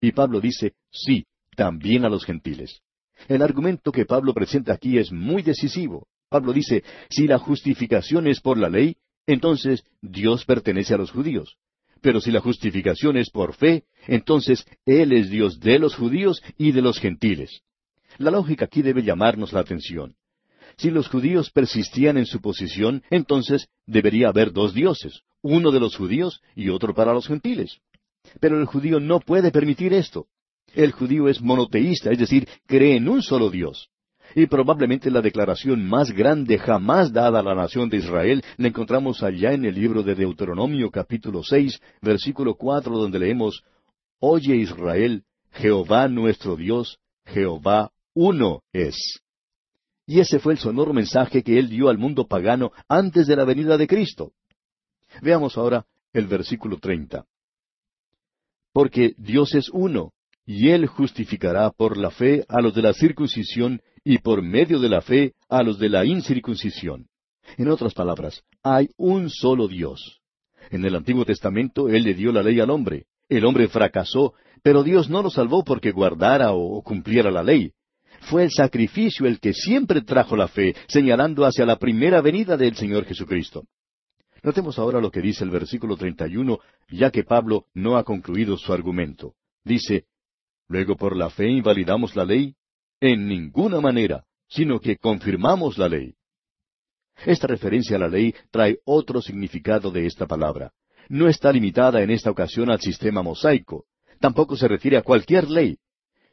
Y 0.00 0.12
Pablo 0.12 0.40
dice, 0.40 0.74
sí, 0.92 1.26
también 1.56 2.04
a 2.04 2.08
los 2.08 2.24
gentiles. 2.24 2.80
El 3.28 3.42
argumento 3.42 3.92
que 3.92 4.06
Pablo 4.06 4.32
presenta 4.32 4.72
aquí 4.72 4.98
es 4.98 5.12
muy 5.12 5.42
decisivo. 5.42 6.06
Pablo 6.28 6.52
dice, 6.52 6.84
si 7.10 7.26
la 7.26 7.38
justificación 7.38 8.26
es 8.26 8.40
por 8.40 8.56
la 8.56 8.68
ley, 8.68 8.96
entonces 9.26 9.84
Dios 10.00 10.44
pertenece 10.44 10.94
a 10.94 10.98
los 10.98 11.10
judíos. 11.10 11.56
Pero 12.00 12.20
si 12.20 12.30
la 12.30 12.40
justificación 12.40 13.16
es 13.16 13.30
por 13.30 13.54
fe, 13.54 13.84
entonces 14.06 14.64
Él 14.86 15.12
es 15.12 15.28
Dios 15.28 15.60
de 15.60 15.78
los 15.78 15.94
judíos 15.94 16.42
y 16.56 16.72
de 16.72 16.82
los 16.82 16.98
gentiles. 16.98 17.62
La 18.18 18.30
lógica 18.30 18.64
aquí 18.64 18.82
debe 18.82 19.02
llamarnos 19.02 19.52
la 19.52 19.60
atención. 19.60 20.14
Si 20.76 20.90
los 20.90 21.08
judíos 21.08 21.50
persistían 21.50 22.16
en 22.16 22.26
su 22.26 22.40
posición, 22.40 23.02
entonces 23.10 23.68
debería 23.86 24.28
haber 24.28 24.52
dos 24.52 24.72
dioses, 24.72 25.20
uno 25.42 25.72
de 25.72 25.80
los 25.80 25.96
judíos 25.96 26.40
y 26.54 26.70
otro 26.70 26.94
para 26.94 27.12
los 27.12 27.26
gentiles. 27.26 27.80
Pero 28.40 28.58
el 28.58 28.66
judío 28.66 29.00
no 29.00 29.20
puede 29.20 29.50
permitir 29.50 29.92
esto. 29.92 30.26
El 30.74 30.92
judío 30.92 31.28
es 31.28 31.40
monoteísta, 31.40 32.10
es 32.10 32.18
decir, 32.18 32.48
cree 32.66 32.96
en 32.96 33.08
un 33.08 33.22
solo 33.22 33.50
Dios. 33.50 33.90
Y 34.34 34.46
probablemente 34.46 35.10
la 35.10 35.20
declaración 35.20 35.84
más 35.88 36.12
grande 36.12 36.58
jamás 36.58 37.12
dada 37.12 37.40
a 37.40 37.42
la 37.42 37.54
nación 37.54 37.88
de 37.88 37.96
Israel 37.96 38.44
la 38.58 38.68
encontramos 38.68 39.22
allá 39.22 39.52
en 39.52 39.64
el 39.64 39.74
libro 39.74 40.04
de 40.04 40.14
Deuteronomio 40.14 40.90
capítulo 40.90 41.42
seis, 41.42 41.80
versículo 42.00 42.54
cuatro, 42.54 42.96
donde 42.96 43.18
leemos 43.18 43.64
Oye 44.20 44.54
Israel, 44.54 45.24
Jehová 45.50 46.06
nuestro 46.06 46.54
Dios, 46.54 46.98
Jehová 47.24 47.90
uno 48.14 48.62
es. 48.72 49.20
Y 50.06 50.20
ese 50.20 50.38
fue 50.38 50.52
el 50.52 50.58
sonoro 50.58 50.92
mensaje 50.92 51.42
que 51.42 51.58
él 51.58 51.68
dio 51.68 51.88
al 51.88 51.98
mundo 51.98 52.26
pagano 52.26 52.72
antes 52.88 53.26
de 53.26 53.36
la 53.36 53.44
venida 53.44 53.76
de 53.76 53.86
Cristo. 53.86 54.32
Veamos 55.22 55.56
ahora 55.56 55.86
el 56.12 56.26
versículo 56.26 56.78
treinta. 56.78 57.24
Porque 58.72 59.14
Dios 59.16 59.54
es 59.54 59.68
uno, 59.70 60.12
y 60.52 60.70
él 60.70 60.88
justificará 60.88 61.70
por 61.70 61.96
la 61.96 62.10
fe 62.10 62.44
a 62.48 62.60
los 62.60 62.74
de 62.74 62.82
la 62.82 62.92
circuncisión 62.92 63.80
y 64.02 64.18
por 64.18 64.42
medio 64.42 64.80
de 64.80 64.88
la 64.88 65.00
fe 65.00 65.34
a 65.48 65.62
los 65.62 65.78
de 65.78 65.88
la 65.88 66.04
incircuncisión. 66.04 67.06
En 67.56 67.68
otras 67.68 67.94
palabras, 67.94 68.42
hay 68.60 68.88
un 68.96 69.30
solo 69.30 69.68
Dios. 69.68 70.20
En 70.72 70.84
el 70.84 70.96
Antiguo 70.96 71.24
Testamento 71.24 71.88
Él 71.88 72.02
le 72.02 72.14
dio 72.14 72.32
la 72.32 72.42
ley 72.42 72.58
al 72.58 72.70
hombre. 72.70 73.06
El 73.28 73.44
hombre 73.44 73.68
fracasó, 73.68 74.34
pero 74.60 74.82
Dios 74.82 75.08
no 75.08 75.22
lo 75.22 75.30
salvó 75.30 75.62
porque 75.62 75.92
guardara 75.92 76.50
o 76.50 76.82
cumpliera 76.82 77.30
la 77.30 77.44
ley. 77.44 77.70
Fue 78.22 78.42
el 78.42 78.50
sacrificio 78.50 79.26
el 79.26 79.38
que 79.38 79.52
siempre 79.52 80.02
trajo 80.02 80.34
la 80.34 80.48
fe, 80.48 80.74
señalando 80.88 81.44
hacia 81.44 81.64
la 81.64 81.76
primera 81.76 82.20
venida 82.22 82.56
del 82.56 82.74
Señor 82.74 83.04
Jesucristo. 83.04 83.66
Notemos 84.42 84.80
ahora 84.80 85.00
lo 85.00 85.12
que 85.12 85.20
dice 85.20 85.44
el 85.44 85.50
versículo 85.50 85.96
31, 85.96 86.58
ya 86.90 87.12
que 87.12 87.22
Pablo 87.22 87.66
no 87.72 87.96
ha 87.96 88.02
concluido 88.02 88.56
su 88.56 88.72
argumento. 88.72 89.34
Dice, 89.64 90.06
Luego 90.70 90.94
por 90.94 91.16
la 91.16 91.30
fe 91.30 91.48
invalidamos 91.48 92.14
la 92.14 92.24
ley? 92.24 92.54
En 93.00 93.26
ninguna 93.26 93.80
manera, 93.80 94.24
sino 94.46 94.78
que 94.78 94.98
confirmamos 94.98 95.76
la 95.78 95.88
ley. 95.88 96.14
Esta 97.26 97.48
referencia 97.48 97.96
a 97.96 97.98
la 97.98 98.06
ley 98.06 98.32
trae 98.52 98.78
otro 98.84 99.20
significado 99.20 99.90
de 99.90 100.06
esta 100.06 100.28
palabra. 100.28 100.72
No 101.08 101.26
está 101.26 101.50
limitada 101.50 102.02
en 102.02 102.10
esta 102.10 102.30
ocasión 102.30 102.70
al 102.70 102.80
sistema 102.80 103.20
mosaico, 103.20 103.86
tampoco 104.20 104.54
se 104.56 104.68
refiere 104.68 104.96
a 104.96 105.02
cualquier 105.02 105.50
ley, 105.50 105.78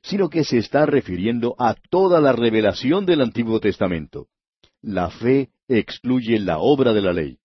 sino 0.03 0.29
que 0.29 0.43
se 0.43 0.59
está 0.59 0.85
refiriendo 0.85 1.55
a 1.57 1.73
toda 1.89 2.21
la 2.21 2.31
revelación 2.31 3.07
del 3.07 3.21
Antiguo 3.21 3.59
Testamento. 3.59 4.27
La 4.83 5.09
fe 5.09 5.49
excluye 5.67 6.37
la 6.37 6.59
obra 6.59 6.93
de 6.93 7.01
la 7.01 7.11
ley. 7.11 7.39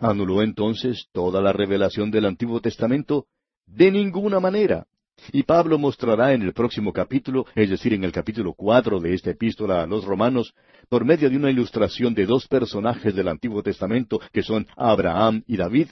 ¿Anuló 0.00 0.42
entonces 0.42 1.06
toda 1.12 1.40
la 1.40 1.52
revelación 1.52 2.10
del 2.10 2.24
Antiguo 2.24 2.60
Testamento? 2.60 3.28
De 3.64 3.92
ninguna 3.92 4.40
manera. 4.40 4.88
Y 5.32 5.42
Pablo 5.42 5.78
mostrará 5.78 6.34
en 6.34 6.42
el 6.42 6.52
próximo 6.52 6.92
capítulo, 6.92 7.46
es 7.54 7.70
decir, 7.70 7.92
en 7.94 8.04
el 8.04 8.12
capítulo 8.12 8.54
cuatro 8.54 9.00
de 9.00 9.14
esta 9.14 9.30
epístola 9.30 9.82
a 9.82 9.86
los 9.86 10.04
romanos, 10.04 10.54
por 10.88 11.04
medio 11.04 11.28
de 11.30 11.36
una 11.36 11.50
ilustración 11.50 12.14
de 12.14 12.26
dos 12.26 12.46
personajes 12.46 13.14
del 13.14 13.28
Antiguo 13.28 13.62
Testamento, 13.62 14.20
que 14.32 14.42
son 14.42 14.66
Abraham 14.76 15.42
y 15.46 15.56
David, 15.56 15.88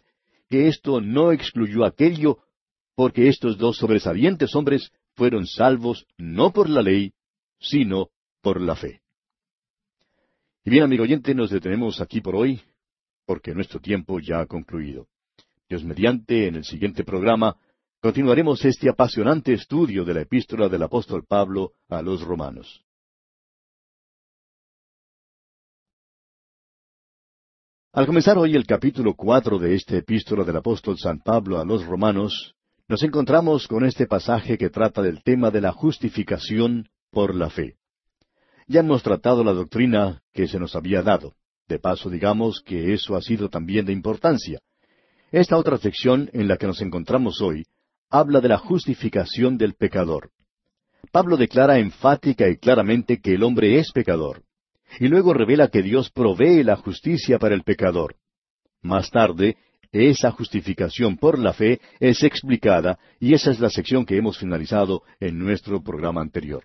que 0.48 0.68
esto 0.68 1.00
no 1.00 1.32
excluyó 1.32 1.84
aquello, 1.84 2.38
porque 2.94 3.28
estos 3.28 3.58
dos 3.58 3.76
sobresalientes 3.76 4.54
hombres 4.54 4.90
fueron 5.14 5.46
salvos 5.46 6.06
no 6.16 6.52
por 6.52 6.68
la 6.68 6.82
ley, 6.82 7.12
sino 7.58 8.10
por 8.40 8.60
la 8.60 8.76
fe. 8.76 9.00
Y 10.64 10.70
bien, 10.70 10.84
amigo 10.84 11.02
oyente, 11.02 11.34
nos 11.34 11.50
detenemos 11.50 12.00
aquí 12.00 12.20
por 12.20 12.36
hoy, 12.36 12.60
porque 13.26 13.54
nuestro 13.54 13.80
tiempo 13.80 14.20
ya 14.20 14.40
ha 14.40 14.46
concluido. 14.46 15.08
Dios 15.68 15.82
mediante, 15.82 16.46
en 16.46 16.56
el 16.56 16.64
siguiente 16.64 17.04
programa, 17.04 17.56
Continuaremos 18.04 18.62
este 18.66 18.90
apasionante 18.90 19.54
estudio 19.54 20.04
de 20.04 20.12
la 20.12 20.20
epístola 20.20 20.68
del 20.68 20.82
apóstol 20.82 21.24
Pablo 21.26 21.72
a 21.88 22.02
los 22.02 22.20
romanos. 22.20 22.84
Al 27.94 28.04
comenzar 28.04 28.36
hoy 28.36 28.56
el 28.56 28.66
capítulo 28.66 29.14
cuatro 29.14 29.58
de 29.58 29.74
esta 29.74 29.96
epístola 29.96 30.44
del 30.44 30.56
apóstol 30.56 30.98
San 30.98 31.20
Pablo 31.20 31.58
a 31.58 31.64
los 31.64 31.86
romanos, 31.86 32.54
nos 32.88 33.02
encontramos 33.02 33.66
con 33.66 33.86
este 33.86 34.06
pasaje 34.06 34.58
que 34.58 34.68
trata 34.68 35.00
del 35.00 35.22
tema 35.22 35.50
de 35.50 35.62
la 35.62 35.72
justificación 35.72 36.90
por 37.10 37.34
la 37.34 37.48
fe. 37.48 37.78
Ya 38.66 38.80
hemos 38.80 39.02
tratado 39.02 39.42
la 39.42 39.54
doctrina 39.54 40.22
que 40.34 40.46
se 40.46 40.58
nos 40.58 40.76
había 40.76 41.00
dado. 41.00 41.36
De 41.68 41.78
paso, 41.78 42.10
digamos 42.10 42.60
que 42.66 42.92
eso 42.92 43.16
ha 43.16 43.22
sido 43.22 43.48
también 43.48 43.86
de 43.86 43.94
importancia. 43.94 44.60
Esta 45.32 45.56
otra 45.56 45.78
sección 45.78 46.28
en 46.34 46.48
la 46.48 46.58
que 46.58 46.66
nos 46.66 46.82
encontramos 46.82 47.40
hoy 47.40 47.64
habla 48.10 48.40
de 48.40 48.48
la 48.48 48.58
justificación 48.58 49.58
del 49.58 49.74
pecador. 49.74 50.30
Pablo 51.12 51.36
declara 51.36 51.78
enfática 51.78 52.48
y 52.48 52.56
claramente 52.56 53.20
que 53.20 53.34
el 53.34 53.42
hombre 53.42 53.78
es 53.78 53.92
pecador, 53.92 54.42
y 54.98 55.08
luego 55.08 55.34
revela 55.34 55.68
que 55.68 55.82
Dios 55.82 56.10
provee 56.10 56.62
la 56.62 56.76
justicia 56.76 57.38
para 57.38 57.54
el 57.54 57.62
pecador. 57.62 58.16
Más 58.82 59.10
tarde, 59.10 59.56
esa 59.92 60.32
justificación 60.32 61.16
por 61.16 61.38
la 61.38 61.52
fe 61.52 61.80
es 62.00 62.22
explicada, 62.22 62.98
y 63.20 63.34
esa 63.34 63.50
es 63.50 63.60
la 63.60 63.70
sección 63.70 64.04
que 64.04 64.16
hemos 64.16 64.38
finalizado 64.38 65.02
en 65.20 65.38
nuestro 65.38 65.82
programa 65.82 66.20
anterior. 66.20 66.64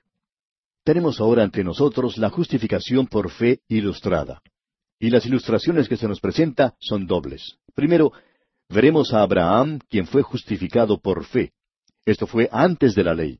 Tenemos 0.84 1.19
ahora 1.19 1.43
ante 1.43 1.63
nosotros 1.63 2.17
la 2.17 2.30
justificación 2.30 3.06
por 3.08 3.30
fe 3.30 3.60
ilustrada. 3.67 4.41
Y 4.99 5.12
las 5.12 5.25
ilustraciones 5.25 5.88
que 5.88 5.95
se 5.95 6.08
nos 6.08 6.19
presenta 6.19 6.75
son 6.80 7.06
dobles. 7.06 7.58
Primero, 7.75 8.12
Veremos 8.69 9.13
a 9.13 9.23
Abraham, 9.23 9.79
quien 9.89 10.05
fue 10.05 10.21
justificado 10.21 10.99
por 10.99 11.25
fe. 11.25 11.53
Esto 12.05 12.27
fue 12.27 12.47
antes 12.51 12.93
de 12.93 13.03
la 13.03 13.15
ley. 13.15 13.39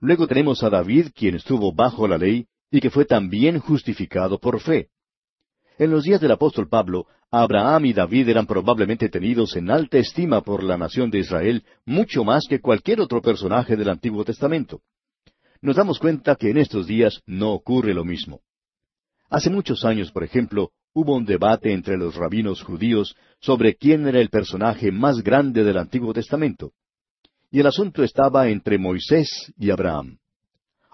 Luego 0.00 0.26
tenemos 0.26 0.62
a 0.62 0.68
David, 0.68 1.08
quien 1.14 1.36
estuvo 1.36 1.72
bajo 1.72 2.06
la 2.06 2.18
ley, 2.18 2.46
y 2.70 2.80
que 2.80 2.90
fue 2.90 3.06
también 3.06 3.58
justificado 3.58 4.38
por 4.38 4.60
fe. 4.60 4.90
En 5.78 5.90
los 5.90 6.04
días 6.04 6.20
del 6.20 6.32
apóstol 6.32 6.68
Pablo, 6.68 7.06
Abraham 7.30 7.86
y 7.86 7.92
David 7.94 8.28
eran 8.28 8.46
probablemente 8.46 9.08
tenidos 9.08 9.56
en 9.56 9.70
alta 9.70 9.96
estima 9.96 10.42
por 10.42 10.62
la 10.62 10.76
nación 10.76 11.10
de 11.10 11.20
Israel, 11.20 11.64
mucho 11.86 12.22
más 12.22 12.46
que 12.46 12.60
cualquier 12.60 13.00
otro 13.00 13.22
personaje 13.22 13.76
del 13.76 13.88
Antiguo 13.88 14.24
Testamento. 14.24 14.82
Nos 15.62 15.76
damos 15.76 15.98
cuenta 15.98 16.36
que 16.36 16.50
en 16.50 16.58
estos 16.58 16.86
días 16.86 17.22
no 17.24 17.52
ocurre 17.52 17.94
lo 17.94 18.04
mismo. 18.04 18.40
Hace 19.30 19.48
muchos 19.48 19.84
años, 19.86 20.12
por 20.12 20.22
ejemplo, 20.22 20.70
hubo 20.96 21.14
un 21.14 21.26
debate 21.26 21.74
entre 21.74 21.98
los 21.98 22.14
rabinos 22.14 22.62
judíos 22.62 23.14
sobre 23.38 23.74
quién 23.74 24.08
era 24.08 24.18
el 24.18 24.30
personaje 24.30 24.90
más 24.90 25.22
grande 25.22 25.62
del 25.62 25.76
Antiguo 25.76 26.14
Testamento. 26.14 26.72
Y 27.50 27.60
el 27.60 27.66
asunto 27.66 28.02
estaba 28.02 28.48
entre 28.48 28.78
Moisés 28.78 29.52
y 29.58 29.68
Abraham. 29.68 30.16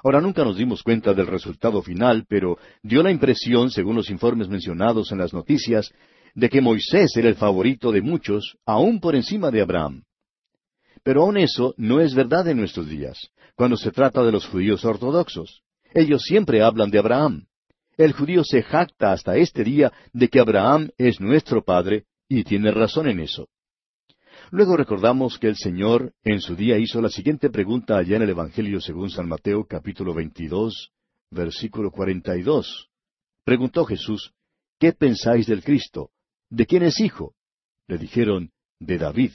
Ahora 0.02 0.20
nunca 0.20 0.44
nos 0.44 0.56
dimos 0.56 0.82
cuenta 0.82 1.14
del 1.14 1.28
resultado 1.28 1.82
final, 1.82 2.24
pero 2.28 2.58
dio 2.82 3.00
la 3.04 3.12
impresión, 3.12 3.70
según 3.70 3.94
los 3.94 4.10
informes 4.10 4.48
mencionados 4.48 5.12
en 5.12 5.18
las 5.18 5.32
noticias, 5.32 5.88
de 6.34 6.48
que 6.48 6.60
Moisés 6.60 7.16
era 7.16 7.28
el 7.28 7.36
favorito 7.36 7.92
de 7.92 8.02
muchos, 8.02 8.56
aún 8.66 8.98
por 8.98 9.14
encima 9.14 9.52
de 9.52 9.60
Abraham. 9.60 10.02
Pero 11.04 11.22
aún 11.22 11.36
eso 11.36 11.74
no 11.76 12.00
es 12.00 12.12
verdad 12.12 12.48
en 12.48 12.56
nuestros 12.56 12.88
días, 12.88 13.28
cuando 13.54 13.76
se 13.76 13.92
trata 13.92 14.24
de 14.24 14.32
los 14.32 14.48
judíos 14.48 14.84
ortodoxos. 14.84 15.62
Ellos 15.94 16.22
siempre 16.22 16.60
hablan 16.60 16.90
de 16.90 16.98
Abraham. 16.98 17.46
El 18.02 18.14
judío 18.14 18.42
se 18.42 18.64
jacta 18.64 19.12
hasta 19.12 19.36
este 19.36 19.62
día 19.62 19.92
de 20.12 20.26
que 20.26 20.40
Abraham 20.40 20.90
es 20.98 21.20
nuestro 21.20 21.62
Padre, 21.62 22.06
y 22.28 22.42
tiene 22.42 22.72
razón 22.72 23.06
en 23.06 23.20
eso. 23.20 23.48
Luego 24.50 24.76
recordamos 24.76 25.38
que 25.38 25.46
el 25.46 25.54
Señor 25.54 26.12
en 26.24 26.40
su 26.40 26.56
día 26.56 26.78
hizo 26.78 27.00
la 27.00 27.10
siguiente 27.10 27.48
pregunta 27.48 27.96
allá 27.96 28.16
en 28.16 28.22
el 28.22 28.30
Evangelio 28.30 28.80
según 28.80 29.08
San 29.08 29.28
Mateo 29.28 29.66
capítulo 29.68 30.14
22, 30.14 30.90
versículo 31.30 31.92
42. 31.92 32.88
Preguntó 33.44 33.84
Jesús, 33.84 34.32
¿qué 34.80 34.92
pensáis 34.92 35.46
del 35.46 35.62
Cristo? 35.62 36.10
¿De 36.50 36.66
quién 36.66 36.82
es 36.82 36.98
hijo? 36.98 37.36
Le 37.86 37.98
dijeron, 37.98 38.50
de 38.80 38.98
David. 38.98 39.30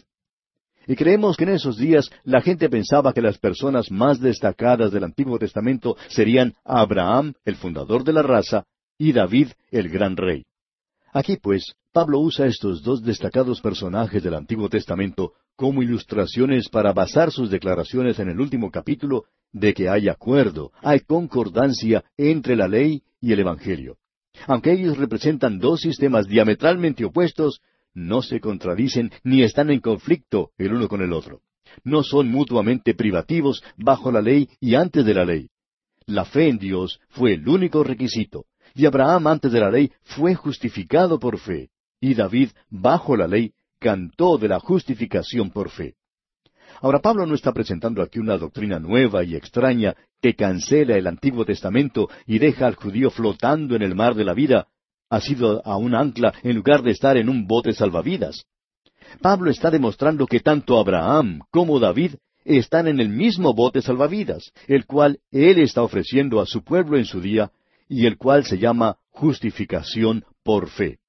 Y 0.87 0.95
creemos 0.95 1.35
que 1.35 1.43
en 1.43 1.51
esos 1.51 1.77
días 1.77 2.09
la 2.23 2.41
gente 2.41 2.69
pensaba 2.69 3.13
que 3.13 3.21
las 3.21 3.37
personas 3.37 3.91
más 3.91 4.21
destacadas 4.21 4.91
del 4.91 5.03
Antiguo 5.03 5.37
Testamento 5.37 5.97
serían 6.07 6.53
Abraham, 6.63 7.33
el 7.43 7.57
fundador 7.57 8.05
de 8.05 8.13
la 8.13 8.21
raza, 8.21 8.63
y 8.97 9.11
David, 9.11 9.49
el 9.69 9.89
gran 9.89 10.15
rey. 10.15 10.45
Aquí, 11.11 11.37
pues, 11.37 11.73
Pablo 11.91 12.19
usa 12.19 12.45
estos 12.45 12.83
dos 12.83 13.03
destacados 13.03 13.59
personajes 13.59 14.23
del 14.23 14.35
Antiguo 14.35 14.69
Testamento 14.69 15.33
como 15.55 15.83
ilustraciones 15.83 16.69
para 16.69 16.93
basar 16.93 17.31
sus 17.31 17.49
declaraciones 17.49 18.19
en 18.19 18.29
el 18.29 18.39
último 18.39 18.71
capítulo 18.71 19.25
de 19.51 19.73
que 19.73 19.89
hay 19.89 20.07
acuerdo, 20.07 20.71
hay 20.81 21.01
concordancia 21.01 22.03
entre 22.15 22.55
la 22.55 22.67
ley 22.67 23.01
y 23.19 23.33
el 23.33 23.39
Evangelio. 23.39 23.97
Aunque 24.45 24.71
ellos 24.71 24.97
representan 24.97 25.57
dos 25.57 25.81
sistemas 25.81 26.27
diametralmente 26.27 27.03
opuestos, 27.03 27.59
no 27.97 28.21
se 28.21 28.39
contradicen 28.39 29.11
ni 29.23 29.41
están 29.41 29.71
en 29.71 29.79
conflicto 29.79 30.51
el 30.59 30.73
uno 30.73 30.87
con 30.87 31.01
el 31.01 31.11
otro. 31.11 31.41
No 31.83 32.03
son 32.03 32.29
mutuamente 32.29 32.93
privativos 32.93 33.63
bajo 33.75 34.11
la 34.11 34.21
ley 34.21 34.49
y 34.59 34.75
antes 34.75 35.03
de 35.03 35.13
la 35.15 35.25
ley. 35.25 35.49
La 36.05 36.23
fe 36.23 36.47
en 36.47 36.59
Dios 36.59 36.99
fue 37.09 37.33
el 37.33 37.49
único 37.49 37.83
requisito, 37.83 38.45
y 38.75 38.85
Abraham 38.85 39.27
antes 39.27 39.51
de 39.51 39.59
la 39.59 39.71
ley 39.71 39.91
fue 40.03 40.35
justificado 40.35 41.19
por 41.19 41.39
fe, 41.39 41.69
y 41.99 42.13
David 42.13 42.51
bajo 42.69 43.17
la 43.17 43.27
ley 43.27 43.53
cantó 43.79 44.37
de 44.37 44.47
la 44.47 44.59
justificación 44.59 45.49
por 45.49 45.71
fe. 45.71 45.95
Ahora 46.81 46.99
Pablo 46.99 47.25
no 47.25 47.33
está 47.33 47.51
presentando 47.51 48.03
aquí 48.03 48.19
una 48.19 48.37
doctrina 48.37 48.77
nueva 48.79 49.23
y 49.23 49.35
extraña 49.35 49.95
que 50.21 50.35
cancela 50.35 50.95
el 50.95 51.07
Antiguo 51.07 51.45
Testamento 51.45 52.09
y 52.27 52.37
deja 52.37 52.67
al 52.67 52.75
judío 52.75 53.09
flotando 53.09 53.75
en 53.75 53.81
el 53.81 53.95
mar 53.95 54.13
de 54.13 54.23
la 54.23 54.33
vida, 54.33 54.67
ha 55.09 55.21
sido 55.21 55.61
a 55.65 55.77
un 55.77 55.95
ancla 55.95 56.33
en 56.43 56.55
lugar 56.55 56.83
de 56.83 56.91
estar 56.91 57.17
en 57.17 57.29
un 57.29 57.47
bote 57.47 57.73
salvavidas. 57.73 58.45
Pablo 59.21 59.49
está 59.49 59.71
demostrando 59.71 60.25
que 60.27 60.39
tanto 60.39 60.77
Abraham 60.77 61.41
como 61.51 61.79
David 61.79 62.15
están 62.43 62.87
en 62.87 62.99
el 62.99 63.09
mismo 63.09 63.53
bote 63.53 63.81
salvavidas, 63.81 64.51
el 64.67 64.85
cual 64.85 65.19
él 65.31 65.59
está 65.59 65.83
ofreciendo 65.83 66.39
a 66.39 66.45
su 66.45 66.63
pueblo 66.63 66.97
en 66.97 67.05
su 67.05 67.21
día, 67.21 67.51
y 67.89 68.05
el 68.05 68.17
cual 68.17 68.45
se 68.45 68.57
llama 68.57 68.97
justificación 69.09 70.25
por 70.43 70.69
fe. 70.69 70.99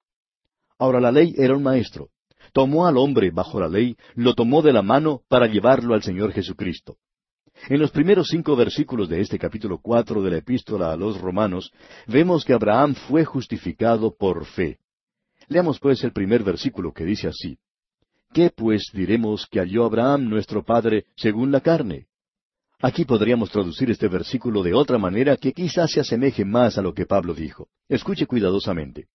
Ahora 0.78 1.00
la 1.00 1.12
ley 1.12 1.34
era 1.36 1.56
un 1.56 1.62
maestro. 1.62 2.08
Tomó 2.52 2.86
al 2.86 2.96
hombre 2.96 3.30
bajo 3.30 3.60
la 3.60 3.68
ley, 3.68 3.96
lo 4.14 4.34
tomó 4.34 4.62
de 4.62 4.72
la 4.72 4.82
mano 4.82 5.22
para 5.28 5.46
llevarlo 5.46 5.94
al 5.94 6.02
Señor 6.02 6.32
Jesucristo. 6.32 6.96
En 7.66 7.80
los 7.80 7.90
primeros 7.90 8.28
cinco 8.28 8.56
versículos 8.56 9.08
de 9.08 9.20
este 9.20 9.38
capítulo 9.38 9.78
cuatro 9.82 10.22
de 10.22 10.30
la 10.30 10.36
epístola 10.38 10.92
a 10.92 10.96
los 10.96 11.20
romanos, 11.20 11.72
vemos 12.06 12.44
que 12.44 12.52
Abraham 12.52 12.94
fue 12.94 13.24
justificado 13.24 14.14
por 14.16 14.46
fe. 14.46 14.78
Leamos 15.48 15.78
pues 15.78 16.04
el 16.04 16.12
primer 16.12 16.42
versículo 16.42 16.92
que 16.92 17.04
dice 17.04 17.28
así. 17.28 17.58
¿Qué 18.32 18.50
pues 18.50 18.90
diremos 18.92 19.46
que 19.50 19.58
halló 19.58 19.84
Abraham 19.84 20.28
nuestro 20.28 20.62
Padre 20.62 21.06
según 21.16 21.50
la 21.50 21.60
carne? 21.60 22.06
Aquí 22.80 23.04
podríamos 23.04 23.50
traducir 23.50 23.90
este 23.90 24.06
versículo 24.06 24.62
de 24.62 24.72
otra 24.72 24.98
manera 24.98 25.36
que 25.36 25.52
quizás 25.52 25.90
se 25.90 26.00
asemeje 26.00 26.44
más 26.44 26.78
a 26.78 26.82
lo 26.82 26.94
que 26.94 27.06
Pablo 27.06 27.34
dijo. 27.34 27.68
Escuche 27.88 28.26
cuidadosamente. 28.26 29.08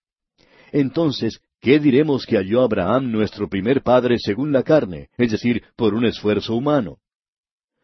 Entonces, 0.71 1.39
¿qué 1.61 1.79
diremos 1.79 2.25
que 2.25 2.35
halló 2.35 2.61
Abraham 2.61 3.11
nuestro 3.11 3.47
primer 3.47 3.81
Padre 3.83 4.17
según 4.19 4.51
la 4.51 4.63
carne, 4.63 5.09
es 5.17 5.31
decir, 5.31 5.63
por 5.75 5.93
un 5.93 6.05
esfuerzo 6.05 6.55
humano? 6.55 6.97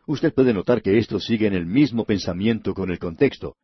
Usted 0.09 0.33
puede 0.33 0.55
notar 0.55 0.81
que 0.81 0.97
esto 0.97 1.19
sigue 1.19 1.45
en 1.45 1.53
el 1.53 1.67
mismo 1.67 2.03
pensamiento 2.03 2.73
con 2.73 2.89
el 2.89 2.97
contexto. 2.97 3.57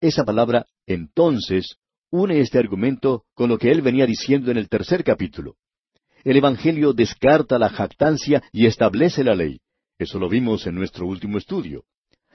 Esa 0.00 0.24
palabra 0.24 0.66
entonces 0.84 1.76
une 2.10 2.40
este 2.40 2.58
argumento 2.58 3.22
con 3.34 3.48
lo 3.48 3.56
que 3.56 3.70
él 3.70 3.82
venía 3.82 4.04
diciendo 4.04 4.50
en 4.50 4.56
el 4.56 4.68
tercer 4.68 5.04
capítulo. 5.04 5.54
El 6.24 6.36
Evangelio 6.36 6.92
descarta 6.92 7.56
la 7.56 7.68
jactancia 7.68 8.42
y 8.50 8.66
establece 8.66 9.22
la 9.22 9.36
ley. 9.36 9.60
Eso 9.96 10.18
lo 10.18 10.28
vimos 10.28 10.66
en 10.66 10.74
nuestro 10.74 11.06
último 11.06 11.38
estudio. 11.38 11.84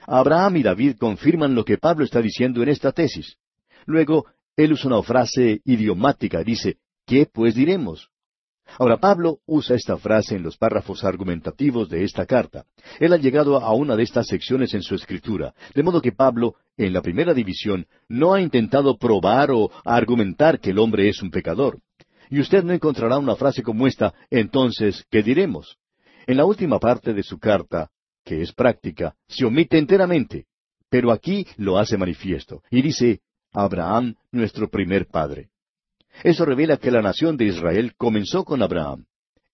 Abraham 0.05 0.55
y 0.55 0.63
David 0.63 0.95
confirman 0.97 1.53
lo 1.53 1.65
que 1.65 1.77
Pablo 1.77 2.05
está 2.05 2.21
diciendo 2.21 2.63
en 2.63 2.69
esta 2.69 2.93
tesis. 2.93 3.35
Luego, 3.85 4.27
él 4.55 4.71
usa 4.71 4.87
una 4.87 5.03
frase 5.03 5.59
idiomática, 5.65 6.41
dice, 6.41 6.77
¿qué 7.05 7.25
pues 7.25 7.53
diremos? 7.53 8.11
Ahora 8.79 8.97
Pablo 8.97 9.39
usa 9.45 9.75
esta 9.75 9.97
frase 9.97 10.35
en 10.35 10.43
los 10.43 10.57
párrafos 10.57 11.03
argumentativos 11.03 11.89
de 11.89 12.03
esta 12.03 12.25
carta. 12.25 12.65
Él 12.99 13.13
ha 13.13 13.17
llegado 13.17 13.57
a 13.57 13.73
una 13.73 13.95
de 13.95 14.03
estas 14.03 14.27
secciones 14.27 14.73
en 14.73 14.83
su 14.83 14.95
escritura, 14.95 15.53
de 15.73 15.83
modo 15.83 16.01
que 16.01 16.11
Pablo, 16.11 16.55
en 16.77 16.93
la 16.93 17.01
primera 17.01 17.33
división, 17.33 17.87
no 18.07 18.33
ha 18.33 18.41
intentado 18.41 18.97
probar 18.97 19.51
o 19.51 19.71
argumentar 19.83 20.59
que 20.59 20.71
el 20.71 20.79
hombre 20.79 21.09
es 21.09 21.21
un 21.21 21.31
pecador. 21.31 21.79
Y 22.29 22.39
usted 22.39 22.63
no 22.63 22.73
encontrará 22.73 23.17
una 23.17 23.35
frase 23.35 23.63
como 23.63 23.87
esta, 23.87 24.13
entonces, 24.29 25.05
¿qué 25.09 25.23
diremos? 25.23 25.77
En 26.27 26.37
la 26.37 26.45
última 26.45 26.79
parte 26.79 27.13
de 27.13 27.23
su 27.23 27.39
carta, 27.39 27.89
que 28.23 28.41
es 28.41 28.51
práctica, 28.51 29.15
se 29.27 29.45
omite 29.45 29.77
enteramente, 29.77 30.45
pero 30.89 31.11
aquí 31.11 31.47
lo 31.55 31.77
hace 31.77 31.97
manifiesto, 31.97 32.61
y 32.69 32.81
dice, 32.81 33.21
Abraham, 33.53 34.15
nuestro 34.31 34.69
primer 34.69 35.07
padre. 35.07 35.49
Eso 36.23 36.45
revela 36.45 36.77
que 36.77 36.91
la 36.91 37.01
nación 37.01 37.37
de 37.37 37.45
Israel 37.45 37.93
comenzó 37.95 38.43
con 38.43 38.61
Abraham. 38.61 39.05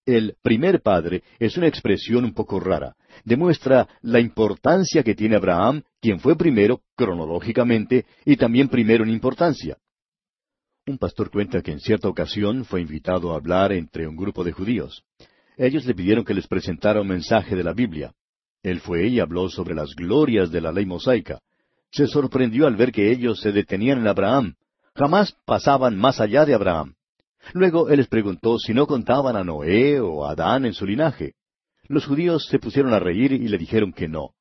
El 0.06 0.36
primer 0.42 0.82
padre 0.82 1.24
es 1.40 1.56
una 1.58 1.68
expresión 1.68 2.26
un 2.26 2.34
poco 2.34 2.60
rara. 2.60 2.96
Demuestra 3.24 3.88
la 4.02 4.20
importancia 4.20 5.02
que 5.04 5.16
tiene 5.16 5.38
Abraham, 5.38 5.84
quien 6.02 6.20
fue 6.20 6.36
primero 6.36 6.82
cronológicamente 6.96 8.06
y 8.26 8.36
también 8.36 8.68
primero 8.68 9.04
en 9.04 9.12
importancia. 9.12 9.78
Un 10.86 10.98
pastor 10.98 11.32
cuenta 11.32 11.62
que 11.62 11.72
en 11.72 11.80
cierta 11.80 12.10
ocasión 12.10 12.66
fue 12.66 12.82
invitado 12.82 13.32
a 13.32 13.38
hablar 13.38 13.72
entre 13.72 14.06
un 14.06 14.18
grupo 14.18 14.44
de 14.44 14.52
judíos. 14.52 15.04
Ellos 15.56 15.86
le 15.86 15.96
pidieron 15.96 16.26
que 16.26 16.34
les 16.34 16.48
presentara 16.48 17.00
un 17.00 17.08
mensaje 17.08 17.56
de 17.56 17.64
la 17.64 17.74
Biblia. 17.74 18.14
Él 18.62 18.82
fue 18.82 19.08
y 19.08 19.22
habló 19.22 19.48
sobre 19.50 19.76
las 19.76 19.96
glorias 19.96 20.52
de 20.52 20.60
la 20.60 20.74
ley 20.74 20.86
mosaica. 20.86 21.40
Se 21.92 22.08
sorprendió 22.08 22.68
al 22.68 22.76
ver 22.76 22.92
que 22.92 23.12
ellos 23.12 23.40
se 23.40 23.54
detenían 23.54 24.00
en 24.00 24.08
Abraham, 24.08 24.56
jamás 24.96 25.36
pasaban 25.46 25.98
más 25.98 26.20
allá 26.20 26.46
de 26.46 26.54
Abraham. 26.54 26.96
Luego 27.54 27.90
él 27.90 27.98
les 27.98 28.08
preguntó 28.08 28.58
si 28.58 28.74
no 28.74 28.88
contaban 28.88 29.36
a 29.36 29.44
Noé 29.44 30.00
o 30.00 30.26
a 30.26 30.32
Adán 30.32 30.66
en 30.66 30.74
su 30.74 30.86
linaje. 30.86 31.34
Los 31.88 32.06
judíos 32.06 32.48
se 32.50 32.60
pusieron 32.60 32.94
a 32.94 33.00
reír 33.00 33.34
y 33.34 33.48
le 33.48 33.58
dijeron 33.58 33.92
que 33.92 34.08
no. 34.08 34.32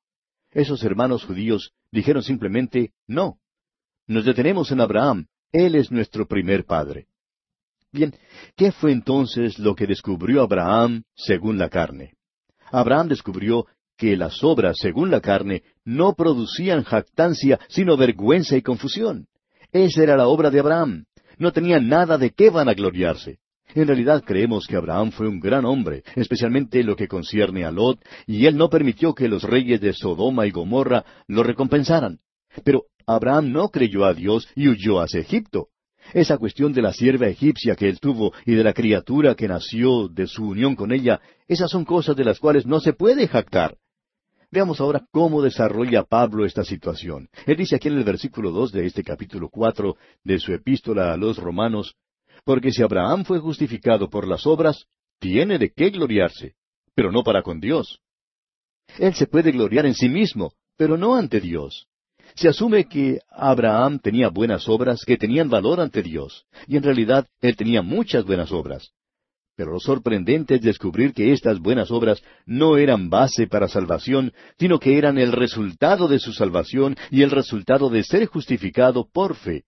Esos 0.50 0.84
hermanos 0.84 1.24
judíos 1.24 1.72
dijeron 1.90 2.22
simplemente 2.22 2.92
no. 3.06 3.38
Nos 4.06 4.24
detenemos 4.24 4.70
en 4.70 4.80
Abraham, 4.80 5.26
él 5.50 5.74
es 5.74 5.90
nuestro 5.90 6.26
primer 6.26 6.64
padre. 6.64 7.06
Bien, 7.90 8.14
¿qué 8.56 8.72
fue 8.72 8.92
entonces 8.92 9.58
lo 9.58 9.74
que 9.74 9.86
descubrió 9.86 10.42
Abraham 10.42 11.02
según 11.14 11.58
la 11.58 11.68
carne? 11.68 12.14
Abraham 12.70 13.08
descubrió 13.08 13.66
que 13.96 14.16
las 14.16 14.42
obras 14.42 14.78
según 14.78 15.10
la 15.10 15.20
carne 15.20 15.62
no 15.84 16.14
producían 16.14 16.84
jactancia, 16.84 17.60
sino 17.68 17.96
vergüenza 17.96 18.56
y 18.56 18.62
confusión. 18.62 19.26
Esa 19.72 20.02
era 20.02 20.16
la 20.18 20.28
obra 20.28 20.50
de 20.50 20.60
Abraham. 20.60 21.06
No 21.38 21.50
tenía 21.50 21.80
nada 21.80 22.18
de 22.18 22.30
qué 22.30 22.50
vanagloriarse. 22.50 23.38
En 23.74 23.86
realidad 23.86 24.22
creemos 24.22 24.66
que 24.66 24.76
Abraham 24.76 25.12
fue 25.12 25.26
un 25.26 25.40
gran 25.40 25.64
hombre, 25.64 26.02
especialmente 26.14 26.80
en 26.80 26.86
lo 26.86 26.94
que 26.94 27.08
concierne 27.08 27.64
a 27.64 27.70
Lot, 27.70 28.04
y 28.26 28.44
él 28.44 28.58
no 28.58 28.68
permitió 28.68 29.14
que 29.14 29.28
los 29.28 29.42
reyes 29.42 29.80
de 29.80 29.94
Sodoma 29.94 30.46
y 30.46 30.50
Gomorra 30.50 31.06
lo 31.26 31.42
recompensaran. 31.42 32.18
Pero 32.64 32.84
Abraham 33.06 33.50
no 33.50 33.70
creyó 33.70 34.04
a 34.04 34.12
Dios 34.12 34.46
y 34.54 34.68
huyó 34.68 35.00
hacia 35.00 35.20
Egipto. 35.20 35.68
Esa 36.12 36.36
cuestión 36.36 36.74
de 36.74 36.82
la 36.82 36.92
sierva 36.92 37.28
egipcia 37.28 37.74
que 37.74 37.88
él 37.88 37.98
tuvo 37.98 38.34
y 38.44 38.54
de 38.54 38.64
la 38.64 38.74
criatura 38.74 39.34
que 39.34 39.48
nació 39.48 40.08
de 40.08 40.26
su 40.26 40.48
unión 40.48 40.76
con 40.76 40.92
ella, 40.92 41.22
esas 41.48 41.70
son 41.70 41.86
cosas 41.86 42.14
de 42.14 42.24
las 42.24 42.38
cuales 42.38 42.66
no 42.66 42.80
se 42.80 42.92
puede 42.92 43.26
jactar. 43.26 43.78
Veamos 44.52 44.82
ahora 44.82 45.02
cómo 45.10 45.40
desarrolla 45.40 46.04
Pablo 46.04 46.44
esta 46.44 46.62
situación. 46.62 47.30
Él 47.46 47.56
dice 47.56 47.76
aquí 47.76 47.88
en 47.88 47.96
el 47.96 48.04
versículo 48.04 48.50
dos 48.50 48.70
de 48.70 48.84
este 48.84 49.02
capítulo 49.02 49.48
cuatro 49.48 49.96
de 50.22 50.38
su 50.38 50.52
epístola 50.52 51.14
a 51.14 51.16
los 51.16 51.38
romanos, 51.38 51.94
porque 52.44 52.70
si 52.70 52.82
Abraham 52.82 53.24
fue 53.24 53.38
justificado 53.38 54.10
por 54.10 54.28
las 54.28 54.46
obras, 54.46 54.84
tiene 55.18 55.58
de 55.58 55.72
qué 55.72 55.88
gloriarse, 55.88 56.52
pero 56.94 57.10
no 57.10 57.22
para 57.22 57.42
con 57.42 57.60
Dios. 57.60 58.00
Él 58.98 59.14
se 59.14 59.26
puede 59.26 59.52
gloriar 59.52 59.86
en 59.86 59.94
sí 59.94 60.10
mismo, 60.10 60.52
pero 60.76 60.98
no 60.98 61.14
ante 61.14 61.40
Dios. 61.40 61.86
Se 62.34 62.48
asume 62.48 62.84
que 62.84 63.20
Abraham 63.30 64.00
tenía 64.00 64.28
buenas 64.28 64.68
obras 64.68 65.02
que 65.06 65.16
tenían 65.16 65.48
valor 65.48 65.80
ante 65.80 66.02
Dios, 66.02 66.44
y 66.66 66.76
en 66.76 66.82
realidad 66.82 67.26
él 67.40 67.56
tenía 67.56 67.80
muchas 67.80 68.26
buenas 68.26 68.52
obras. 68.52 68.92
Pero 69.56 69.72
lo 69.72 69.80
sorprendente 69.80 70.54
es 70.54 70.62
descubrir 70.62 71.12
que 71.12 71.32
estas 71.32 71.58
buenas 71.58 71.90
obras 71.90 72.22
no 72.46 72.78
eran 72.78 73.10
base 73.10 73.46
para 73.46 73.68
salvación, 73.68 74.32
sino 74.58 74.78
que 74.78 74.96
eran 74.96 75.18
el 75.18 75.32
resultado 75.32 76.08
de 76.08 76.18
su 76.18 76.32
salvación 76.32 76.96
y 77.10 77.22
el 77.22 77.30
resultado 77.30 77.90
de 77.90 78.02
ser 78.02 78.26
justificado 78.26 79.06
por 79.12 79.34
fe. 79.34 79.64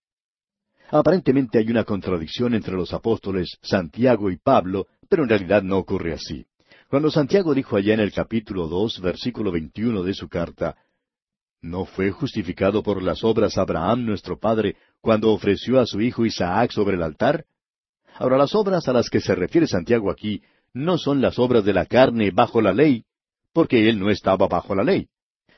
Aparentemente 0.90 1.58
hay 1.58 1.70
una 1.70 1.84
contradicción 1.84 2.54
entre 2.54 2.74
los 2.74 2.92
apóstoles 2.92 3.58
Santiago 3.62 4.30
y 4.30 4.36
Pablo, 4.36 4.86
pero 5.08 5.24
en 5.24 5.28
realidad 5.28 5.62
no 5.62 5.78
ocurre 5.78 6.14
así. 6.14 6.46
Cuando 6.88 7.10
Santiago 7.10 7.54
dijo 7.54 7.76
allá 7.76 7.94
en 7.94 8.00
el 8.00 8.12
capítulo 8.12 8.68
dos, 8.68 9.00
versículo 9.00 9.50
veintiuno 9.50 10.02
de 10.02 10.14
su 10.14 10.28
carta, 10.28 10.76
¿No 11.64 11.86
fue 11.86 12.10
justificado 12.10 12.82
por 12.82 13.02
las 13.02 13.24
obras 13.24 13.56
Abraham 13.56 14.04
nuestro 14.04 14.38
padre 14.38 14.76
cuando 15.00 15.32
ofreció 15.32 15.80
a 15.80 15.86
su 15.86 15.98
hijo 16.02 16.26
Isaac 16.26 16.72
sobre 16.72 16.96
el 16.96 17.02
altar? 17.02 17.46
Ahora, 18.14 18.38
las 18.38 18.54
obras 18.54 18.88
a 18.88 18.92
las 18.92 19.10
que 19.10 19.20
se 19.20 19.34
refiere 19.34 19.66
Santiago 19.66 20.10
aquí 20.10 20.42
no 20.72 20.98
son 20.98 21.20
las 21.20 21.38
obras 21.38 21.64
de 21.64 21.72
la 21.72 21.86
carne 21.86 22.30
bajo 22.30 22.60
la 22.60 22.72
ley, 22.72 23.04
porque 23.52 23.88
él 23.88 23.98
no 23.98 24.10
estaba 24.10 24.46
bajo 24.48 24.74
la 24.74 24.84
ley, 24.84 25.08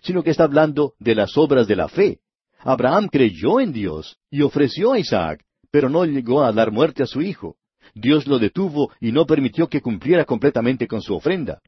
sino 0.03 0.23
que 0.23 0.31
está 0.31 0.45
hablando 0.45 0.95
de 0.99 1.15
las 1.15 1.37
obras 1.37 1.67
de 1.67 1.77
la 1.77 1.89
fe. 1.89 2.21
Abraham 2.59 3.09
creyó 3.09 3.61
en 3.61 3.73
Dios 3.73 4.19
y 4.31 4.43
ofreció 4.43 4.93
a 4.93 4.99
Isaac, 4.99 5.45
pero 5.71 5.89
no 5.89 6.05
llegó 6.05 6.45
a 6.45 6.53
dar 6.53 6.71
muerte 6.73 7.03
a 7.03 7.07
su 7.07 7.23
hijo. 7.23 7.57
Dios 7.95 8.27
lo 8.27 8.39
detuvo 8.39 8.91
y 9.01 9.13
no 9.13 9.27
permitió 9.27 9.69
que 9.69 9.81
cumpliera 9.81 10.25
completamente 10.25 10.87
con 10.87 11.01
su 11.01 11.15
ofrenda. 11.15 11.61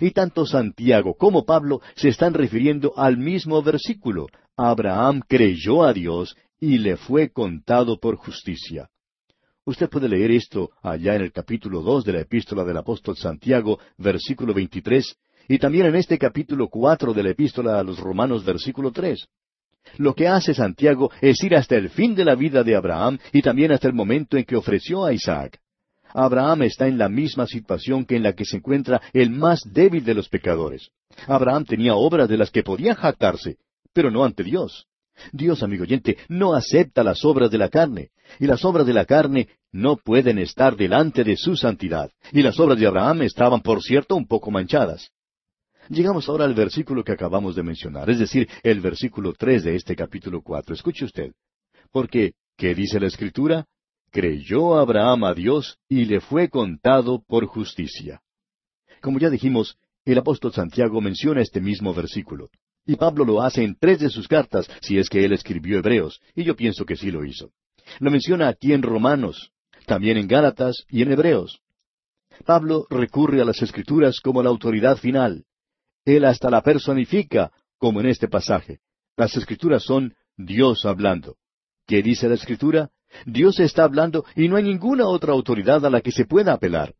Y 0.00 0.10
tanto 0.12 0.46
Santiago 0.46 1.14
como 1.14 1.44
Pablo 1.44 1.80
se 1.94 2.08
están 2.08 2.34
refiriendo 2.34 2.92
al 2.96 3.16
mismo 3.16 3.62
versículo. 3.62 4.26
Abraham 4.56 5.22
creyó 5.26 5.84
a 5.84 5.92
Dios 5.92 6.36
y 6.60 6.78
le 6.78 6.96
fue 6.96 7.30
contado 7.30 7.98
por 7.98 8.16
justicia. 8.16 8.88
Usted 9.70 9.88
puede 9.88 10.08
leer 10.08 10.32
esto 10.32 10.72
allá 10.82 11.14
en 11.14 11.22
el 11.22 11.30
capítulo 11.30 11.80
dos 11.80 12.04
de 12.04 12.12
la 12.12 12.22
epístola 12.22 12.64
del 12.64 12.76
apóstol 12.76 13.16
Santiago, 13.16 13.78
versículo 13.98 14.52
23, 14.52 15.16
y 15.46 15.58
también 15.60 15.86
en 15.86 15.94
este 15.94 16.18
capítulo 16.18 16.66
cuatro 16.66 17.14
de 17.14 17.22
la 17.22 17.30
epístola 17.30 17.78
a 17.78 17.84
los 17.84 18.00
Romanos, 18.00 18.44
versículo 18.44 18.90
tres. 18.90 19.28
Lo 19.96 20.12
que 20.12 20.26
hace 20.26 20.54
Santiago 20.54 21.12
es 21.20 21.40
ir 21.44 21.54
hasta 21.54 21.76
el 21.76 21.88
fin 21.88 22.16
de 22.16 22.24
la 22.24 22.34
vida 22.34 22.64
de 22.64 22.74
Abraham 22.74 23.20
y 23.32 23.42
también 23.42 23.70
hasta 23.70 23.86
el 23.86 23.94
momento 23.94 24.36
en 24.36 24.42
que 24.42 24.56
ofreció 24.56 25.04
a 25.04 25.12
Isaac. 25.12 25.60
Abraham 26.12 26.62
está 26.62 26.88
en 26.88 26.98
la 26.98 27.08
misma 27.08 27.46
situación 27.46 28.04
que 28.04 28.16
en 28.16 28.24
la 28.24 28.32
que 28.32 28.44
se 28.44 28.56
encuentra 28.56 29.00
el 29.12 29.30
más 29.30 29.62
débil 29.72 30.04
de 30.04 30.14
los 30.14 30.28
pecadores. 30.28 30.90
Abraham 31.28 31.64
tenía 31.64 31.94
obras 31.94 32.28
de 32.28 32.38
las 32.38 32.50
que 32.50 32.64
podía 32.64 32.96
jactarse, 32.96 33.58
pero 33.92 34.10
no 34.10 34.24
ante 34.24 34.42
Dios. 34.42 34.88
Dios, 35.32 35.62
amigo 35.62 35.84
oyente, 35.84 36.16
no 36.28 36.54
acepta 36.54 37.04
las 37.04 37.24
obras 37.24 37.50
de 37.50 37.58
la 37.58 37.68
carne, 37.68 38.10
y 38.38 38.46
las 38.46 38.64
obras 38.64 38.86
de 38.86 38.94
la 38.94 39.04
carne 39.04 39.48
no 39.72 39.96
pueden 39.96 40.38
estar 40.38 40.76
delante 40.76 41.24
de 41.24 41.36
su 41.36 41.56
santidad. 41.56 42.10
Y 42.32 42.42
las 42.42 42.58
obras 42.58 42.78
de 42.78 42.86
Abraham 42.86 43.22
estaban, 43.22 43.60
por 43.60 43.82
cierto, 43.82 44.16
un 44.16 44.26
poco 44.26 44.50
manchadas. 44.50 45.10
Llegamos 45.88 46.28
ahora 46.28 46.44
al 46.44 46.54
versículo 46.54 47.02
que 47.02 47.12
acabamos 47.12 47.56
de 47.56 47.62
mencionar, 47.62 48.08
es 48.10 48.18
decir, 48.18 48.48
el 48.62 48.80
versículo 48.80 49.32
tres 49.32 49.64
de 49.64 49.74
este 49.74 49.96
capítulo 49.96 50.40
cuatro. 50.40 50.74
Escuche 50.74 51.04
usted. 51.04 51.32
Porque, 51.90 52.34
¿qué 52.56 52.74
dice 52.74 53.00
la 53.00 53.08
Escritura? 53.08 53.66
Creyó 54.12 54.76
Abraham 54.76 55.24
a 55.24 55.34
Dios 55.34 55.78
y 55.88 56.04
le 56.04 56.20
fue 56.20 56.48
contado 56.48 57.22
por 57.26 57.46
justicia. 57.46 58.20
Como 59.00 59.18
ya 59.18 59.30
dijimos, 59.30 59.78
el 60.04 60.18
apóstol 60.18 60.52
Santiago 60.52 61.00
menciona 61.00 61.40
este 61.40 61.60
mismo 61.60 61.94
versículo. 61.94 62.50
Y 62.86 62.96
Pablo 62.96 63.24
lo 63.24 63.42
hace 63.42 63.62
en 63.62 63.76
tres 63.78 64.00
de 64.00 64.10
sus 64.10 64.26
cartas, 64.26 64.68
si 64.80 64.98
es 64.98 65.08
que 65.08 65.24
él 65.24 65.32
escribió 65.32 65.78
Hebreos, 65.78 66.20
y 66.34 66.44
yo 66.44 66.56
pienso 66.56 66.84
que 66.84 66.96
sí 66.96 67.10
lo 67.10 67.24
hizo. 67.24 67.50
Lo 67.98 68.10
menciona 68.10 68.48
aquí 68.48 68.72
en 68.72 68.82
Romanos, 68.82 69.52
también 69.90 70.18
en 70.18 70.28
Gálatas 70.28 70.84
y 70.88 71.02
en 71.02 71.10
Hebreos. 71.10 71.58
Pablo 72.46 72.86
recurre 72.90 73.42
a 73.42 73.44
las 73.44 73.60
Escrituras 73.60 74.20
como 74.20 74.40
la 74.40 74.48
autoridad 74.48 74.96
final. 74.98 75.46
Él 76.04 76.24
hasta 76.26 76.48
la 76.48 76.62
personifica, 76.62 77.50
como 77.76 77.98
en 77.98 78.06
este 78.06 78.28
pasaje. 78.28 78.78
Las 79.16 79.36
Escrituras 79.36 79.82
son 79.82 80.14
Dios 80.36 80.84
hablando. 80.84 81.38
¿Qué 81.88 82.04
dice 82.04 82.28
la 82.28 82.36
Escritura? 82.36 82.90
Dios 83.26 83.58
está 83.58 83.82
hablando 83.82 84.24
y 84.36 84.46
no 84.46 84.54
hay 84.54 84.62
ninguna 84.62 85.08
otra 85.08 85.32
autoridad 85.32 85.84
a 85.84 85.90
la 85.90 86.00
que 86.02 86.12
se 86.12 86.24
pueda 86.24 86.52
apelar. 86.52 86.94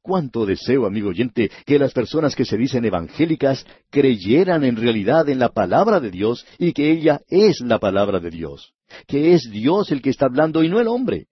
Cuánto 0.00 0.46
deseo, 0.46 0.86
amigo 0.86 1.10
oyente, 1.10 1.50
que 1.66 1.78
las 1.78 1.92
personas 1.92 2.34
que 2.34 2.46
se 2.46 2.56
dicen 2.56 2.86
evangélicas 2.86 3.66
creyeran 3.90 4.64
en 4.64 4.76
realidad 4.76 5.28
en 5.28 5.40
la 5.40 5.50
palabra 5.50 6.00
de 6.00 6.10
Dios 6.10 6.46
y 6.58 6.72
que 6.72 6.90
ella 6.90 7.20
es 7.28 7.60
la 7.60 7.78
palabra 7.78 8.18
de 8.18 8.30
Dios, 8.30 8.72
que 9.06 9.34
es 9.34 9.50
Dios 9.50 9.92
el 9.92 10.00
que 10.00 10.08
está 10.08 10.24
hablando 10.24 10.64
y 10.64 10.70
no 10.70 10.80
el 10.80 10.88
hombre. 10.88 11.26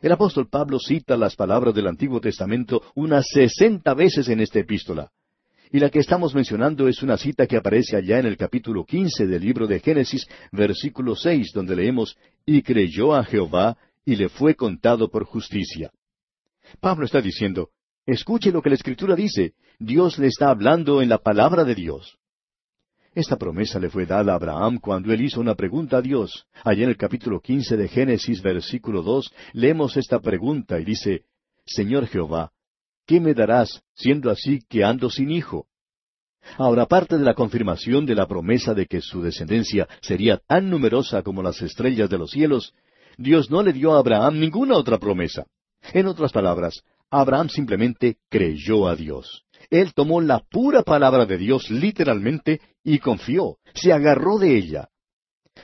El 0.00 0.12
apóstol 0.12 0.48
Pablo 0.48 0.78
cita 0.78 1.16
las 1.16 1.36
palabras 1.36 1.74
del 1.74 1.86
Antiguo 1.86 2.20
Testamento 2.20 2.82
unas 2.94 3.26
sesenta 3.32 3.94
veces 3.94 4.28
en 4.28 4.40
esta 4.40 4.58
epístola. 4.58 5.10
Y 5.72 5.80
la 5.80 5.90
que 5.90 5.98
estamos 5.98 6.34
mencionando 6.34 6.86
es 6.86 7.02
una 7.02 7.16
cita 7.16 7.46
que 7.46 7.56
aparece 7.56 7.96
allá 7.96 8.18
en 8.18 8.26
el 8.26 8.36
capítulo 8.36 8.84
quince 8.84 9.26
del 9.26 9.42
libro 9.42 9.66
de 9.66 9.80
Génesis, 9.80 10.26
versículo 10.52 11.16
seis, 11.16 11.50
donde 11.52 11.74
leemos, 11.74 12.16
Y 12.44 12.62
creyó 12.62 13.14
a 13.14 13.24
Jehová, 13.24 13.76
y 14.04 14.16
le 14.16 14.28
fue 14.28 14.54
contado 14.54 15.10
por 15.10 15.24
justicia. 15.24 15.90
Pablo 16.80 17.06
está 17.06 17.20
diciendo, 17.20 17.70
escuche 18.04 18.52
lo 18.52 18.62
que 18.62 18.70
la 18.70 18.76
Escritura 18.76 19.16
dice, 19.16 19.54
Dios 19.78 20.18
le 20.18 20.28
está 20.28 20.50
hablando 20.50 21.02
en 21.02 21.08
la 21.08 21.18
palabra 21.18 21.64
de 21.64 21.74
Dios. 21.74 22.16
Esta 23.16 23.38
promesa 23.38 23.78
le 23.78 23.88
fue 23.88 24.04
dada 24.04 24.32
a 24.32 24.34
Abraham 24.34 24.78
cuando 24.78 25.10
él 25.10 25.22
hizo 25.22 25.40
una 25.40 25.54
pregunta 25.54 25.96
a 25.96 26.02
Dios. 26.02 26.44
Allá 26.62 26.82
en 26.84 26.90
el 26.90 26.98
capítulo 26.98 27.40
quince 27.40 27.74
de 27.74 27.88
Génesis, 27.88 28.42
versículo 28.42 29.00
dos, 29.00 29.32
leemos 29.54 29.96
esta 29.96 30.20
pregunta 30.20 30.78
y 30.78 30.84
dice, 30.84 31.24
Señor 31.64 32.08
Jehová, 32.08 32.52
¿qué 33.06 33.18
me 33.18 33.32
darás 33.32 33.80
siendo 33.94 34.30
así 34.30 34.60
que 34.68 34.84
ando 34.84 35.08
sin 35.08 35.30
hijo? 35.30 35.66
Ahora, 36.58 36.82
aparte 36.82 37.16
de 37.16 37.24
la 37.24 37.32
confirmación 37.32 38.04
de 38.04 38.16
la 38.16 38.28
promesa 38.28 38.74
de 38.74 38.84
que 38.84 39.00
su 39.00 39.22
descendencia 39.22 39.88
sería 40.02 40.36
tan 40.36 40.68
numerosa 40.68 41.22
como 41.22 41.42
las 41.42 41.62
estrellas 41.62 42.10
de 42.10 42.18
los 42.18 42.32
cielos, 42.32 42.74
Dios 43.16 43.50
no 43.50 43.62
le 43.62 43.72
dio 43.72 43.94
a 43.94 43.98
Abraham 44.00 44.38
ninguna 44.40 44.76
otra 44.76 44.98
promesa. 44.98 45.46
En 45.94 46.06
otras 46.06 46.32
palabras, 46.32 46.82
Abraham 47.10 47.48
simplemente 47.48 48.18
creyó 48.28 48.86
a 48.86 48.94
Dios. 48.94 49.45
Él 49.70 49.94
tomó 49.94 50.20
la 50.20 50.40
pura 50.40 50.82
palabra 50.82 51.26
de 51.26 51.38
Dios 51.38 51.70
literalmente 51.70 52.60
y 52.84 52.98
confió, 52.98 53.58
se 53.74 53.92
agarró 53.92 54.38
de 54.38 54.56
ella. 54.56 54.88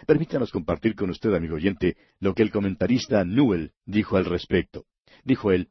Permítanos 0.07 0.51
compartir 0.51 0.95
con 0.95 1.11
usted, 1.11 1.35
amigo 1.35 1.57
oyente, 1.57 1.97
lo 2.19 2.35
que 2.35 2.43
el 2.43 2.51
comentarista 2.51 3.25
Newell 3.25 3.73
dijo 3.85 4.17
al 4.17 4.25
respecto. 4.25 4.87
Dijo 5.25 5.53
él, 5.53 5.69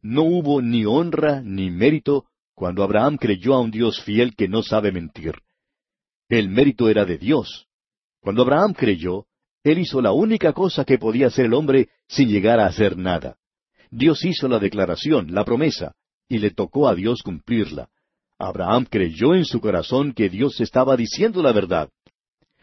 no 0.00 0.22
hubo 0.22 0.60
ni 0.60 0.84
honra 0.84 1.40
ni 1.42 1.70
mérito 1.70 2.26
cuando 2.54 2.82
Abraham 2.82 3.16
creyó 3.16 3.54
a 3.54 3.60
un 3.60 3.70
Dios 3.70 4.02
fiel 4.02 4.34
que 4.36 4.48
no 4.48 4.62
sabe 4.62 4.92
mentir. 4.92 5.34
El 6.28 6.48
mérito 6.48 6.88
era 6.88 7.04
de 7.04 7.18
Dios. 7.18 7.66
Cuando 8.20 8.42
Abraham 8.42 8.74
creyó, 8.74 9.26
él 9.64 9.78
hizo 9.78 10.00
la 10.00 10.12
única 10.12 10.52
cosa 10.52 10.84
que 10.84 10.98
podía 10.98 11.28
hacer 11.28 11.46
el 11.46 11.54
hombre 11.54 11.88
sin 12.08 12.28
llegar 12.28 12.60
a 12.60 12.66
hacer 12.66 12.96
nada. 12.96 13.36
Dios 13.90 14.24
hizo 14.24 14.48
la 14.48 14.58
declaración, 14.58 15.32
la 15.32 15.44
promesa, 15.44 15.94
y 16.32 16.38
le 16.38 16.50
tocó 16.50 16.88
a 16.88 16.94
Dios 16.94 17.22
cumplirla. 17.22 17.90
Abraham 18.38 18.86
creyó 18.88 19.34
en 19.34 19.44
su 19.44 19.60
corazón 19.60 20.14
que 20.14 20.30
Dios 20.30 20.62
estaba 20.62 20.96
diciendo 20.96 21.42
la 21.42 21.52
verdad. 21.52 21.90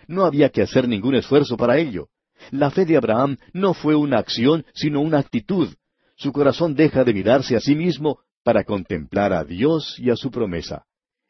No 0.08 0.26
había 0.26 0.50
que 0.50 0.64
hacer 0.64 0.88
ningún 0.88 1.14
esfuerzo 1.14 1.56
para 1.56 1.78
ello. 1.78 2.08
La 2.50 2.72
fe 2.72 2.84
de 2.86 2.98
Abraham 2.98 3.38
no 3.54 3.76
fue 3.76 3.94
una 3.94 4.18
acción, 4.18 4.66
sino 4.74 5.02
una 5.02 5.20
actitud. 5.20 5.70
Su 6.16 6.32
corazón 6.32 6.74
deja 6.74 7.04
de 7.04 7.14
mirarse 7.14 7.56
a 7.56 7.60
sí 7.60 7.76
mismo 7.76 8.22
para 8.44 8.64
contemplar 8.64 9.34
a 9.34 9.44
Dios 9.44 10.00
y 10.00 10.10
a 10.10 10.16
su 10.16 10.32
promesa. 10.32 10.86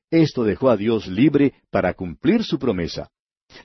Esto 0.09 0.45
dejó 0.45 0.69
a 0.69 0.77
Dios 0.77 1.07
libre 1.07 1.55
para 1.69 1.93
cumplir 1.93 2.45
su 2.45 2.57
promesa. 2.57 3.09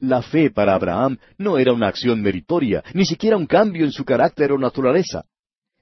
La 0.01 0.21
fe 0.21 0.51
para 0.51 0.75
Abraham 0.75 1.19
no 1.39 1.59
era 1.59 1.73
una 1.73 1.87
acción 1.87 2.21
meritoria, 2.23 2.83
ni 2.93 3.07
siquiera 3.07 3.37
un 3.37 3.47
cambio 3.47 3.85
en 3.85 3.93
su 3.93 4.05
carácter 4.05 4.51
o 4.51 4.59
naturaleza. 4.59 5.27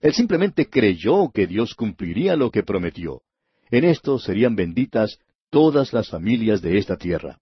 Él 0.02 0.12
simplemente 0.12 0.68
creyó 0.68 1.30
que 1.30 1.46
Dios 1.46 1.74
cumpliría 1.74 2.34
lo 2.34 2.50
que 2.50 2.64
prometió. 2.64 3.22
En 3.70 3.84
esto 3.84 4.18
serían 4.18 4.56
benditas 4.56 5.18
todas 5.48 5.92
las 5.92 6.10
familias 6.10 6.60
de 6.60 6.76
esta 6.76 6.96
tierra. 6.96 7.38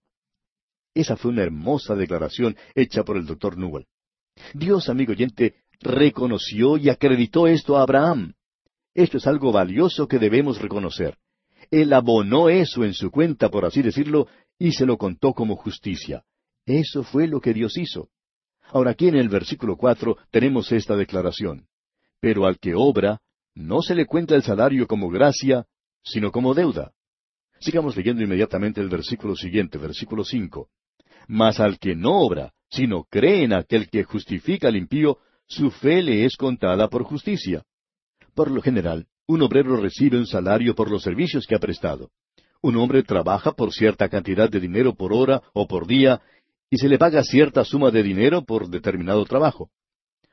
Esa 0.95 1.17
fue 1.17 1.31
una 1.31 1.43
hermosa 1.43 1.95
declaración 1.95 2.57
hecha 2.75 3.03
por 3.03 3.17
el 3.17 3.25
doctor 3.25 3.57
Newell. 3.57 3.87
Dios, 4.53 4.91
amigo 4.91 5.13
oyente, 5.13 5.55
reconoció 5.81 6.77
y 6.77 6.91
acreditó 6.91 7.47
esto 7.47 7.79
a 7.79 7.83
Abraham. 7.83 8.35
Esto 8.95 9.17
es 9.17 9.27
algo 9.27 9.53
valioso 9.53 10.07
que 10.07 10.19
debemos 10.19 10.61
reconocer. 10.61 11.17
Él 11.71 11.93
abonó 11.95 12.51
eso 12.51 12.85
en 12.85 12.93
su 12.93 13.11
cuenta, 13.11 13.49
por 13.49 13.65
así 13.65 13.81
decirlo, 13.81 14.29
y 14.59 14.73
se 14.73 14.85
lo 14.85 14.99
contó 14.99 15.33
como 15.33 15.57
justicia. 15.57 16.25
Eso 16.67 17.05
fue 17.05 17.27
lo 17.27 17.41
que 17.41 17.55
Dios 17.55 17.79
hizo. 17.79 18.11
Ahora 18.69 18.91
aquí 18.91 19.09
en 19.09 19.17
el 19.17 19.31
versículo 19.31 19.77
cuatro 19.77 20.19
tenemos 20.31 20.71
esta 20.73 20.95
declaración. 20.95 21.70
Pero 22.21 22.47
al 22.47 22.59
que 22.59 22.75
obra, 22.75 23.21
no 23.55 23.83
se 23.83 23.95
le 23.95 24.07
cuenta 24.07 24.35
el 24.35 24.43
salario 24.43 24.87
como 24.87 25.09
gracia, 25.09 25.67
sino 26.03 26.31
como 26.31 26.55
deuda. 26.55 26.93
Sigamos 27.61 27.97
leyendo 27.97 28.23
inmediatamente 28.23 28.81
el 28.81 28.89
versículo 28.89 29.37
siguiente, 29.37 29.79
versículo 29.79 30.25
cinco. 30.25 30.69
Mas 31.29 31.61
al 31.61 31.79
que 31.79 31.95
no 31.95 32.21
obra, 32.21 32.53
sino 32.71 33.05
cree 33.05 33.45
en 33.45 33.53
aquel 33.53 33.89
que 33.91 34.05
justifica 34.05 34.69
al 34.69 34.77
impío, 34.77 35.19
su 35.47 35.71
fe 35.71 36.03
le 36.03 36.25
es 36.25 36.37
contada 36.37 36.89
por 36.89 37.03
justicia. 37.03 37.65
Por 38.35 38.51
lo 38.51 38.63
general, 38.63 39.07
un 39.27 39.43
obrero 39.43 39.77
recibe 39.77 40.17
un 40.17 40.27
salario 40.27 40.75
por 40.75 40.91
los 40.91 41.03
servicios 41.03 41.47
que 41.47 41.55
ha 41.55 41.59
prestado. 41.59 42.11
Un 42.63 42.77
hombre 42.77 43.03
trabaja 43.03 43.53
por 43.53 43.73
cierta 43.73 44.09
cantidad 44.09 44.49
de 44.49 44.61
dinero 44.61 44.95
por 44.95 45.13
hora 45.13 45.43
o 45.53 45.67
por 45.67 45.87
día 45.87 46.21
y 46.71 46.79
se 46.79 46.89
le 46.89 46.99
paga 46.99 47.25
cierta 47.25 47.65
suma 47.65 47.91
de 47.91 48.03
dinero 48.03 48.43
por 48.45 48.69
determinado 48.69 49.25
trabajo. 49.25 49.71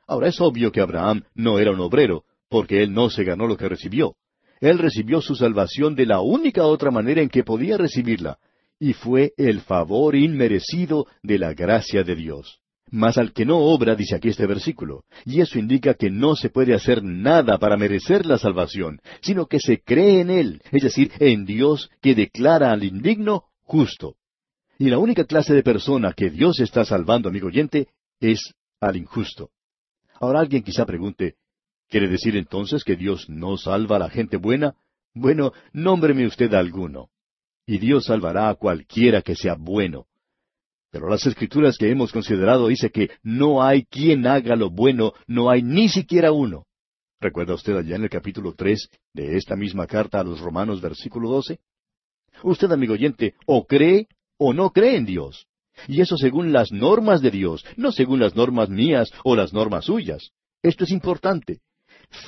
Ahora 0.08 0.28
es 0.28 0.40
obvio 0.40 0.72
que 0.72 0.80
Abraham 0.80 1.22
no 1.34 1.58
era 1.58 1.70
un 1.70 1.80
obrero, 1.80 2.24
porque 2.48 2.82
él 2.82 2.94
no 2.94 3.10
se 3.10 3.24
ganó 3.24 3.46
lo 3.46 3.58
que 3.58 3.68
recibió. 3.68 4.16
Él 4.58 4.78
recibió 4.78 5.20
su 5.20 5.36
salvación 5.36 5.94
de 5.94 6.06
la 6.06 6.20
única 6.20 6.64
otra 6.64 6.90
manera 6.90 7.20
en 7.20 7.28
que 7.28 7.44
podía 7.44 7.76
recibirla, 7.76 8.38
y 8.80 8.94
fue 8.94 9.34
el 9.36 9.60
favor 9.60 10.16
inmerecido 10.16 11.06
de 11.22 11.38
la 11.38 11.52
gracia 11.52 12.04
de 12.04 12.16
Dios. 12.16 12.58
Mas 12.90 13.18
al 13.18 13.34
que 13.34 13.44
no 13.44 13.58
obra, 13.58 13.94
dice 13.94 14.16
aquí 14.16 14.28
este 14.28 14.46
versículo, 14.46 15.04
y 15.26 15.42
eso 15.42 15.58
indica 15.58 15.92
que 15.92 16.10
no 16.10 16.36
se 16.36 16.48
puede 16.48 16.74
hacer 16.74 17.04
nada 17.04 17.58
para 17.58 17.76
merecer 17.76 18.24
la 18.24 18.38
salvación, 18.38 19.00
sino 19.20 19.44
que 19.44 19.60
se 19.60 19.82
cree 19.82 20.20
en 20.20 20.30
Él, 20.30 20.62
es 20.72 20.82
decir, 20.82 21.12
en 21.18 21.44
Dios 21.44 21.90
que 22.00 22.14
declara 22.14 22.72
al 22.72 22.82
indigno 22.82 23.44
justo. 23.62 24.14
Y 24.78 24.88
la 24.88 24.98
única 24.98 25.24
clase 25.24 25.52
de 25.52 25.62
persona 25.62 26.14
que 26.14 26.30
Dios 26.30 26.60
está 26.60 26.86
salvando, 26.86 27.28
amigo 27.28 27.48
oyente, 27.48 27.88
es 28.20 28.54
al 28.80 28.96
injusto. 28.96 29.50
Ahora 30.20 30.40
alguien 30.40 30.62
quizá 30.62 30.84
pregunte, 30.84 31.36
¿quiere 31.88 32.08
decir 32.08 32.36
entonces 32.36 32.84
que 32.84 32.96
Dios 32.96 33.28
no 33.28 33.56
salva 33.56 33.96
a 33.96 34.00
la 34.00 34.10
gente 34.10 34.36
buena? 34.36 34.74
Bueno, 35.14 35.52
nómbreme 35.72 36.26
usted 36.26 36.52
alguno. 36.54 37.10
Y 37.66 37.78
Dios 37.78 38.06
salvará 38.06 38.48
a 38.48 38.54
cualquiera 38.54 39.22
que 39.22 39.36
sea 39.36 39.54
bueno. 39.58 40.06
Pero 40.90 41.08
las 41.08 41.26
escrituras 41.26 41.76
que 41.76 41.90
hemos 41.90 42.12
considerado 42.12 42.68
dice 42.68 42.90
que 42.90 43.10
no 43.22 43.62
hay 43.62 43.84
quien 43.84 44.26
haga 44.26 44.56
lo 44.56 44.70
bueno, 44.70 45.12
no 45.26 45.50
hay 45.50 45.62
ni 45.62 45.88
siquiera 45.88 46.32
uno. 46.32 46.66
¿Recuerda 47.20 47.54
usted 47.54 47.76
allá 47.76 47.96
en 47.96 48.04
el 48.04 48.10
capítulo 48.10 48.54
tres 48.54 48.88
de 49.12 49.36
esta 49.36 49.54
misma 49.56 49.86
carta 49.86 50.20
a 50.20 50.24
los 50.24 50.40
Romanos 50.40 50.80
versículo 50.80 51.28
doce? 51.28 51.58
Usted, 52.42 52.70
amigo 52.70 52.94
oyente, 52.94 53.34
o 53.46 53.66
cree 53.66 54.08
o 54.38 54.52
no 54.52 54.70
cree 54.70 54.96
en 54.96 55.04
Dios. 55.04 55.46
Y 55.86 56.00
eso 56.00 56.16
según 56.16 56.52
las 56.52 56.72
normas 56.72 57.22
de 57.22 57.30
Dios, 57.30 57.64
no 57.76 57.92
según 57.92 58.20
las 58.20 58.34
normas 58.34 58.68
mías 58.68 59.10
o 59.24 59.36
las 59.36 59.52
normas 59.52 59.84
suyas. 59.84 60.30
Esto 60.62 60.84
es 60.84 60.90
importante. 60.90 61.60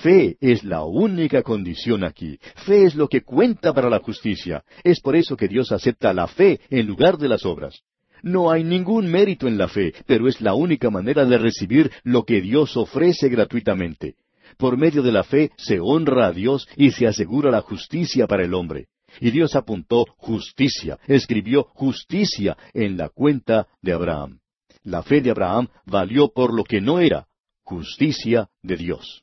Fe 0.02 0.36
es 0.40 0.62
la 0.62 0.84
única 0.84 1.42
condición 1.42 2.04
aquí. 2.04 2.38
Fe 2.66 2.84
es 2.84 2.94
lo 2.94 3.08
que 3.08 3.22
cuenta 3.22 3.72
para 3.72 3.90
la 3.90 3.98
justicia. 3.98 4.62
Es 4.84 5.00
por 5.00 5.16
eso 5.16 5.36
que 5.36 5.48
Dios 5.48 5.72
acepta 5.72 6.12
la 6.12 6.26
fe 6.26 6.60
en 6.70 6.86
lugar 6.86 7.18
de 7.18 7.28
las 7.28 7.44
obras. 7.44 7.80
No 8.22 8.50
hay 8.50 8.64
ningún 8.64 9.10
mérito 9.10 9.48
en 9.48 9.56
la 9.56 9.68
fe, 9.68 9.94
pero 10.06 10.28
es 10.28 10.40
la 10.40 10.54
única 10.54 10.90
manera 10.90 11.24
de 11.24 11.38
recibir 11.38 11.90
lo 12.04 12.24
que 12.24 12.40
Dios 12.40 12.76
ofrece 12.76 13.28
gratuitamente. 13.28 14.16
Por 14.58 14.76
medio 14.76 15.02
de 15.02 15.12
la 15.12 15.24
fe 15.24 15.50
se 15.56 15.80
honra 15.80 16.26
a 16.26 16.32
Dios 16.32 16.68
y 16.76 16.90
se 16.90 17.06
asegura 17.06 17.50
la 17.50 17.62
justicia 17.62 18.26
para 18.26 18.44
el 18.44 18.52
hombre. 18.52 18.88
Y 19.18 19.30
Dios 19.30 19.56
apuntó 19.56 20.04
justicia, 20.16 20.98
escribió 21.06 21.64
justicia 21.74 22.56
en 22.74 22.96
la 22.96 23.08
cuenta 23.08 23.66
de 23.82 23.92
Abraham. 23.92 24.40
La 24.82 25.02
fe 25.02 25.20
de 25.20 25.30
Abraham 25.30 25.68
valió 25.84 26.28
por 26.28 26.54
lo 26.54 26.64
que 26.64 26.80
no 26.80 27.00
era, 27.00 27.26
justicia 27.62 28.48
de 28.62 28.76
Dios. 28.76 29.22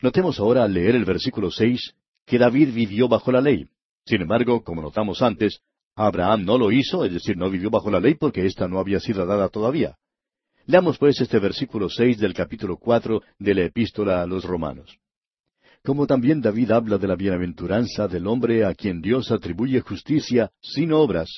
Notemos 0.00 0.38
ahora 0.38 0.64
al 0.64 0.74
leer 0.74 0.94
el 0.94 1.04
versículo 1.04 1.50
seis 1.50 1.94
que 2.26 2.38
David 2.38 2.74
vivió 2.74 3.08
bajo 3.08 3.32
la 3.32 3.40
ley. 3.40 3.66
Sin 4.06 4.20
embargo, 4.20 4.62
como 4.62 4.82
notamos 4.82 5.22
antes, 5.22 5.60
Abraham 5.96 6.44
no 6.44 6.58
lo 6.58 6.72
hizo, 6.72 7.04
es 7.04 7.12
decir, 7.12 7.36
no 7.36 7.50
vivió 7.50 7.70
bajo 7.70 7.90
la 7.90 8.00
ley 8.00 8.14
porque 8.14 8.44
ésta 8.46 8.68
no 8.68 8.78
había 8.78 9.00
sido 9.00 9.24
dada 9.24 9.48
todavía. 9.48 9.96
Leamos 10.66 10.98
pues 10.98 11.20
este 11.20 11.38
versículo 11.38 11.88
seis 11.88 12.18
del 12.18 12.32
capítulo 12.32 12.78
cuatro 12.78 13.22
de 13.38 13.54
la 13.54 13.64
epístola 13.64 14.22
a 14.22 14.26
los 14.26 14.44
romanos. 14.44 14.98
Como 15.84 16.06
también 16.06 16.40
David 16.40 16.70
habla 16.70 16.96
de 16.96 17.06
la 17.06 17.14
bienaventuranza 17.14 18.08
del 18.08 18.26
hombre 18.26 18.64
a 18.64 18.74
quien 18.74 19.02
Dios 19.02 19.30
atribuye 19.30 19.82
justicia 19.82 20.50
sin 20.62 20.94
obras. 20.94 21.28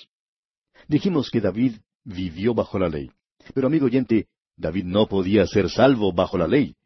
Dijimos 0.87 1.31
que 1.31 1.41
David 1.41 1.79
vivió 2.05 2.55
bajo 2.55 2.79
la 2.79 2.89
ley. 2.89 3.11
Pero 3.55 3.67
amigo 3.67 3.87
oyente, 3.87 4.29
David 4.57 4.85
no 4.85 5.09
podía 5.09 5.45
ser 5.49 5.69
salvo 5.69 6.13
bajo 6.13 6.39
la 6.39 6.47
ley. 6.47 6.77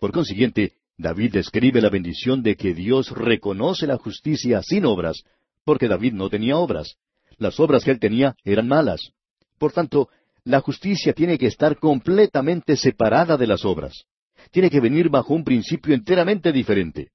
Por 0.00 0.10
consiguiente, 0.10 0.72
David 0.98 1.34
describe 1.34 1.80
la 1.80 1.88
bendición 1.88 2.42
de 2.42 2.56
que 2.56 2.74
Dios 2.74 3.12
reconoce 3.12 3.86
la 3.86 3.96
justicia 3.96 4.60
sin 4.62 4.84
obras, 4.84 5.22
porque 5.64 5.86
David 5.86 6.14
no 6.14 6.28
tenía 6.28 6.56
obras. 6.56 6.96
Las 7.38 7.60
obras 7.60 7.84
que 7.84 7.92
él 7.92 8.00
tenía 8.00 8.34
eran 8.42 8.66
malas. 8.66 9.12
Por 9.58 9.70
tanto, 9.70 10.08
la 10.42 10.60
justicia 10.60 11.12
tiene 11.12 11.38
que 11.38 11.46
estar 11.46 11.78
completamente 11.78 12.76
separada 12.76 13.36
de 13.36 13.46
las 13.46 13.64
obras. 13.64 14.04
Tiene 14.50 14.70
que 14.70 14.80
venir 14.80 15.08
bajo 15.08 15.34
un 15.34 15.44
principio 15.44 15.94
enteramente 15.94 16.52
diferente. 16.52 17.10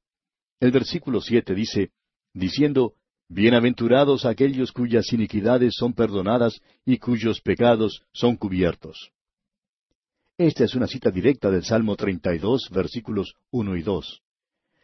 El 0.60 0.72
versículo 0.72 1.22
siete 1.22 1.54
dice, 1.54 1.92
diciendo, 2.34 2.94
Bienaventurados 3.32 4.26
aquellos 4.26 4.72
cuyas 4.72 5.14
iniquidades 5.14 5.76
son 5.78 5.94
perdonadas 5.94 6.62
y 6.84 6.98
cuyos 6.98 7.42
pecados 7.42 8.02
son 8.12 8.36
cubiertos. 8.36 9.12
Esta 10.36 10.64
es 10.64 10.74
una 10.74 10.88
cita 10.88 11.12
directa 11.12 11.52
del 11.52 11.64
Salmo 11.64 11.96
32, 11.96 12.70
versículos 12.72 13.36
uno 13.52 13.76
y 13.76 13.84
dos. 13.84 14.24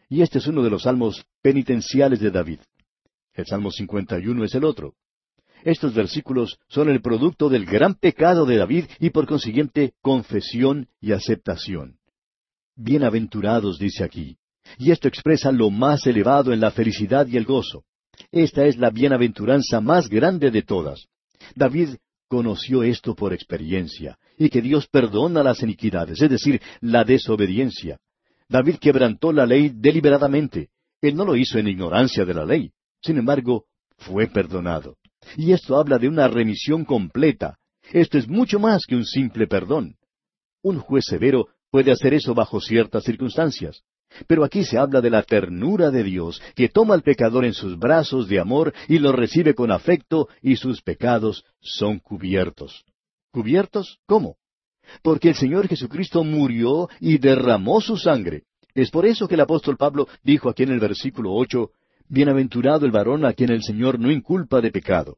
Y 0.10 0.22
este 0.22 0.38
es 0.38 0.46
uno 0.46 0.62
de 0.62 0.70
los 0.70 0.84
salmos 0.84 1.26
penitenciales 1.41 2.20
de 2.20 2.30
David. 2.30 2.60
El 3.34 3.48
Salmo 3.48 3.72
51 3.72 4.43
es 4.43 4.54
el 4.54 4.64
otro. 4.64 4.93
Estos 5.64 5.96
versículos 5.96 6.60
son 6.68 6.89
el 6.89 7.02
producto 7.02 7.50
del 7.50 7.66
gran 7.66 7.96
pecado 7.96 8.46
de 8.46 8.58
David 8.58 8.86
y 9.00 9.10
por 9.10 9.26
consiguiente 9.26 9.93
confesión 10.02 10.88
y 11.02 11.14
aceptación. 11.14 11.98
Bienaventurados 12.76 13.80
dice 13.80 14.04
aquí. 14.04 14.38
Y 14.78 14.92
esto 14.92 15.08
expresa 15.08 15.52
lo 15.52 15.70
más 15.70 16.06
elevado 16.08 16.52
en 16.52 16.60
la 16.60 16.72
felicidad 16.72 17.28
y 17.28 17.38
el 17.38 17.46
gozo. 17.46 17.84
Esta 18.32 18.66
es 18.66 18.78
la 18.78 18.90
bienaventuranza 18.90 19.80
más 19.80 20.10
grande 20.10 20.52
de 20.52 20.62
todas. 20.62 21.06
David 21.56 21.96
conoció 22.28 22.84
esto 22.84 23.16
por 23.16 23.34
experiencia, 23.34 24.18
y 24.38 24.50
que 24.50 24.62
Dios 24.62 24.88
perdona 24.88 25.44
las 25.44 25.62
iniquidades, 25.62 26.22
es 26.22 26.30
decir, 26.30 26.62
la 26.82 27.04
desobediencia. 27.04 28.00
David 28.50 28.76
quebrantó 28.78 29.32
la 29.32 29.46
ley 29.46 29.72
deliberadamente. 29.74 30.70
Él 31.02 31.16
no 31.16 31.24
lo 31.24 31.36
hizo 31.36 31.58
en 31.60 31.68
ignorancia 31.68 32.26
de 32.26 32.34
la 32.34 32.46
ley. 32.46 32.72
Sin 33.02 33.18
embargo, 33.18 33.66
fue 33.98 34.28
perdonado. 34.28 34.98
Y 35.38 35.52
esto 35.52 35.78
habla 35.78 35.98
de 35.98 36.08
una 36.08 36.28
remisión 36.28 36.84
completa. 36.84 37.58
Esto 37.92 38.18
es 38.18 38.28
mucho 38.28 38.60
más 38.60 38.86
que 38.86 38.96
un 38.96 39.06
simple 39.06 39.48
perdón. 39.48 39.96
Un 40.62 40.80
juez 40.80 41.06
severo 41.06 41.48
puede 41.76 41.92
hacer 41.92 42.14
eso 42.14 42.34
bajo 42.34 42.62
ciertas 42.62 43.04
circunstancias. 43.04 43.84
Pero 44.28 44.46
aquí 44.46 44.64
se 44.64 44.78
habla 44.78 45.02
de 45.02 45.10
la 45.10 45.24
ternura 45.24 45.92
de 45.92 46.04
Dios, 46.04 46.42
que 46.56 46.70
toma 46.70 46.94
al 46.94 47.02
pecador 47.02 47.44
en 47.44 47.54
sus 47.54 47.78
brazos 47.78 48.30
de 48.30 48.40
amor 48.40 48.74
y 48.88 48.98
lo 48.98 49.12
recibe 49.12 49.54
con 49.54 49.74
afecto 49.74 50.30
y 50.42 50.56
sus 50.56 50.82
pecados 50.82 51.44
son 51.60 52.00
cubiertos. 52.00 52.86
¿Cubiertos? 53.30 54.00
¿Cómo? 54.06 54.38
Porque 55.04 55.28
el 55.28 55.36
Señor 55.36 55.68
Jesucristo 55.68 56.24
murió 56.24 56.88
y 57.02 57.18
derramó 57.18 57.82
su 57.82 57.98
sangre. 57.98 58.44
Es 58.74 58.90
por 58.90 59.06
eso 59.06 59.28
que 59.28 59.36
el 59.36 59.42
apóstol 59.42 59.76
Pablo 59.76 60.08
dijo 60.24 60.48
aquí 60.50 60.64
en 60.64 60.72
el 60.72 60.80
versículo 60.80 61.34
ocho, 61.34 61.72
Bienaventurado 62.08 62.86
el 62.86 62.94
varón 62.94 63.26
a 63.26 63.34
quien 63.34 63.52
el 63.52 63.64
Señor 63.64 64.00
no 64.00 64.10
inculpa 64.10 64.62
de 64.62 64.72
pecado. 64.72 65.18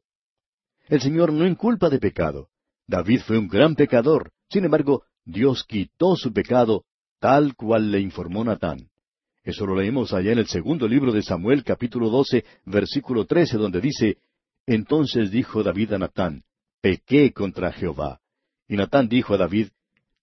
El 0.88 1.00
Señor 1.00 1.32
no 1.32 1.46
inculpa 1.46 1.88
de 1.88 2.00
pecado. 2.00 2.48
David 2.88 3.20
fue 3.20 3.38
un 3.38 3.46
gran 3.46 3.76
pecador. 3.76 4.32
Sin 4.50 4.64
embargo, 4.64 5.04
Dios 5.28 5.62
quitó 5.64 6.16
su 6.16 6.32
pecado 6.32 6.84
tal 7.20 7.54
cual 7.54 7.90
le 7.92 8.00
informó 8.00 8.44
Natán. 8.44 8.88
Eso 9.44 9.66
lo 9.66 9.76
leemos 9.76 10.14
allá 10.14 10.32
en 10.32 10.38
el 10.38 10.46
segundo 10.46 10.88
libro 10.88 11.12
de 11.12 11.22
Samuel 11.22 11.64
capítulo 11.64 12.08
12, 12.08 12.46
versículo 12.64 13.26
13, 13.26 13.58
donde 13.58 13.82
dice, 13.82 14.16
Entonces 14.66 15.30
dijo 15.30 15.62
David 15.62 15.92
a 15.92 15.98
Natán, 15.98 16.44
Pequé 16.80 17.34
contra 17.34 17.72
Jehová. 17.72 18.20
Y 18.68 18.76
Natán 18.76 19.06
dijo 19.06 19.34
a 19.34 19.36
David, 19.36 19.68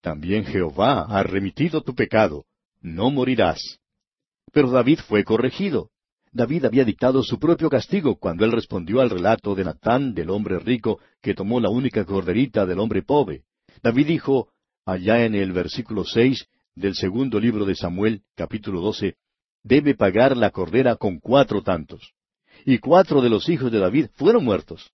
También 0.02 0.44
Jehová 0.44 1.06
ha 1.08 1.22
remitido 1.22 1.82
tu 1.82 1.94
pecado, 1.94 2.46
no 2.82 3.12
morirás. 3.12 3.62
Pero 4.52 4.72
David 4.72 5.02
fue 5.08 5.24
corregido. 5.24 5.92
David 6.32 6.66
había 6.66 6.84
dictado 6.84 7.22
su 7.22 7.38
propio 7.38 7.70
castigo 7.70 8.16
cuando 8.16 8.44
él 8.44 8.52
respondió 8.52 9.02
al 9.02 9.12
relato 9.12 9.54
de 9.54 9.66
Natán 9.66 10.16
del 10.16 10.32
hombre 10.32 10.58
rico 10.58 11.00
que 11.22 11.36
tomó 11.36 11.60
la 11.60 11.70
única 11.70 12.06
corderita 12.06 12.66
del 12.66 12.80
hombre 12.80 13.04
pobre. 13.04 13.44
David 13.84 14.08
dijo, 14.08 14.50
allá 14.86 15.26
en 15.26 15.36
el 15.36 15.52
versículo 15.52 16.04
seis, 16.06 16.48
del 16.76 16.94
segundo 16.94 17.40
libro 17.40 17.66
de 17.66 17.76
Samuel, 17.76 18.22
capítulo 18.36 18.82
12, 18.82 19.16
debe 19.64 19.96
pagar 19.96 20.38
la 20.38 20.52
cordera 20.52 20.96
con 20.96 21.20
cuatro 21.20 21.64
tantos. 21.64 22.14
Y 22.66 22.78
cuatro 22.80 23.22
de 23.22 23.30
los 23.30 23.50
hijos 23.50 23.72
de 23.72 23.80
David 23.80 24.08
fueron 24.14 24.44
muertos. 24.44 24.92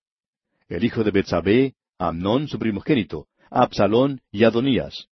El 0.68 0.84
hijo 0.84 1.04
de 1.04 1.10
Betsabé, 1.10 1.74
Amnón 1.98 2.48
su 2.48 2.58
primogénito, 2.58 3.26
Absalón 3.50 4.20
y 4.30 4.44
Adonías. 4.44 5.08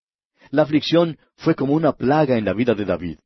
La 0.51 0.63
aflicción 0.63 1.19
fue 1.37 1.55
como 1.55 1.75
una 1.75 1.93
plaga 1.93 2.39
en 2.39 2.45
la 2.45 2.55
vida 2.55 2.75
de 2.75 2.85
David. 2.85 3.19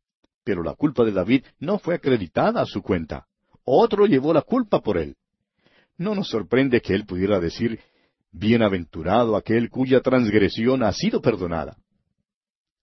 Pero 0.42 0.62
la 0.62 0.74
culpa 0.74 1.04
de 1.04 1.12
David 1.12 1.44
no 1.58 1.78
fue 1.78 1.94
acreditada 1.94 2.60
a 2.60 2.66
su 2.66 2.82
cuenta. 2.82 3.26
Otro 3.64 4.06
llevó 4.06 4.34
la 4.34 4.42
culpa 4.42 4.80
por 4.80 4.98
él. 4.98 5.16
No 5.96 6.14
nos 6.14 6.28
sorprende 6.28 6.80
que 6.80 6.94
él 6.94 7.06
pudiera 7.06 7.40
decir, 7.40 7.80
Bienaventurado 8.34 9.36
aquel 9.36 9.70
cuya 9.70 10.00
transgresión 10.00 10.82
ha 10.82 10.92
sido 10.92 11.22
perdonada. 11.22 11.76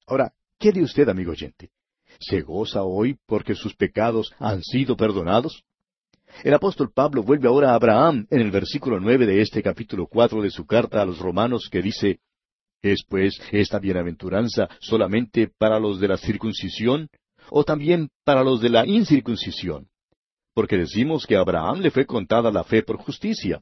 Ahora, 0.08 0.34
¿Qué 0.62 0.72
de 0.72 0.84
usted, 0.84 1.10
amigo 1.10 1.32
oyente? 1.32 1.72
¿Se 2.20 2.42
goza 2.42 2.84
hoy 2.84 3.18
porque 3.26 3.56
sus 3.56 3.76
pecados 3.76 4.32
han 4.38 4.62
sido 4.62 4.96
perdonados? 4.96 5.64
El 6.44 6.54
apóstol 6.54 6.92
Pablo 6.94 7.24
vuelve 7.24 7.48
ahora 7.48 7.72
a 7.72 7.74
Abraham 7.74 8.28
en 8.30 8.42
el 8.42 8.52
versículo 8.52 9.00
nueve 9.00 9.26
de 9.26 9.42
este 9.42 9.64
capítulo 9.64 10.06
cuatro 10.06 10.40
de 10.40 10.52
su 10.52 10.68
carta 10.68 11.02
a 11.02 11.06
los 11.06 11.18
romanos 11.18 11.68
que 11.72 11.82
dice 11.82 12.20
¿Es 12.84 13.04
pues 13.10 13.42
esta 13.52 13.80
bienaventuranza 13.80 14.70
solamente 14.82 15.52
para 15.58 15.80
los 15.80 16.00
de 16.00 16.10
la 16.10 16.18
circuncisión 16.18 17.10
o 17.50 17.64
también 17.64 18.10
para 18.24 18.44
los 18.44 18.62
de 18.62 18.70
la 18.70 18.86
incircuncisión? 18.86 19.88
Porque 20.54 20.78
decimos 20.78 21.26
que 21.26 21.38
a 21.38 21.40
Abraham 21.40 21.80
le 21.80 21.90
fue 21.90 22.06
contada 22.06 22.52
la 22.52 22.64
fe 22.64 22.84
por 22.84 22.98
justicia. 22.98 23.62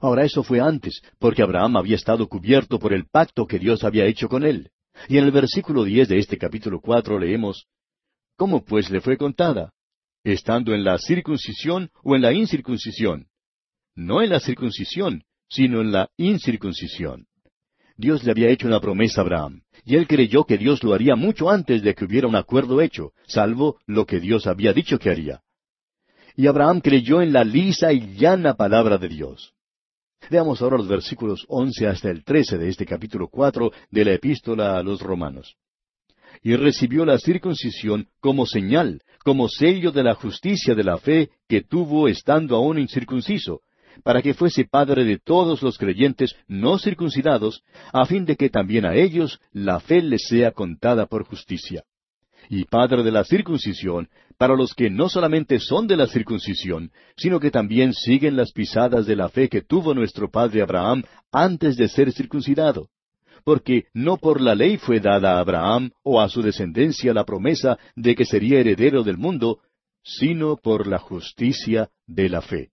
Ahora 0.00 0.24
eso 0.24 0.42
fue 0.42 0.60
antes, 0.60 1.00
porque 1.18 1.42
Abraham 1.42 1.76
había 1.76 1.96
estado 1.96 2.28
cubierto 2.28 2.78
por 2.78 2.92
el 2.92 3.06
pacto 3.06 3.46
que 3.46 3.58
Dios 3.58 3.84
había 3.84 4.06
hecho 4.06 4.28
con 4.28 4.44
él. 4.44 4.70
Y 5.08 5.18
en 5.18 5.24
el 5.24 5.30
versículo 5.30 5.84
diez 5.84 6.08
de 6.08 6.18
este 6.18 6.38
capítulo 6.38 6.80
cuatro 6.80 7.18
leemos 7.18 7.66
¿Cómo 8.36 8.64
pues 8.64 8.90
le 8.90 9.00
fue 9.00 9.16
contada? 9.16 9.72
¿Estando 10.22 10.72
en 10.72 10.84
la 10.84 10.98
circuncisión 10.98 11.90
o 12.04 12.14
en 12.14 12.22
la 12.22 12.32
incircuncisión? 12.32 13.26
No 13.96 14.22
en 14.22 14.30
la 14.30 14.38
circuncisión, 14.38 15.24
sino 15.48 15.80
en 15.80 15.90
la 15.90 16.08
incircuncisión. 16.16 17.26
Dios 17.96 18.22
le 18.22 18.30
había 18.30 18.48
hecho 18.48 18.68
una 18.68 18.80
promesa 18.80 19.20
a 19.20 19.24
Abraham, 19.24 19.62
y 19.84 19.96
él 19.96 20.06
creyó 20.06 20.44
que 20.44 20.56
Dios 20.56 20.84
lo 20.84 20.94
haría 20.94 21.16
mucho 21.16 21.50
antes 21.50 21.82
de 21.82 21.96
que 21.96 22.04
hubiera 22.04 22.28
un 22.28 22.36
acuerdo 22.36 22.80
hecho, 22.80 23.12
salvo 23.26 23.80
lo 23.86 24.06
que 24.06 24.20
Dios 24.20 24.46
había 24.46 24.72
dicho 24.72 25.00
que 25.00 25.10
haría. 25.10 25.42
Y 26.36 26.46
Abraham 26.46 26.80
creyó 26.80 27.20
en 27.20 27.32
la 27.32 27.42
lisa 27.42 27.92
y 27.92 28.14
llana 28.14 28.54
palabra 28.54 28.98
de 28.98 29.08
Dios. 29.08 29.52
Veamos 30.30 30.60
ahora 30.60 30.76
los 30.76 30.88
versículos 30.88 31.44
once 31.48 31.86
hasta 31.86 32.10
el 32.10 32.22
trece 32.24 32.58
de 32.58 32.68
este 32.68 32.84
capítulo 32.84 33.28
cuatro 33.28 33.72
de 33.90 34.04
la 34.04 34.12
epístola 34.12 34.76
a 34.76 34.82
los 34.82 35.00
romanos. 35.00 35.56
Y 36.42 36.54
recibió 36.54 37.04
la 37.04 37.18
circuncisión 37.18 38.08
como 38.20 38.46
señal, 38.46 39.02
como 39.24 39.48
sello 39.48 39.90
de 39.90 40.02
la 40.02 40.14
justicia 40.14 40.74
de 40.74 40.84
la 40.84 40.98
fe 40.98 41.30
que 41.48 41.62
tuvo 41.62 42.08
estando 42.08 42.56
aún 42.56 42.78
incircunciso, 42.78 43.62
para 44.04 44.22
que 44.22 44.34
fuese 44.34 44.64
padre 44.64 45.04
de 45.04 45.18
todos 45.18 45.62
los 45.62 45.78
creyentes 45.78 46.36
no 46.46 46.78
circuncidados, 46.78 47.62
a 47.92 48.04
fin 48.04 48.24
de 48.24 48.36
que 48.36 48.50
también 48.50 48.84
a 48.84 48.94
ellos 48.94 49.40
la 49.52 49.80
fe 49.80 50.02
les 50.02 50.28
sea 50.28 50.52
contada 50.52 51.06
por 51.06 51.24
justicia. 51.24 51.84
Y 52.48 52.64
padre 52.64 53.02
de 53.02 53.12
la 53.12 53.24
circuncisión, 53.24 54.08
para 54.38 54.54
los 54.54 54.74
que 54.74 54.88
no 54.88 55.08
solamente 55.08 55.58
son 55.58 55.86
de 55.86 55.96
la 55.96 56.06
circuncisión, 56.06 56.92
sino 57.16 57.40
que 57.40 57.50
también 57.50 57.92
siguen 57.92 58.36
las 58.36 58.52
pisadas 58.52 59.06
de 59.06 59.16
la 59.16 59.28
fe 59.28 59.48
que 59.48 59.62
tuvo 59.62 59.94
nuestro 59.94 60.30
padre 60.30 60.62
Abraham 60.62 61.02
antes 61.32 61.76
de 61.76 61.88
ser 61.88 62.12
circuncidado. 62.12 62.88
Porque 63.44 63.84
no 63.92 64.16
por 64.16 64.40
la 64.40 64.54
ley 64.54 64.76
fue 64.78 65.00
dada 65.00 65.36
a 65.36 65.40
Abraham 65.40 65.90
o 66.02 66.20
a 66.20 66.28
su 66.28 66.42
descendencia 66.42 67.12
la 67.12 67.24
promesa 67.24 67.78
de 67.96 68.14
que 68.14 68.24
sería 68.24 68.60
heredero 68.60 69.02
del 69.02 69.18
mundo, 69.18 69.60
sino 70.02 70.56
por 70.56 70.86
la 70.86 70.98
justicia 70.98 71.90
de 72.06 72.28
la 72.28 72.40
fe. 72.40 72.70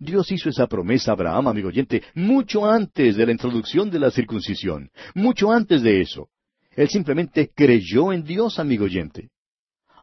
Dios 0.00 0.30
hizo 0.32 0.48
esa 0.48 0.66
promesa 0.66 1.10
a 1.10 1.14
Abraham, 1.14 1.48
amigo 1.48 1.68
oyente, 1.68 2.02
mucho 2.14 2.66
antes 2.66 3.16
de 3.16 3.26
la 3.26 3.32
introducción 3.32 3.90
de 3.90 3.98
la 3.98 4.10
circuncisión, 4.10 4.90
mucho 5.14 5.52
antes 5.52 5.82
de 5.82 6.00
eso. 6.00 6.28
Él 6.74 6.88
simplemente 6.88 7.50
creyó 7.54 8.12
en 8.12 8.24
Dios, 8.24 8.58
amigo 8.58 8.84
oyente. 8.84 9.30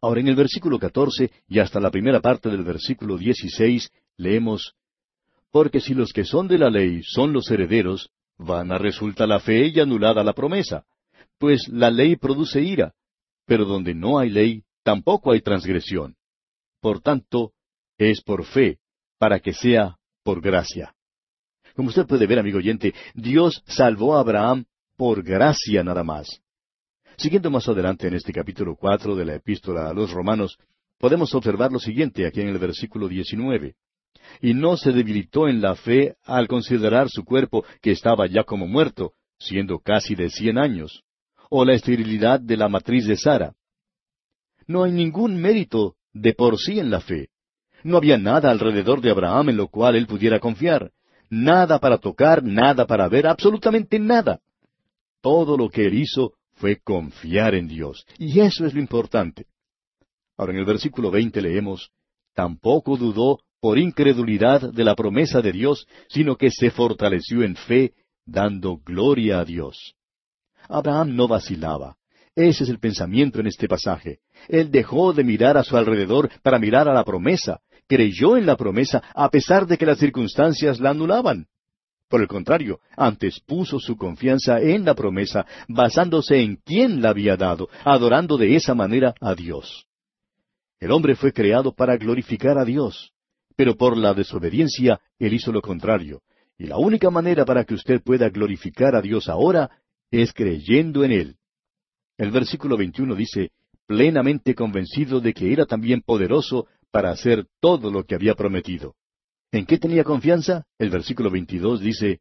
Ahora, 0.02 0.22
en 0.22 0.28
el 0.28 0.36
versículo 0.36 0.80
catorce 0.80 1.32
y 1.48 1.60
hasta 1.60 1.80
la 1.80 1.92
primera 1.92 2.22
parte 2.22 2.50
del 2.50 2.64
versículo 2.64 3.18
dieciséis 3.18 3.90
leemos 4.18 4.76
Porque 5.52 5.82
si 5.82 5.94
los 5.94 6.14
que 6.14 6.24
son 6.24 6.48
de 6.48 6.58
la 6.58 6.70
ley 6.70 7.02
son 7.04 7.34
los 7.34 7.50
herederos, 7.52 8.10
van 8.38 8.72
a 8.72 8.78
resulta 8.78 9.28
la 9.28 9.40
fe 9.40 9.68
y 9.68 9.80
anulada 9.80 10.24
la 10.24 10.34
promesa. 10.34 10.86
Pues 11.38 11.68
la 11.68 11.90
ley 11.90 12.16
produce 12.16 12.62
ira, 12.62 12.94
pero 13.46 13.66
donde 13.66 13.94
no 13.94 14.20
hay 14.20 14.30
ley, 14.30 14.64
tampoco 14.84 15.32
hay 15.32 15.42
transgresión. 15.42 16.16
Por 16.80 17.02
tanto, 17.02 17.52
es 17.98 18.22
por 18.22 18.46
fe, 18.46 18.80
para 19.18 19.40
que 19.40 19.54
sea 19.54 19.98
por 20.24 20.42
gracia. 20.42 20.96
Como 21.76 21.90
usted 21.90 22.06
puede 22.06 22.28
ver, 22.28 22.40
amigo 22.40 22.60
oyente, 22.60 22.94
Dios 23.14 23.64
salvó 23.66 24.16
a 24.16 24.22
Abraham 24.22 24.66
por 24.96 25.24
gracia 25.24 25.84
nada 25.84 26.04
más. 26.04 26.42
Siguiendo 27.20 27.52
más 27.52 27.68
adelante 27.68 28.08
en 28.08 28.14
este 28.14 28.32
capítulo 28.32 28.78
cuatro 28.78 29.14
de 29.14 29.26
la 29.26 29.36
epístola 29.36 29.90
a 29.90 29.94
los 29.94 30.10
romanos, 30.10 30.58
podemos 30.98 31.36
observar 31.36 31.70
lo 31.70 31.78
siguiente 31.78 32.26
aquí 32.26 32.40
en 32.40 32.48
el 32.48 32.58
versículo 32.58 33.10
diecinueve. 33.10 33.76
Y 34.40 34.54
no 34.54 34.78
se 34.78 34.94
debilitó 34.94 35.50
en 35.50 35.60
la 35.60 35.76
fe 35.76 36.16
al 36.24 36.48
considerar 36.48 37.10
su 37.10 37.26
cuerpo 37.26 37.66
que 37.82 37.92
estaba 37.92 38.26
ya 38.28 38.46
como 38.46 38.68
muerto, 38.68 39.16
siendo 39.38 39.80
casi 39.80 40.16
de 40.16 40.30
cien 40.30 40.58
años, 40.58 41.04
o 41.50 41.66
la 41.66 41.74
esterilidad 41.74 42.40
de 42.40 42.56
la 42.56 42.70
matriz 42.70 43.06
de 43.06 43.18
Sara. 43.18 43.54
No 44.66 44.86
hay 44.86 44.94
ningún 44.94 45.42
mérito 45.42 45.96
de 46.14 46.34
por 46.34 46.58
sí 46.58 46.80
en 46.80 46.90
la 46.90 47.02
fe. 47.02 47.28
No 47.84 47.98
había 47.98 48.18
nada 48.18 48.50
alrededor 48.50 49.02
de 49.02 49.12
Abraham 49.12 49.50
en 49.50 49.58
lo 49.58 49.68
cual 49.68 49.98
él 49.98 50.08
pudiera 50.08 50.40
confiar. 50.40 50.94
Nada 51.30 51.80
para 51.80 51.98
tocar, 51.98 52.42
nada 52.46 52.88
para 52.88 53.10
ver, 53.10 53.28
absolutamente 53.28 54.00
nada. 54.00 54.40
Todo 55.20 55.58
lo 55.58 55.68
que 55.68 55.86
él 55.86 55.96
hizo 55.96 56.36
fue 56.60 56.78
confiar 56.78 57.56
en 57.56 57.68
Dios. 57.68 58.06
Y 58.18 58.40
eso 58.42 58.66
es 58.66 58.74
lo 58.74 58.80
importante. 58.80 59.48
Ahora 60.38 60.54
en 60.54 60.60
el 60.60 60.66
versículo 60.66 61.10
veinte 61.10 61.42
leemos, 61.42 61.92
Tampoco 62.36 62.96
dudó 62.96 63.40
por 63.60 63.78
incredulidad 63.78 64.72
de 64.72 64.84
la 64.84 64.96
promesa 64.96 65.42
de 65.42 65.52
Dios, 65.52 65.88
sino 66.08 66.38
que 66.38 66.52
se 66.52 66.72
fortaleció 66.72 67.44
en 67.44 67.56
fe, 67.56 67.94
dando 68.26 68.78
gloria 68.78 69.40
a 69.40 69.46
Dios. 69.46 69.96
Abraham 70.70 71.16
no 71.16 71.28
vacilaba. 71.28 71.98
Ese 72.36 72.64
es 72.64 72.70
el 72.70 72.80
pensamiento 72.80 73.40
en 73.40 73.48
este 73.48 73.68
pasaje. 73.68 74.20
Él 74.48 74.72
dejó 74.72 75.12
de 75.12 75.24
mirar 75.24 75.58
a 75.58 75.64
su 75.64 75.76
alrededor 75.76 76.30
para 76.42 76.60
mirar 76.60 76.88
a 76.88 76.94
la 76.94 77.04
promesa. 77.04 77.60
Creyó 77.88 78.38
en 78.38 78.46
la 78.46 78.56
promesa 78.56 79.04
a 79.14 79.30
pesar 79.30 79.66
de 79.66 79.78
que 79.78 79.86
las 79.86 79.98
circunstancias 79.98 80.80
la 80.80 80.92
anulaban. 80.92 81.48
Por 82.10 82.22
el 82.22 82.28
contrario, 82.28 82.80
antes 82.98 83.40
puso 83.40 83.80
su 83.80 83.96
confianza 83.96 84.60
en 84.60 84.84
la 84.84 84.96
promesa, 84.96 85.46
basándose 85.68 86.42
en 86.42 86.58
quién 86.58 87.02
la 87.04 87.10
había 87.10 87.38
dado, 87.38 87.70
adorando 87.86 88.36
de 88.36 88.56
esa 88.56 88.74
manera 88.74 89.14
a 89.22 89.36
Dios. 89.36 89.86
El 90.80 90.92
hombre 90.92 91.16
fue 91.16 91.32
creado 91.32 91.72
para 91.72 91.98
glorificar 91.98 92.58
a 92.58 92.66
Dios, 92.66 93.12
pero 93.56 93.76
por 93.76 93.96
la 93.96 94.16
desobediencia 94.16 95.00
él 95.20 95.34
hizo 95.34 95.52
lo 95.52 95.62
contrario. 95.62 96.22
Y 96.58 96.66
la 96.66 96.78
única 96.78 97.12
manera 97.12 97.46
para 97.46 97.64
que 97.64 97.76
usted 97.76 98.02
pueda 98.02 98.30
glorificar 98.30 98.96
a 98.96 99.02
Dios 99.02 99.30
ahora 99.30 99.70
es 100.10 100.34
creyendo 100.34 101.04
en 101.04 101.12
Él. 101.12 101.36
El 102.18 102.32
versículo 102.32 102.76
21 102.76 103.16
dice, 103.16 103.52
plenamente 103.86 104.56
convencido 104.56 105.22
de 105.22 105.34
que 105.34 105.54
era 105.54 105.66
también 105.66 106.02
poderoso 106.02 106.68
para 106.92 107.12
hacer 107.12 107.46
todo 107.60 107.92
lo 107.92 108.04
que 108.04 108.16
había 108.16 108.34
prometido. 108.34 108.96
¿En 109.52 109.66
qué 109.66 109.80
tenía 109.80 110.04
confianza? 110.04 110.66
El 110.78 110.92
versículo 110.92 111.32
22 111.32 111.82
dice, 111.82 112.20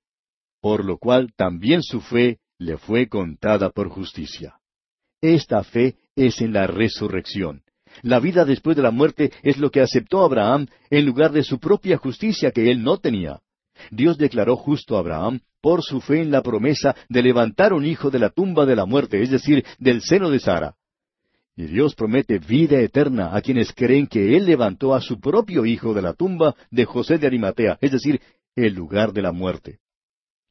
por 0.60 0.84
lo 0.84 0.96
cual 0.98 1.32
también 1.36 1.82
su 1.82 2.00
fe 2.00 2.38
le 2.58 2.78
fue 2.78 3.08
contada 3.08 3.70
por 3.70 3.90
justicia. 3.90 4.58
Esta 5.20 5.62
fe 5.62 5.96
es 6.16 6.40
en 6.40 6.52
la 6.52 6.66
resurrección. 6.66 7.62
La 8.02 8.18
vida 8.18 8.44
después 8.44 8.76
de 8.76 8.82
la 8.82 8.90
muerte 8.90 9.32
es 9.42 9.58
lo 9.58 9.70
que 9.70 9.80
aceptó 9.80 10.22
Abraham 10.24 10.68
en 10.90 11.04
lugar 11.04 11.32
de 11.32 11.42
su 11.42 11.58
propia 11.58 11.98
justicia 11.98 12.50
que 12.50 12.70
él 12.70 12.82
no 12.82 12.98
tenía. 12.98 13.40
Dios 13.90 14.16
declaró 14.16 14.56
justo 14.56 14.96
a 14.96 15.00
Abraham 15.00 15.40
por 15.60 15.82
su 15.82 16.00
fe 16.00 16.22
en 16.22 16.30
la 16.30 16.42
promesa 16.42 16.96
de 17.08 17.22
levantar 17.22 17.72
un 17.72 17.84
hijo 17.84 18.10
de 18.10 18.18
la 18.18 18.30
tumba 18.30 18.64
de 18.64 18.76
la 18.76 18.86
muerte, 18.86 19.22
es 19.22 19.30
decir, 19.30 19.64
del 19.78 20.00
seno 20.02 20.30
de 20.30 20.40
Sara. 20.40 20.74
Y 21.58 21.66
Dios 21.66 21.96
promete 21.96 22.38
vida 22.38 22.78
eterna 22.78 23.34
a 23.34 23.42
quienes 23.42 23.72
creen 23.72 24.06
que 24.06 24.36
Él 24.36 24.46
levantó 24.46 24.94
a 24.94 25.00
su 25.00 25.18
propio 25.18 25.66
hijo 25.66 25.92
de 25.92 26.00
la 26.00 26.12
tumba 26.12 26.54
de 26.70 26.84
José 26.84 27.18
de 27.18 27.26
Arimatea, 27.26 27.78
es 27.80 27.90
decir, 27.90 28.20
el 28.54 28.74
lugar 28.74 29.12
de 29.12 29.22
la 29.22 29.32
muerte. 29.32 29.80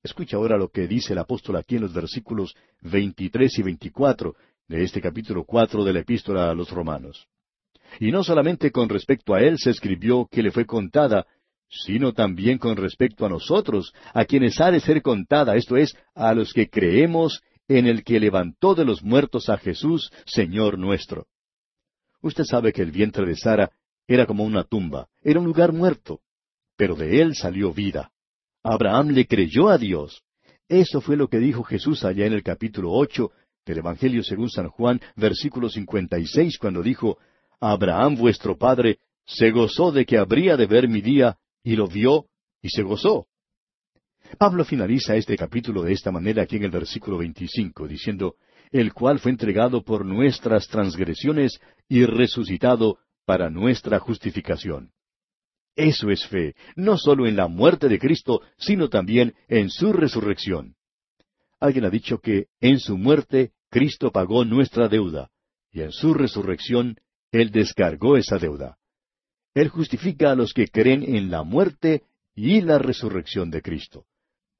Escucha 0.03 0.36
ahora 0.36 0.58
lo 0.58 0.68
que 0.68 0.86
dice 0.86 1.14
el 1.14 1.20
apóstol 1.20 1.55
aquí 1.55 1.78
en 1.78 1.84
los 1.84 1.93
versículos 1.93 2.55
23 2.82 3.58
y 3.58 3.64
24 3.64 4.36
de 4.68 4.84
este 4.84 4.99
capítulo 4.99 5.45
4 5.45 5.86
de 5.86 5.93
la 5.93 5.99
epístola 6.01 6.51
a 6.51 6.53
los 6.53 6.72
romanos. 6.72 7.26
Y 8.01 8.12
no 8.12 8.22
solamente 8.22 8.70
con 8.70 8.89
respecto 8.89 9.34
a 9.34 9.39
Él 9.39 9.58
se 9.58 9.70
escribió 9.70 10.28
que 10.30 10.43
le 10.43 10.51
fue 10.51 10.66
contada 10.66 11.26
sino 11.70 12.14
también 12.14 12.58
con 12.58 12.76
respecto 12.76 13.26
a 13.26 13.30
nosotros, 13.30 13.93
a 14.14 14.24
quienes 14.26 14.60
ha 14.62 14.72
de 14.72 14.80
ser 14.80 15.01
contada, 15.01 15.55
esto 15.55 15.76
es, 15.76 15.97
a 16.16 16.34
los 16.34 16.53
que 16.53 16.70
creemos 16.70 17.41
en 17.68 17.88
el 17.88 18.03
que 18.03 18.20
levantó 18.20 18.76
de 18.76 18.86
los 18.86 19.03
muertos 19.03 19.49
a 19.49 19.57
Jesús, 19.57 20.11
Señor 20.26 20.78
nuestro. 20.78 21.28
Usted 22.22 22.43
sabe 22.45 22.74
que 22.74 22.82
el 22.82 22.91
vientre 22.91 23.26
de 23.26 23.36
Sara 23.36 23.72
era 24.07 24.26
como 24.26 24.43
una 24.43 24.63
tumba, 24.63 25.07
era 25.22 25.39
un 25.39 25.45
lugar 25.45 25.74
muerto, 25.74 26.22
pero 26.76 26.95
de 26.95 27.22
él 27.22 27.36
salió 27.36 27.74
vida. 27.74 28.11
Abraham 28.63 29.09
le 29.09 29.28
creyó 29.28 29.70
a 29.70 29.78
Dios. 29.78 30.24
Eso 30.68 31.01
fue 31.01 31.15
lo 31.15 31.28
que 31.28 31.39
dijo 31.39 31.63
Jesús 31.63 32.03
allá 32.03 32.26
en 32.26 32.34
el 32.34 32.43
capítulo 32.43 32.91
ocho 32.91 33.32
del 33.65 33.80
Evangelio 33.80 34.24
según 34.24 34.49
San 34.49 34.70
Juan, 34.70 35.01
versículo 35.15 35.70
cincuenta 35.70 36.18
y 36.20 36.26
seis, 36.26 36.57
cuando 36.57 36.82
dijo, 36.82 37.18
Abraham 37.59 38.15
vuestro 38.15 38.57
padre 38.57 38.99
se 39.26 39.51
gozó 39.51 39.91
de 39.91 40.05
que 40.05 40.18
habría 40.18 40.55
de 40.55 40.68
ver 40.68 40.88
mi 40.88 41.01
día, 41.01 41.38
y 41.63 41.76
lo 41.76 41.88
vio 41.88 42.28
y 42.61 42.70
se 42.70 42.82
gozó. 42.84 43.28
Pablo 44.38 44.65
finaliza 44.65 45.15
este 45.15 45.38
capítulo 45.38 45.84
de 45.84 45.93
esta 45.93 46.11
manera 46.11 46.43
aquí 46.43 46.57
en 46.57 46.63
el 46.63 46.71
versículo 46.71 47.17
25, 47.17 47.88
diciendo, 47.88 48.36
el 48.71 48.93
cual 48.93 49.19
fue 49.19 49.32
entregado 49.32 49.84
por 49.84 50.05
nuestras 50.05 50.67
transgresiones 50.67 51.59
y 51.88 52.05
resucitado 52.05 52.99
para 53.25 53.49
nuestra 53.49 53.99
justificación. 53.99 54.91
Eso 55.75 56.09
es 56.09 56.25
fe, 56.25 56.55
no 56.75 56.97
solo 56.97 57.28
en 57.28 57.36
la 57.36 57.47
muerte 57.47 57.88
de 57.88 57.99
Cristo, 57.99 58.41
sino 58.57 58.89
también 58.89 59.34
en 59.47 59.69
su 59.69 59.93
resurrección. 59.93 60.75
Alguien 61.59 61.86
ha 61.86 61.89
dicho 61.89 62.19
que 62.19 62.47
en 62.59 62.80
su 62.80 62.97
muerte 62.97 63.51
Cristo 63.69 64.11
pagó 64.11 64.45
nuestra 64.45 64.88
deuda, 64.88 65.30
y 65.71 65.82
en 65.82 65.91
su 65.91 66.13
resurrección 66.13 66.97
Él 67.32 67.51
descargó 67.51 68.17
esa 68.17 68.38
deuda. 68.38 68.78
Él 69.53 69.69
justifica 69.69 70.32
a 70.32 70.36
los 70.36 70.53
que 70.53 70.67
creen 70.67 71.03
en 71.03 71.32
la 71.32 71.43
muerte 71.43 72.03
y 72.36 72.61
la 72.61 72.78
resurrección 72.78 73.49
de 73.49 73.61
Cristo. 73.61 74.05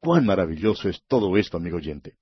Cuán 0.08 0.26
maravilloso 0.26 0.88
es 0.88 1.04
todo 1.06 1.36
esto, 1.36 1.58
amigo 1.58 1.76
oyente. 1.76 2.16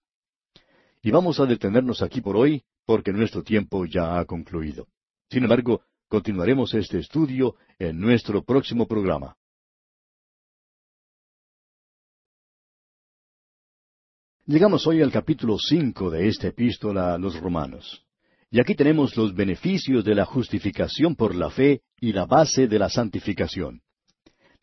Y 1.03 1.11
vamos 1.11 1.39
a 1.39 1.45
detenernos 1.45 2.01
aquí 2.01 2.19
por 2.19 2.36
hoy, 2.36 2.63
porque 2.83 3.13
nuestro 3.13 3.43
tiempo 3.43 3.86
ya 3.86 4.17
ha 4.17 4.25
concluido. 4.25 4.88
Sin 5.29 5.43
embargo, 5.43 5.83
continuaremos 6.07 6.73
este 6.73 6.97
estudio 6.97 7.57
en 7.77 7.99
nuestro 7.99 8.43
próximo 8.43 8.88
programa. 8.88 9.38
Llegamos 14.47 14.88
hoy 14.88 15.03
al 15.03 15.11
capítulo 15.11 15.59
cinco 15.59 16.09
de 16.09 16.27
esta 16.27 16.47
epístola 16.47 17.13
a 17.13 17.19
los 17.19 17.39
romanos. 17.39 18.03
Y 18.49 18.59
aquí 18.59 18.73
tenemos 18.73 19.15
los 19.15 19.36
beneficios 19.36 20.03
de 20.03 20.15
la 20.15 20.25
justificación 20.25 21.15
por 21.15 21.36
la 21.36 21.51
fe 21.51 21.83
y 21.99 22.13
la 22.13 22.25
base 22.25 22.67
de 22.67 22.79
la 22.79 22.89
santificación. 22.89 23.83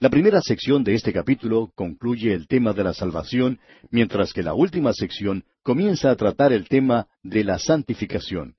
La 0.03 0.11
primera 0.11 0.42
sección 0.42 0.82
de 0.82 0.94
este 0.94 1.12
capítulo 1.12 1.70
concluye 1.76 2.34
el 2.34 2.48
tema 2.48 2.72
de 2.72 2.82
la 2.82 2.92
salvación, 2.92 3.61
mientras 3.92 4.32
que 4.32 4.42
la 4.42 4.53
última 4.53 4.92
sección 4.92 5.44
comienza 5.62 6.11
a 6.11 6.16
tratar 6.16 6.53
el 6.53 6.66
tema 6.66 7.07
de 7.22 7.44
la 7.44 7.61
santificación. 7.61 8.57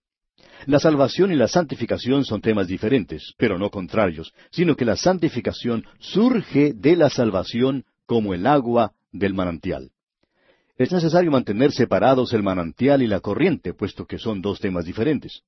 La 0.68 0.80
salvación 0.80 1.34
y 1.34 1.36
la 1.36 1.50
santificación 1.50 2.24
son 2.24 2.40
temas 2.40 2.70
diferentes, 2.70 3.34
pero 3.38 3.60
no 3.60 3.70
contrarios, 3.72 4.32
sino 4.52 4.78
que 4.78 4.86
la 4.86 4.96
santificación 4.96 5.84
surge 6.00 6.72
de 6.72 6.96
la 6.96 7.10
salvación 7.10 7.84
como 8.06 8.34
el 8.34 8.48
agua 8.48 8.94
del 9.12 9.34
manantial. 9.34 9.92
Es 10.78 10.94
necesario 10.94 11.30
mantener 11.30 11.74
separados 11.74 12.32
el 12.32 12.42
manantial 12.42 13.02
y 13.02 13.08
la 13.08 13.20
corriente, 13.20 13.74
puesto 13.74 14.06
que 14.06 14.18
son 14.18 14.42
dos 14.42 14.62
temas 14.62 14.86
diferentes. 14.86 15.42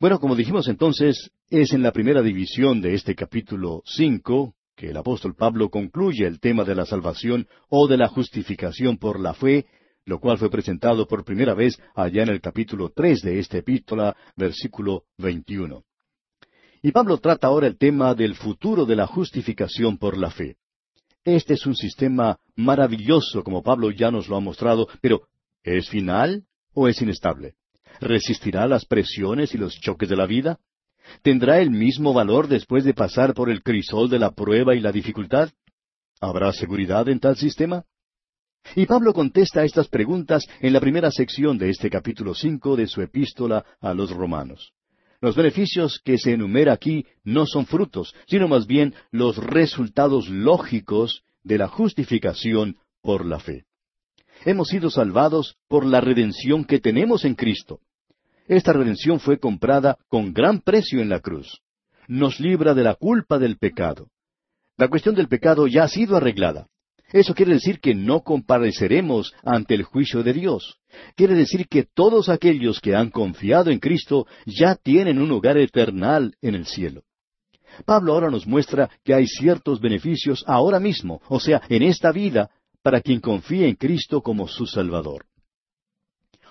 Bueno, 0.00 0.18
como 0.20 0.34
dijimos 0.34 0.68
entonces, 0.68 1.32
es 1.50 1.74
en 1.74 1.82
la 1.82 1.92
primera 1.92 2.22
división 2.22 2.80
de 2.80 2.94
este 2.94 3.14
capítulo 3.14 3.82
cinco 3.84 4.54
que 4.76 4.90
el 4.90 4.96
apóstol 4.96 5.34
Pablo 5.34 5.70
concluye 5.70 6.26
el 6.26 6.38
tema 6.38 6.62
de 6.62 6.74
la 6.74 6.84
salvación 6.84 7.48
o 7.68 7.88
de 7.88 7.96
la 7.96 8.08
justificación 8.08 8.98
por 8.98 9.18
la 9.18 9.32
fe, 9.32 9.66
lo 10.04 10.20
cual 10.20 10.38
fue 10.38 10.50
presentado 10.50 11.08
por 11.08 11.24
primera 11.24 11.54
vez 11.54 11.80
allá 11.94 12.22
en 12.22 12.28
el 12.28 12.40
capítulo 12.40 12.92
tres 12.94 13.22
de 13.22 13.38
esta 13.38 13.58
epístola, 13.58 14.14
versículo 14.36 15.04
veintiuno. 15.16 15.84
Y 16.82 16.92
Pablo 16.92 17.18
trata 17.18 17.48
ahora 17.48 17.66
el 17.66 17.78
tema 17.78 18.14
del 18.14 18.34
futuro 18.34 18.84
de 18.84 18.94
la 18.94 19.06
justificación 19.06 19.98
por 19.98 20.16
la 20.16 20.30
fe. 20.30 20.56
Este 21.24 21.54
es 21.54 21.66
un 21.66 21.74
sistema 21.74 22.38
maravilloso, 22.54 23.42
como 23.42 23.62
Pablo 23.62 23.90
ya 23.90 24.10
nos 24.12 24.28
lo 24.28 24.36
ha 24.36 24.40
mostrado, 24.40 24.86
pero 25.00 25.22
¿es 25.64 25.88
final 25.88 26.44
o 26.74 26.86
es 26.86 27.00
inestable? 27.02 27.54
¿Resistirá 27.98 28.68
las 28.68 28.84
presiones 28.84 29.54
y 29.54 29.58
los 29.58 29.80
choques 29.80 30.08
de 30.08 30.16
la 30.16 30.26
vida? 30.26 30.60
¿Tendrá 31.22 31.60
el 31.60 31.70
mismo 31.70 32.12
valor 32.12 32.48
después 32.48 32.84
de 32.84 32.94
pasar 32.94 33.34
por 33.34 33.50
el 33.50 33.62
crisol 33.62 34.08
de 34.08 34.18
la 34.18 34.32
prueba 34.32 34.74
y 34.74 34.80
la 34.80 34.92
dificultad? 34.92 35.50
¿Habrá 36.20 36.52
seguridad 36.52 37.08
en 37.08 37.20
tal 37.20 37.36
sistema? 37.36 37.84
Y 38.74 38.86
Pablo 38.86 39.12
contesta 39.12 39.64
estas 39.64 39.88
preguntas 39.88 40.44
en 40.60 40.72
la 40.72 40.80
primera 40.80 41.10
sección 41.10 41.56
de 41.58 41.70
este 41.70 41.88
capítulo 41.88 42.34
cinco 42.34 42.76
de 42.76 42.86
su 42.86 43.00
epístola 43.00 43.64
a 43.80 43.94
los 43.94 44.10
romanos. 44.10 44.72
Los 45.20 45.36
beneficios 45.36 46.00
que 46.04 46.18
se 46.18 46.32
enumera 46.32 46.72
aquí 46.72 47.06
no 47.24 47.46
son 47.46 47.66
frutos, 47.66 48.14
sino 48.26 48.48
más 48.48 48.66
bien 48.66 48.94
los 49.10 49.36
resultados 49.38 50.28
lógicos 50.28 51.22
de 51.42 51.58
la 51.58 51.68
justificación 51.68 52.76
por 53.00 53.24
la 53.24 53.38
fe. 53.38 53.64
Hemos 54.44 54.68
sido 54.68 54.90
salvados 54.90 55.56
por 55.68 55.86
la 55.86 56.00
redención 56.00 56.64
que 56.64 56.80
tenemos 56.80 57.24
en 57.24 57.34
Cristo. 57.34 57.80
Esta 58.48 58.72
redención 58.72 59.18
fue 59.18 59.38
comprada 59.38 59.98
con 60.08 60.32
gran 60.32 60.60
precio 60.60 61.00
en 61.00 61.08
la 61.08 61.20
cruz. 61.20 61.60
Nos 62.06 62.38
libra 62.38 62.74
de 62.74 62.84
la 62.84 62.94
culpa 62.94 63.38
del 63.38 63.58
pecado. 63.58 64.08
La 64.76 64.88
cuestión 64.88 65.14
del 65.14 65.28
pecado 65.28 65.66
ya 65.66 65.84
ha 65.84 65.88
sido 65.88 66.16
arreglada. 66.16 66.68
Eso 67.12 67.34
quiere 67.34 67.54
decir 67.54 67.80
que 67.80 67.94
no 67.94 68.20
compareceremos 68.20 69.32
ante 69.44 69.74
el 69.74 69.84
juicio 69.84 70.22
de 70.22 70.32
Dios. 70.32 70.78
Quiere 71.14 71.34
decir 71.34 71.66
que 71.68 71.84
todos 71.84 72.28
aquellos 72.28 72.80
que 72.80 72.94
han 72.94 73.10
confiado 73.10 73.70
en 73.70 73.78
Cristo 73.78 74.26
ya 74.44 74.74
tienen 74.74 75.20
un 75.20 75.30
hogar 75.30 75.56
eternal 75.56 76.34
en 76.40 76.54
el 76.54 76.66
cielo. 76.66 77.02
Pablo 77.84 78.12
ahora 78.12 78.30
nos 78.30 78.46
muestra 78.46 78.90
que 79.04 79.14
hay 79.14 79.26
ciertos 79.26 79.80
beneficios 79.80 80.44
ahora 80.46 80.80
mismo, 80.80 81.20
o 81.28 81.38
sea, 81.40 81.62
en 81.68 81.82
esta 81.82 82.10
vida, 82.10 82.50
para 82.82 83.00
quien 83.00 83.20
confía 83.20 83.66
en 83.66 83.74
Cristo 83.74 84.22
como 84.22 84.48
su 84.48 84.66
Salvador. 84.66 85.26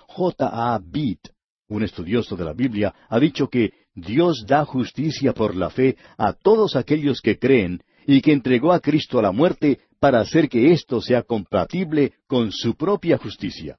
J. 0.06 0.48
A. 0.48 0.78
Beat, 0.82 1.35
un 1.68 1.82
estudioso 1.82 2.36
de 2.36 2.44
la 2.44 2.52
Biblia, 2.52 2.94
ha 3.08 3.18
dicho 3.18 3.48
que 3.48 3.72
Dios 3.94 4.44
da 4.46 4.64
justicia 4.64 5.32
por 5.32 5.54
la 5.54 5.70
fe 5.70 5.96
a 6.16 6.32
todos 6.32 6.76
aquellos 6.76 7.20
que 7.20 7.38
creen 7.38 7.82
y 8.06 8.20
que 8.20 8.32
entregó 8.32 8.72
a 8.72 8.80
Cristo 8.80 9.18
a 9.18 9.22
la 9.22 9.32
muerte 9.32 9.80
para 9.98 10.20
hacer 10.20 10.48
que 10.48 10.72
ésto 10.72 11.00
sea 11.00 11.22
compatible 11.22 12.12
con 12.26 12.52
su 12.52 12.76
propia 12.76 13.18
justicia. 13.18 13.78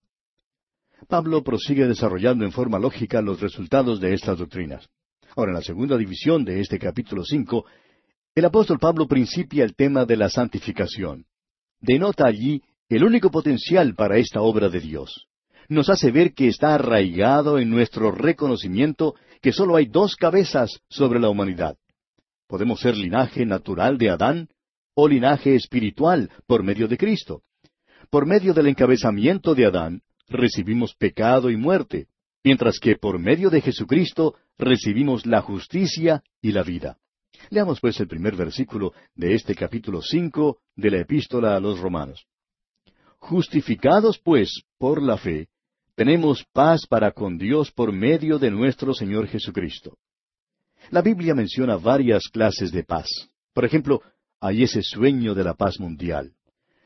Pablo 1.08 1.44
prosigue 1.44 1.86
desarrollando 1.86 2.44
en 2.44 2.52
forma 2.52 2.80
lógica 2.80 3.22
los 3.22 3.40
resultados 3.40 4.02
de 4.02 4.14
estas 4.14 4.40
doctrinas. 4.40 4.90
Ahora, 5.36 5.52
en 5.52 5.56
la 5.58 5.62
segunda 5.62 5.96
división 5.98 6.44
de 6.44 6.60
este 6.60 6.80
capítulo 6.80 7.24
cinco, 7.24 7.66
el 8.34 8.46
apóstol 8.46 8.80
Pablo 8.80 9.08
principia 9.08 9.64
el 9.64 9.76
tema 9.76 10.06
de 10.06 10.18
la 10.18 10.30
santificación. 10.30 11.26
Denota 11.80 12.28
allí 12.28 12.62
el 12.90 13.04
único 13.04 13.30
potencial 13.30 13.94
para 13.96 14.18
esta 14.18 14.42
obra 14.42 14.70
de 14.70 14.80
Dios. 14.80 15.28
Nos 15.70 15.90
hace 15.90 16.12
ver 16.12 16.34
que 16.34 16.48
está 16.48 16.76
arraigado 16.76 17.60
en 17.60 17.70
nuestro 17.70 18.12
reconocimiento 18.12 19.16
que 19.42 19.52
sólo 19.52 19.76
hay 19.76 19.88
dos 19.88 20.16
cabezas 20.16 20.80
sobre 20.90 21.20
la 21.20 21.30
humanidad. 21.30 21.78
Podemos 22.48 22.80
ser 22.80 22.96
linaje 22.96 23.46
natural 23.46 23.98
de 23.98 24.10
Adán 24.10 24.48
o 24.96 25.08
linaje 25.08 25.56
espiritual 25.56 26.32
por 26.48 26.64
medio 26.64 26.88
de 26.88 26.98
Cristo. 26.98 27.44
Por 28.10 28.26
medio 28.26 28.54
del 28.54 28.68
encabezamiento 28.68 29.54
de 29.54 29.66
Adán, 29.66 30.02
recibimos 30.30 30.96
pecado 30.96 31.50
y 31.50 31.58
muerte, 31.58 32.08
mientras 32.44 32.80
que 32.80 32.96
por 32.96 33.20
medio 33.20 33.50
de 33.50 33.60
Jesucristo 33.60 34.36
recibimos 34.58 35.26
la 35.26 35.42
justicia 35.42 36.24
y 36.42 36.54
la 36.54 36.64
vida. 36.64 36.98
Leamos 37.50 37.82
pues 37.82 38.00
el 38.00 38.08
primer 38.08 38.36
versículo 38.36 38.94
de 39.16 39.36
este 39.36 39.54
capítulo 39.54 40.02
cinco 40.02 40.60
de 40.76 40.92
la 40.92 41.02
epístola 41.02 41.58
a 41.58 41.60
los 41.60 41.80
romanos. 41.80 42.26
Justificados 43.20 44.20
pues 44.20 44.64
por 44.78 45.04
la 45.04 45.18
fe, 45.18 45.50
tenemos 45.98 46.46
paz 46.54 46.86
para 46.86 47.12
con 47.12 47.40
Dios 47.40 47.72
por 47.72 47.92
medio 47.92 48.38
de 48.38 48.52
nuestro 48.52 48.94
Señor 48.94 49.28
Jesucristo. 49.28 49.98
La 50.92 51.02
Biblia 51.02 51.34
menciona 51.34 51.76
varias 51.76 52.30
clases 52.30 52.72
de 52.72 52.84
paz. 52.84 53.08
Por 53.52 53.66
ejemplo, 53.66 54.04
hay 54.40 54.62
ese 54.62 54.84
sueño 54.84 55.34
de 55.34 55.44
la 55.44 55.56
paz 55.56 55.80
mundial. 55.80 56.34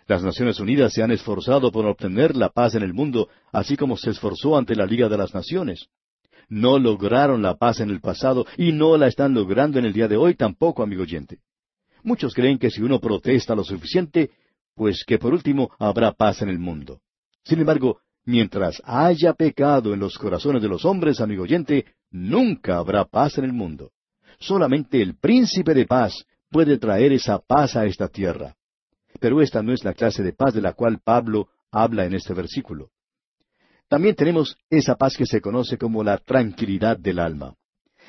Las 0.08 0.24
Naciones 0.24 0.62
Unidas 0.62 0.94
se 0.94 1.04
han 1.04 1.12
esforzado 1.12 1.74
por 1.74 1.86
obtener 1.86 2.38
la 2.38 2.48
paz 2.48 2.74
en 2.76 2.84
el 2.84 2.94
mundo, 2.94 3.28
así 3.52 3.76
como 3.76 3.98
se 3.98 4.12
esforzó 4.12 4.58
ante 4.58 4.76
la 4.76 4.86
Liga 4.86 5.10
de 5.10 5.18
las 5.18 5.34
Naciones. 5.34 5.88
No 6.48 6.80
lograron 6.80 7.42
la 7.42 7.58
paz 7.58 7.82
en 7.82 7.90
el 7.90 8.00
pasado 8.00 8.46
y 8.56 8.72
no 8.72 8.96
la 8.96 9.08
están 9.08 9.34
logrando 9.34 9.78
en 9.78 9.84
el 9.84 9.92
día 9.92 10.08
de 10.08 10.16
hoy 10.16 10.36
tampoco, 10.36 10.84
amigo 10.84 11.02
oyente. 11.04 11.40
Muchos 12.02 12.34
creen 12.34 12.58
que 12.58 12.70
si 12.72 12.82
uno 12.82 13.02
protesta 13.02 13.56
lo 13.56 13.66
suficiente, 13.66 14.32
pues 14.74 15.04
que 15.06 15.20
por 15.20 15.34
último 15.34 15.70
habrá 15.80 16.14
paz 16.14 16.42
en 16.42 16.48
el 16.48 16.60
mundo. 16.60 17.02
Sin 17.44 17.60
embargo, 17.60 18.00
mientras 18.26 18.82
haya 18.86 19.34
pecado 19.34 19.94
en 19.94 20.00
los 20.00 20.18
corazones 20.18 20.62
de 20.62 20.68
los 20.68 20.86
hombres, 20.86 21.22
amigo 21.22 21.44
oyente, 21.44 21.86
nunca 22.10 22.78
habrá 22.78 23.06
paz 23.06 23.38
en 23.38 23.46
el 23.46 23.54
mundo. 23.54 23.92
Solamente 24.40 25.02
el 25.02 25.16
príncipe 25.16 25.74
de 25.74 25.86
paz 25.86 26.26
puede 26.50 26.78
traer 26.78 27.14
esa 27.14 27.40
paz 27.40 27.76
a 27.76 27.86
esta 27.86 28.08
tierra. 28.08 28.56
Pero 29.20 29.42
esta 29.42 29.62
no 29.62 29.74
es 29.74 29.84
la 29.84 29.94
clase 29.94 30.24
de 30.24 30.34
paz 30.34 30.54
de 30.54 30.62
la 30.62 30.74
cual 30.74 31.00
Pablo 31.04 31.50
habla 31.72 32.06
en 32.06 32.14
este 32.14 32.34
versículo. 32.34 32.90
También 33.88 34.16
tenemos 34.16 34.58
esa 34.70 34.96
paz 34.96 35.18
que 35.18 35.26
se 35.26 35.42
conoce 35.42 35.78
como 35.78 36.04
la 36.04 36.18
tranquilidad 36.18 36.98
del 36.98 37.20
alma. 37.20 37.56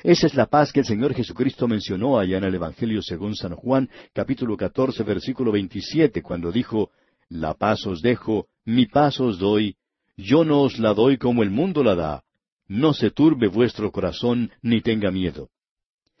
Esa 0.01 0.27
es 0.27 0.35
la 0.35 0.47
paz 0.47 0.73
que 0.73 0.81
el 0.81 0.85
Señor 0.85 1.13
Jesucristo 1.13 1.67
mencionó 1.67 2.19
allá 2.19 2.37
en 2.37 2.43
el 2.43 2.55
Evangelio 2.55 3.01
según 3.01 3.35
San 3.35 3.55
Juan, 3.55 3.89
capítulo 4.13 4.57
14, 4.57 5.03
versículo 5.03 5.51
27, 5.51 6.21
cuando 6.21 6.51
dijo, 6.51 6.91
La 7.29 7.53
paz 7.53 7.85
os 7.85 8.01
dejo, 8.01 8.47
mi 8.65 8.85
paz 8.85 9.19
os 9.19 9.39
doy, 9.39 9.75
yo 10.17 10.45
no 10.45 10.61
os 10.61 10.79
la 10.79 10.93
doy 10.93 11.17
como 11.17 11.43
el 11.43 11.49
mundo 11.49 11.83
la 11.83 11.95
da. 11.95 12.23
No 12.67 12.93
se 12.93 13.11
turbe 13.11 13.47
vuestro 13.47 13.91
corazón, 13.91 14.51
ni 14.61 14.81
tenga 14.81 15.11
miedo. 15.11 15.49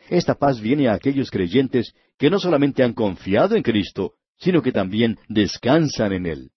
Esta 0.09 0.35
paz 0.35 0.59
viene 0.59 0.87
a 0.87 0.93
aquellos 0.93 1.31
creyentes 1.31 1.93
que 2.17 2.29
no 2.29 2.39
solamente 2.39 2.83
han 2.83 2.93
confiado 2.93 3.55
en 3.55 3.63
Cristo, 3.63 4.13
sino 4.37 4.61
que 4.61 4.71
también 4.71 5.17
descansan 5.29 6.11
en 6.13 6.25
Él. 6.25 6.51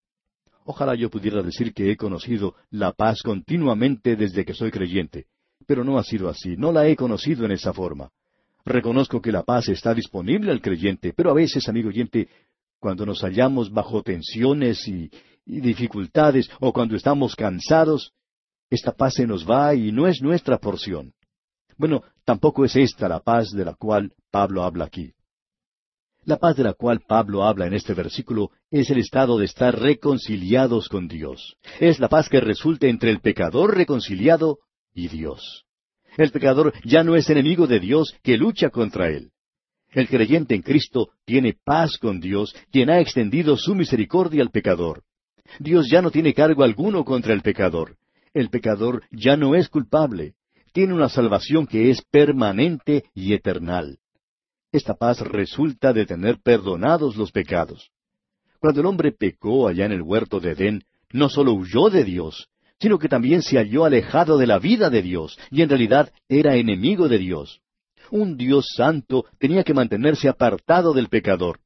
Ojalá 0.64 0.96
yo 0.96 1.10
pudiera 1.10 1.42
decir 1.42 1.72
que 1.72 1.90
he 1.90 1.96
conocido 1.96 2.56
la 2.70 2.92
paz 2.92 3.22
continuamente 3.22 4.16
desde 4.16 4.44
que 4.44 4.54
soy 4.54 4.72
creyente, 4.72 5.26
pero 5.66 5.84
no 5.84 5.96
ha 5.98 6.02
sido 6.02 6.28
así, 6.28 6.56
no 6.56 6.72
la 6.72 6.88
he 6.88 6.96
conocido 6.96 7.44
en 7.44 7.52
esa 7.52 7.72
forma. 7.72 8.10
Reconozco 8.64 9.22
que 9.22 9.30
la 9.30 9.44
paz 9.44 9.68
está 9.68 9.94
disponible 9.94 10.50
al 10.50 10.60
creyente, 10.60 11.12
pero 11.16 11.30
a 11.30 11.34
veces, 11.34 11.68
amigo 11.68 11.88
oyente, 11.90 12.28
cuando 12.80 13.06
nos 13.06 13.22
hallamos 13.22 13.72
bajo 13.72 14.02
tensiones 14.02 14.88
y, 14.88 15.08
dificultades 15.46 16.50
o 16.60 16.72
cuando 16.72 16.96
estamos 16.96 17.34
cansados, 17.34 18.12
esta 18.68 18.92
paz 18.92 19.14
se 19.14 19.26
nos 19.26 19.48
va 19.48 19.74
y 19.74 19.92
no 19.92 20.06
es 20.06 20.20
nuestra 20.20 20.58
porción. 20.58 21.14
Bueno, 21.78 22.02
tampoco 22.24 22.64
es 22.64 22.74
esta 22.76 23.08
la 23.08 23.20
paz 23.20 23.50
de 23.50 23.64
la 23.64 23.74
cual 23.74 24.12
Pablo 24.30 24.64
habla 24.64 24.86
aquí. 24.86 25.12
La 26.24 26.38
paz 26.38 26.56
de 26.56 26.64
la 26.64 26.72
cual 26.72 27.02
Pablo 27.06 27.44
habla 27.44 27.68
en 27.68 27.74
este 27.74 27.94
versículo 27.94 28.50
es 28.70 28.90
el 28.90 28.98
estado 28.98 29.38
de 29.38 29.44
estar 29.44 29.78
reconciliados 29.78 30.88
con 30.88 31.06
Dios. 31.06 31.56
Es 31.78 32.00
la 32.00 32.08
paz 32.08 32.28
que 32.28 32.40
resulta 32.40 32.88
entre 32.88 33.10
el 33.10 33.20
pecador 33.20 33.76
reconciliado 33.76 34.58
y 34.92 35.06
Dios. 35.06 35.66
El 36.16 36.32
pecador 36.32 36.72
ya 36.84 37.04
no 37.04 37.14
es 37.14 37.30
enemigo 37.30 37.68
de 37.68 37.78
Dios 37.78 38.16
que 38.24 38.36
lucha 38.36 38.70
contra 38.70 39.08
él. 39.08 39.30
El 39.90 40.08
creyente 40.08 40.56
en 40.56 40.62
Cristo 40.62 41.10
tiene 41.24 41.56
paz 41.64 41.96
con 41.98 42.20
Dios, 42.20 42.56
quien 42.72 42.90
ha 42.90 43.00
extendido 43.00 43.56
su 43.56 43.76
misericordia 43.76 44.42
al 44.42 44.50
pecador. 44.50 45.04
Dios 45.58 45.88
ya 45.90 46.02
no 46.02 46.10
tiene 46.10 46.34
cargo 46.34 46.62
alguno 46.62 47.04
contra 47.04 47.32
el 47.32 47.42
pecador. 47.42 47.96
El 48.34 48.50
pecador 48.50 49.02
ya 49.10 49.36
no 49.36 49.54
es 49.54 49.68
culpable. 49.68 50.34
Tiene 50.72 50.92
una 50.92 51.08
salvación 51.08 51.66
que 51.66 51.90
es 51.90 52.02
permanente 52.10 53.04
y 53.14 53.32
eternal. 53.32 53.98
Esta 54.72 54.94
paz 54.94 55.20
resulta 55.20 55.92
de 55.92 56.04
tener 56.04 56.38
perdonados 56.42 57.16
los 57.16 57.32
pecados. 57.32 57.90
Cuando 58.58 58.80
el 58.80 58.86
hombre 58.86 59.12
pecó 59.12 59.68
allá 59.68 59.86
en 59.86 59.92
el 59.92 60.02
huerto 60.02 60.40
de 60.40 60.50
Edén, 60.52 60.84
no 61.12 61.28
solo 61.28 61.52
huyó 61.52 61.88
de 61.88 62.04
Dios, 62.04 62.48
sino 62.78 62.98
que 62.98 63.08
también 63.08 63.42
se 63.42 63.56
halló 63.56 63.84
alejado 63.84 64.36
de 64.38 64.46
la 64.46 64.58
vida 64.58 64.90
de 64.90 65.02
Dios, 65.02 65.38
y 65.50 65.62
en 65.62 65.68
realidad 65.68 66.12
era 66.28 66.56
enemigo 66.56 67.08
de 67.08 67.18
Dios. 67.18 67.60
Un 68.10 68.36
Dios 68.36 68.68
santo 68.76 69.24
tenía 69.38 69.64
que 69.64 69.74
mantenerse 69.74 70.28
apartado 70.28 70.92
del 70.92 71.08
pecador. 71.08 71.60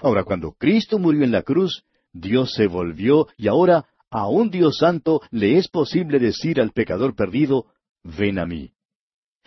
Ahora, 0.00 0.24
cuando 0.24 0.52
Cristo 0.52 0.98
murió 0.98 1.24
en 1.24 1.32
la 1.32 1.42
cruz, 1.42 1.84
Dios 2.14 2.52
se 2.54 2.68
volvió 2.68 3.26
y 3.36 3.48
ahora 3.48 3.86
a 4.08 4.28
un 4.28 4.48
Dios 4.48 4.78
santo 4.78 5.20
le 5.32 5.58
es 5.58 5.68
posible 5.68 6.20
decir 6.20 6.60
al 6.60 6.70
pecador 6.70 7.16
perdido, 7.16 7.66
ven 8.04 8.38
a 8.38 8.46
mí. 8.46 8.70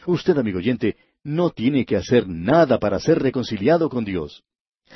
Usted, 0.06 0.38
amigo 0.38 0.60
oyente, 0.60 0.98
no 1.24 1.50
tiene 1.52 1.86
que 1.86 1.96
hacer 1.96 2.28
nada 2.28 2.78
para 2.78 3.00
ser 3.00 3.20
reconciliado 3.20 3.90
con 3.90 4.04
Dios. 4.04 4.44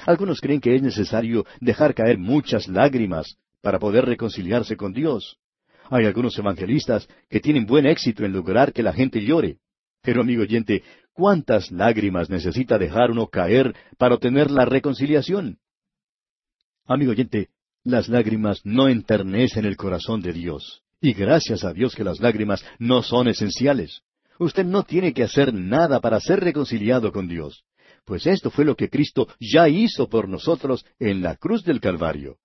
Algunos 0.05 0.41
creen 0.41 0.59
que 0.59 0.75
es 0.75 0.81
necesario 0.81 1.45
dejar 1.61 1.93
caer 1.93 2.17
muchas 2.17 2.67
lágrimas 2.67 3.37
para 3.61 3.79
poder 3.79 4.05
reconciliarse 4.05 4.75
con 4.75 4.91
Dios. 4.93 5.37
Hay 5.89 6.05
algunos 6.05 6.37
evangelistas 6.37 7.07
que 7.29 7.39
tienen 7.39 7.65
buen 7.65 7.85
éxito 7.85 8.25
en 8.25 8.33
lograr 8.33 8.73
que 8.73 8.83
la 8.83 8.93
gente 8.93 9.23
llore. 9.23 9.57
Pero, 10.01 10.21
amigo 10.21 10.41
oyente, 10.41 10.83
¿cuántas 11.13 11.71
lágrimas 11.71 12.29
necesita 12.29 12.77
dejar 12.77 13.11
uno 13.11 13.27
caer 13.27 13.75
para 13.97 14.15
obtener 14.15 14.51
la 14.51 14.65
reconciliación? 14.65 15.59
Amigo 16.85 17.11
oyente, 17.11 17.49
las 17.83 18.09
lágrimas 18.09 18.61
no 18.63 18.87
enternecen 18.87 19.65
el 19.65 19.77
corazón 19.77 20.21
de 20.21 20.33
Dios. 20.33 20.83
Y 20.99 21.13
gracias 21.13 21.63
a 21.63 21.73
Dios 21.73 21.95
que 21.95 22.03
las 22.03 22.19
lágrimas 22.19 22.63
no 22.77 23.01
son 23.01 23.27
esenciales. 23.27 24.01
Usted 24.37 24.65
no 24.65 24.83
tiene 24.83 25.13
que 25.13 25.23
hacer 25.23 25.53
nada 25.53 25.99
para 25.99 26.19
ser 26.19 26.39
reconciliado 26.39 27.11
con 27.11 27.27
Dios, 27.27 27.63
pues 28.05 28.25
esto 28.25 28.49
fue 28.49 28.65
lo 28.65 28.75
que 28.75 28.89
Cristo 28.89 29.27
ya 29.39 29.69
hizo 29.69 30.09
por 30.09 30.27
nosotros 30.27 30.85
en 30.99 31.21
la 31.21 31.35
cruz 31.35 31.63
del 31.63 31.79
Calvario. 31.79 32.37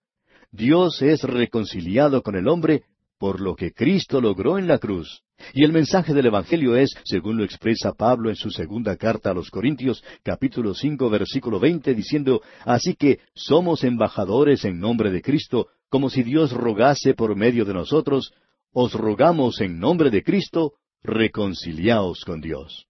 Dios 0.51 1.03
es 1.03 1.22
reconciliado 1.22 2.22
con 2.22 2.37
el 2.37 2.49
hombre 2.49 2.84
por 3.19 3.41
lo 3.41 3.55
que 3.55 3.73
Cristo 3.73 4.21
logró 4.21 4.59
en 4.59 4.67
la 4.67 4.79
cruz. 4.79 5.23
Y 5.53 5.64
el 5.64 5.73
mensaje 5.73 6.14
del 6.14 6.27
Evangelio 6.27 6.77
es, 6.77 6.95
según 7.05 7.37
lo 7.37 7.45
expresa 7.45 7.93
Pablo 7.93 8.31
en 8.31 8.37
su 8.37 8.51
segunda 8.51 8.97
carta 8.97 9.31
a 9.31 9.35
los 9.35 9.51
Corintios, 9.51 10.03
capítulo 10.23 10.75
cinco, 10.75 11.11
versículo 11.11 11.61
veinte, 11.61 11.95
diciendo, 11.95 12.43
Así 12.64 12.95
que 12.95 13.21
somos 13.35 13.85
embajadores 13.85 14.64
en 14.64 14.81
nombre 14.81 15.11
de 15.11 15.23
Cristo, 15.23 15.69
como 15.89 16.11
si 16.11 16.23
Dios 16.23 16.53
rogase 16.53 17.14
por 17.14 17.37
medio 17.37 17.64
de 17.64 17.75
nosotros, 17.75 18.33
os 18.73 18.93
rogamos 18.93 19.61
en 19.61 19.79
nombre 19.79 20.11
de 20.11 20.23
Cristo, 20.23 20.75
reconciliaos 21.03 22.25
con 22.25 22.41
Dios. 22.41 22.87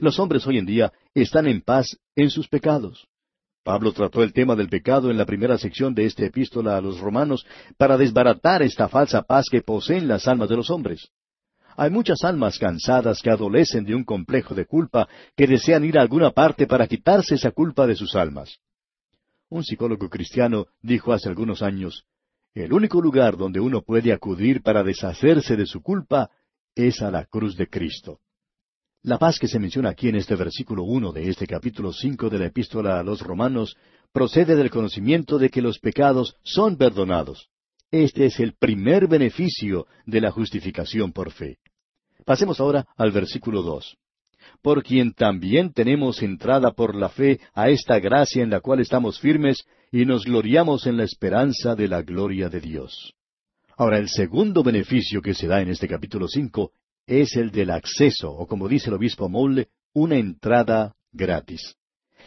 Los 0.00 0.18
hombres 0.18 0.46
hoy 0.46 0.58
en 0.58 0.66
día 0.66 0.92
están 1.14 1.46
en 1.46 1.62
paz 1.62 1.96
en 2.14 2.30
sus 2.30 2.48
pecados. 2.48 3.06
Pablo 3.66 3.92
trató 3.92 4.22
el 4.22 4.32
tema 4.32 4.54
del 4.54 4.68
pecado 4.68 5.10
en 5.10 5.18
la 5.18 5.26
primera 5.26 5.58
sección 5.58 5.92
de 5.92 6.04
esta 6.04 6.24
epístola 6.24 6.76
a 6.76 6.80
los 6.80 7.00
romanos 7.00 7.44
para 7.76 7.96
desbaratar 7.96 8.62
esta 8.62 8.88
falsa 8.88 9.22
paz 9.22 9.46
que 9.50 9.60
poseen 9.60 10.06
las 10.06 10.28
almas 10.28 10.48
de 10.48 10.54
los 10.54 10.70
hombres. 10.70 11.10
Hay 11.76 11.90
muchas 11.90 12.22
almas 12.22 12.60
cansadas 12.60 13.20
que 13.20 13.28
adolecen 13.28 13.84
de 13.84 13.96
un 13.96 14.04
complejo 14.04 14.54
de 14.54 14.66
culpa 14.66 15.08
que 15.36 15.48
desean 15.48 15.84
ir 15.84 15.98
a 15.98 16.02
alguna 16.02 16.30
parte 16.30 16.68
para 16.68 16.86
quitarse 16.86 17.34
esa 17.34 17.50
culpa 17.50 17.88
de 17.88 17.96
sus 17.96 18.14
almas. 18.14 18.56
Un 19.48 19.64
psicólogo 19.64 20.08
cristiano 20.08 20.66
dijo 20.80 21.12
hace 21.12 21.28
algunos 21.28 21.60
años, 21.60 22.04
el 22.54 22.72
único 22.72 23.02
lugar 23.02 23.36
donde 23.36 23.58
uno 23.58 23.82
puede 23.82 24.12
acudir 24.12 24.62
para 24.62 24.84
deshacerse 24.84 25.56
de 25.56 25.66
su 25.66 25.82
culpa 25.82 26.30
es 26.76 27.02
a 27.02 27.10
la 27.10 27.24
cruz 27.24 27.56
de 27.56 27.66
Cristo. 27.66 28.20
La 29.06 29.18
paz 29.18 29.38
que 29.38 29.46
se 29.46 29.60
menciona 29.60 29.90
aquí 29.90 30.08
en 30.08 30.16
este 30.16 30.34
versículo 30.34 30.82
uno 30.82 31.12
de 31.12 31.28
este 31.28 31.46
capítulo 31.46 31.92
cinco 31.92 32.28
de 32.28 32.40
la 32.40 32.46
Epístola 32.46 32.98
a 32.98 33.04
los 33.04 33.20
Romanos 33.20 33.76
procede 34.12 34.56
del 34.56 34.68
conocimiento 34.68 35.38
de 35.38 35.48
que 35.48 35.62
los 35.62 35.78
pecados 35.78 36.34
son 36.42 36.76
perdonados. 36.76 37.48
Este 37.92 38.26
es 38.26 38.40
el 38.40 38.54
primer 38.54 39.06
beneficio 39.06 39.86
de 40.06 40.20
la 40.20 40.32
justificación 40.32 41.12
por 41.12 41.30
fe. 41.30 41.58
Pasemos 42.24 42.58
ahora 42.58 42.84
al 42.96 43.12
versículo 43.12 43.62
dos. 43.62 43.96
Por 44.60 44.82
quien 44.82 45.12
también 45.12 45.72
tenemos 45.72 46.20
entrada 46.20 46.72
por 46.72 46.96
la 46.96 47.08
fe 47.08 47.38
a 47.54 47.70
esta 47.70 48.00
gracia 48.00 48.42
en 48.42 48.50
la 48.50 48.58
cual 48.58 48.80
estamos 48.80 49.20
firmes 49.20 49.68
y 49.92 50.04
nos 50.04 50.24
gloriamos 50.24 50.84
en 50.88 50.96
la 50.96 51.04
esperanza 51.04 51.76
de 51.76 51.86
la 51.86 52.02
gloria 52.02 52.48
de 52.48 52.60
Dios. 52.60 53.14
Ahora, 53.76 53.98
el 53.98 54.08
segundo 54.08 54.64
beneficio 54.64 55.22
que 55.22 55.34
se 55.34 55.46
da 55.46 55.60
en 55.60 55.68
este 55.68 55.86
capítulo 55.86 56.26
cinco 56.26 56.72
es 57.06 57.36
el 57.36 57.50
del 57.50 57.70
acceso, 57.70 58.30
o 58.32 58.46
como 58.46 58.68
dice 58.68 58.90
el 58.90 58.94
obispo 58.94 59.28
Moule, 59.28 59.68
una 59.92 60.16
entrada 60.16 60.94
gratis. 61.12 61.76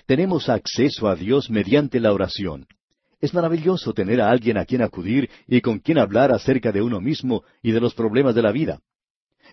Tenemos 0.06 0.50
acceso 0.50 1.08
a 1.08 1.16
Dios 1.16 1.50
mediante 1.50 2.00
la 2.00 2.14
oración. 2.14 2.66
Es 3.20 3.34
maravilloso 3.34 3.94
tener 3.94 4.22
a 4.22 4.30
alguien 4.30 4.58
a 4.58 4.66
quien 4.66 4.82
acudir 4.82 5.30
y 5.48 5.60
con 5.62 5.80
quien 5.80 6.00
hablar 6.00 6.32
acerca 6.32 6.72
de 6.72 6.82
uno 6.82 7.02
mismo 7.02 7.44
y 7.62 7.72
de 7.72 7.82
los 7.82 7.94
problemas 7.94 8.34
de 8.34 8.42
la 8.42 8.52
vida. 8.52 8.80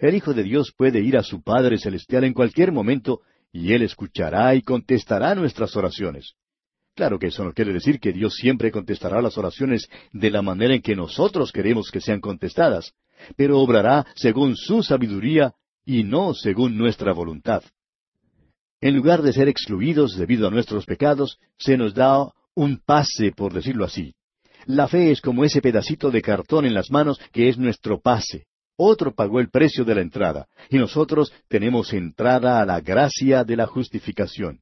El 0.00 0.14
Hijo 0.14 0.34
de 0.34 0.44
Dios 0.44 0.72
puede 0.76 1.00
ir 1.00 1.16
a 1.16 1.22
su 1.22 1.42
Padre 1.42 1.78
Celestial 1.78 2.24
en 2.24 2.32
cualquier 2.32 2.70
momento 2.70 3.22
y 3.52 3.72
Él 3.72 3.82
escuchará 3.82 4.54
y 4.54 4.62
contestará 4.62 5.34
nuestras 5.34 5.74
oraciones. 5.76 6.34
Claro 6.94 7.18
que 7.18 7.26
eso 7.26 7.44
no 7.44 7.52
quiere 7.52 7.72
decir 7.72 7.98
que 7.98 8.12
Dios 8.12 8.34
siempre 8.36 8.70
contestará 8.70 9.20
las 9.20 9.36
oraciones 9.36 9.88
de 10.12 10.30
la 10.30 10.42
manera 10.42 10.74
en 10.74 10.82
que 10.82 10.94
nosotros 10.94 11.50
queremos 11.52 11.90
que 11.90 12.00
sean 12.00 12.20
contestadas, 12.20 12.94
pero 13.36 13.60
obrará 13.60 14.06
según 14.14 14.56
su 14.56 14.82
sabiduría 14.82 15.54
y 15.84 16.02
no 16.02 16.34
según 16.34 16.76
nuestra 16.76 17.12
voluntad. 17.12 17.62
En 18.80 18.94
lugar 18.94 19.22
de 19.22 19.32
ser 19.32 19.48
excluidos 19.48 20.16
debido 20.16 20.48
a 20.48 20.50
nuestros 20.50 20.84
pecados, 20.84 21.38
se 21.58 21.76
nos 21.76 21.94
da 21.94 22.30
un 22.54 22.78
pase, 22.84 23.32
por 23.32 23.52
decirlo 23.52 23.84
así. 23.84 24.14
La 24.66 24.88
fe 24.88 25.12
es 25.12 25.20
como 25.20 25.44
ese 25.44 25.62
pedacito 25.62 26.10
de 26.10 26.22
cartón 26.22 26.66
en 26.66 26.74
las 26.74 26.90
manos 26.90 27.20
que 27.32 27.48
es 27.48 27.56
nuestro 27.56 28.00
pase. 28.00 28.46
Otro 28.76 29.14
pagó 29.14 29.40
el 29.40 29.48
precio 29.48 29.84
de 29.84 29.94
la 29.94 30.02
entrada, 30.02 30.48
y 30.68 30.76
nosotros 30.76 31.32
tenemos 31.48 31.92
entrada 31.92 32.60
a 32.60 32.66
la 32.66 32.80
gracia 32.80 33.44
de 33.44 33.56
la 33.56 33.66
justificación. 33.66 34.60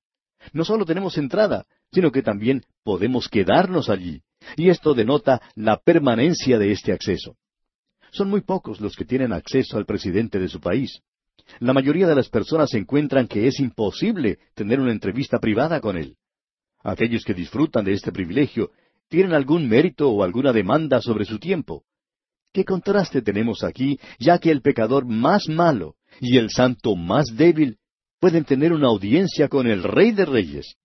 No 0.52 0.64
solo 0.64 0.84
tenemos 0.84 1.18
entrada, 1.18 1.66
sino 1.90 2.12
que 2.12 2.22
también 2.22 2.62
podemos 2.84 3.28
quedarnos 3.28 3.88
allí, 3.88 4.22
y 4.56 4.68
esto 4.68 4.94
denota 4.94 5.40
la 5.56 5.78
permanencia 5.78 6.58
de 6.58 6.70
este 6.70 6.92
acceso. 6.92 7.36
Son 8.14 8.30
muy 8.30 8.42
pocos 8.42 8.80
los 8.80 8.94
que 8.94 9.04
tienen 9.04 9.32
acceso 9.32 9.76
al 9.76 9.86
presidente 9.86 10.38
de 10.38 10.48
su 10.48 10.60
país. 10.60 11.00
La 11.58 11.72
mayoría 11.72 12.06
de 12.06 12.14
las 12.14 12.28
personas 12.28 12.72
encuentran 12.74 13.26
que 13.26 13.48
es 13.48 13.58
imposible 13.58 14.38
tener 14.54 14.78
una 14.78 14.92
entrevista 14.92 15.40
privada 15.40 15.80
con 15.80 15.96
él. 15.96 16.16
Aquellos 16.84 17.24
que 17.24 17.34
disfrutan 17.34 17.84
de 17.84 17.92
este 17.92 18.12
privilegio 18.12 18.70
tienen 19.08 19.32
algún 19.32 19.68
mérito 19.68 20.10
o 20.10 20.22
alguna 20.22 20.52
demanda 20.52 21.00
sobre 21.00 21.24
su 21.24 21.40
tiempo. 21.40 21.82
¿Qué 22.52 22.64
contraste 22.64 23.20
tenemos 23.20 23.64
aquí, 23.64 23.98
ya 24.20 24.38
que 24.38 24.52
el 24.52 24.62
pecador 24.62 25.04
más 25.06 25.48
malo 25.48 25.96
y 26.20 26.38
el 26.38 26.50
santo 26.50 26.94
más 26.94 27.26
débil 27.36 27.78
pueden 28.20 28.44
tener 28.44 28.72
una 28.72 28.86
audiencia 28.86 29.48
con 29.48 29.66
el 29.66 29.82
Rey 29.82 30.12
de 30.12 30.24
Reyes? 30.24 30.76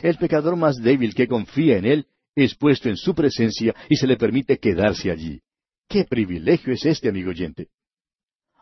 El 0.00 0.16
pecador 0.16 0.56
más 0.56 0.76
débil 0.76 1.14
que 1.14 1.28
confía 1.28 1.76
en 1.76 1.84
él 1.84 2.06
es 2.34 2.54
puesto 2.54 2.88
en 2.88 2.96
su 2.96 3.14
presencia 3.14 3.74
y 3.90 3.96
se 3.96 4.06
le 4.06 4.16
permite 4.16 4.56
quedarse 4.56 5.10
allí. 5.10 5.42
¿Qué 5.88 6.04
privilegio 6.04 6.74
es 6.74 6.84
este, 6.84 7.08
amigo 7.08 7.30
oyente? 7.30 7.68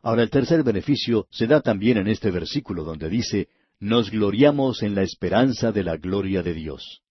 Ahora 0.00 0.22
el 0.22 0.30
tercer 0.30 0.62
beneficio 0.62 1.26
se 1.30 1.48
da 1.48 1.60
también 1.60 1.98
en 1.98 2.06
este 2.06 2.30
versículo 2.30 2.84
donde 2.84 3.08
dice, 3.08 3.48
nos 3.80 4.12
gloriamos 4.12 4.84
en 4.84 4.94
la 4.94 5.02
esperanza 5.02 5.72
de 5.72 5.82
la 5.82 5.96
gloria 5.96 6.44
de 6.44 6.54
Dios. 6.54 7.02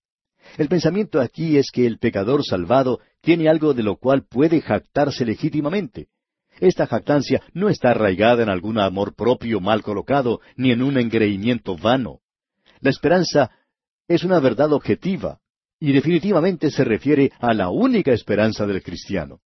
El 0.57 0.69
pensamiento 0.69 1.19
aquí 1.19 1.57
es 1.57 1.69
que 1.69 1.85
el 1.85 1.97
pecador 1.97 2.45
salvado 2.45 3.01
tiene 3.19 3.49
algo 3.49 3.73
de 3.73 3.83
lo 3.83 3.97
cual 3.97 4.25
puede 4.25 4.61
jactarse 4.61 5.25
legítimamente. 5.25 6.07
Esta 6.61 6.87
jactancia 6.87 7.41
no 7.53 7.67
está 7.67 7.89
arraigada 7.89 8.41
en 8.41 8.47
algún 8.47 8.79
amor 8.79 9.15
propio 9.15 9.59
mal 9.59 9.83
colocado, 9.83 10.39
ni 10.55 10.71
en 10.71 10.81
un 10.81 10.97
engreimiento 10.97 11.75
vano. 11.75 12.21
La 12.79 12.89
esperanza 12.89 13.51
es 14.07 14.23
una 14.23 14.39
verdad 14.39 14.71
objetiva, 14.71 15.39
y 15.77 15.91
definitivamente 15.91 16.71
se 16.71 16.85
refiere 16.85 17.33
a 17.39 17.53
la 17.53 17.69
única 17.69 18.13
esperanza 18.13 18.65
del 18.65 18.81
cristiano. 18.81 19.41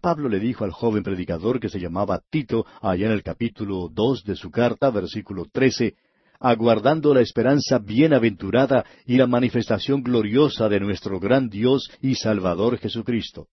Pablo 0.00 0.28
le 0.28 0.40
dijo 0.40 0.64
al 0.64 0.70
joven 0.70 1.02
predicador 1.02 1.60
que 1.60 1.68
se 1.68 1.80
llamaba 1.80 2.22
Tito, 2.30 2.66
allá 2.80 3.06
en 3.06 3.12
el 3.12 3.22
capítulo 3.22 3.88
dos 3.92 4.24
de 4.24 4.36
su 4.36 4.50
carta, 4.50 4.90
versículo 4.90 5.46
trece, 5.52 5.94
aguardando 6.40 7.14
la 7.14 7.20
esperanza 7.20 7.78
bienaventurada 7.78 8.84
y 9.06 9.16
la 9.16 9.26
manifestación 9.26 10.02
gloriosa 10.02 10.68
de 10.68 10.80
nuestro 10.80 11.20
gran 11.20 11.48
Dios 11.48 11.90
y 12.00 12.16
Salvador 12.16 12.78
Jesucristo. 12.78 13.48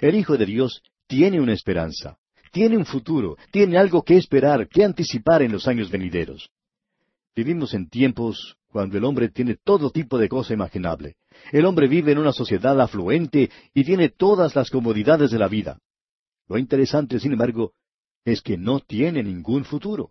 El 0.00 0.14
Hijo 0.14 0.36
de 0.36 0.46
Dios 0.46 0.82
tiene 1.06 1.40
una 1.40 1.54
esperanza, 1.54 2.18
tiene 2.52 2.76
un 2.76 2.84
futuro, 2.84 3.36
tiene 3.50 3.78
algo 3.78 4.02
que 4.02 4.16
esperar, 4.16 4.68
que 4.68 4.84
anticipar 4.84 5.42
en 5.42 5.52
los 5.52 5.66
años 5.66 5.90
venideros. 5.90 6.50
Vivimos 7.34 7.74
en 7.74 7.88
tiempos 7.88 8.56
cuando 8.68 8.98
el 8.98 9.04
hombre 9.04 9.28
tiene 9.30 9.56
todo 9.56 9.90
tipo 9.90 10.18
de 10.18 10.28
cosa 10.28 10.52
imaginable. 10.52 11.16
El 11.52 11.64
hombre 11.66 11.88
vive 11.88 12.12
en 12.12 12.18
una 12.18 12.32
sociedad 12.32 12.80
afluente 12.80 13.50
y 13.74 13.84
tiene 13.84 14.08
todas 14.08 14.54
las 14.54 14.70
comodidades 14.70 15.30
de 15.30 15.38
la 15.38 15.48
vida. 15.48 15.78
Lo 16.48 16.58
interesante, 16.58 17.18
sin 17.20 17.32
embargo, 17.32 17.72
es 18.24 18.42
que 18.42 18.56
no 18.56 18.80
tiene 18.80 19.22
ningún 19.22 19.64
futuro. 19.64 20.10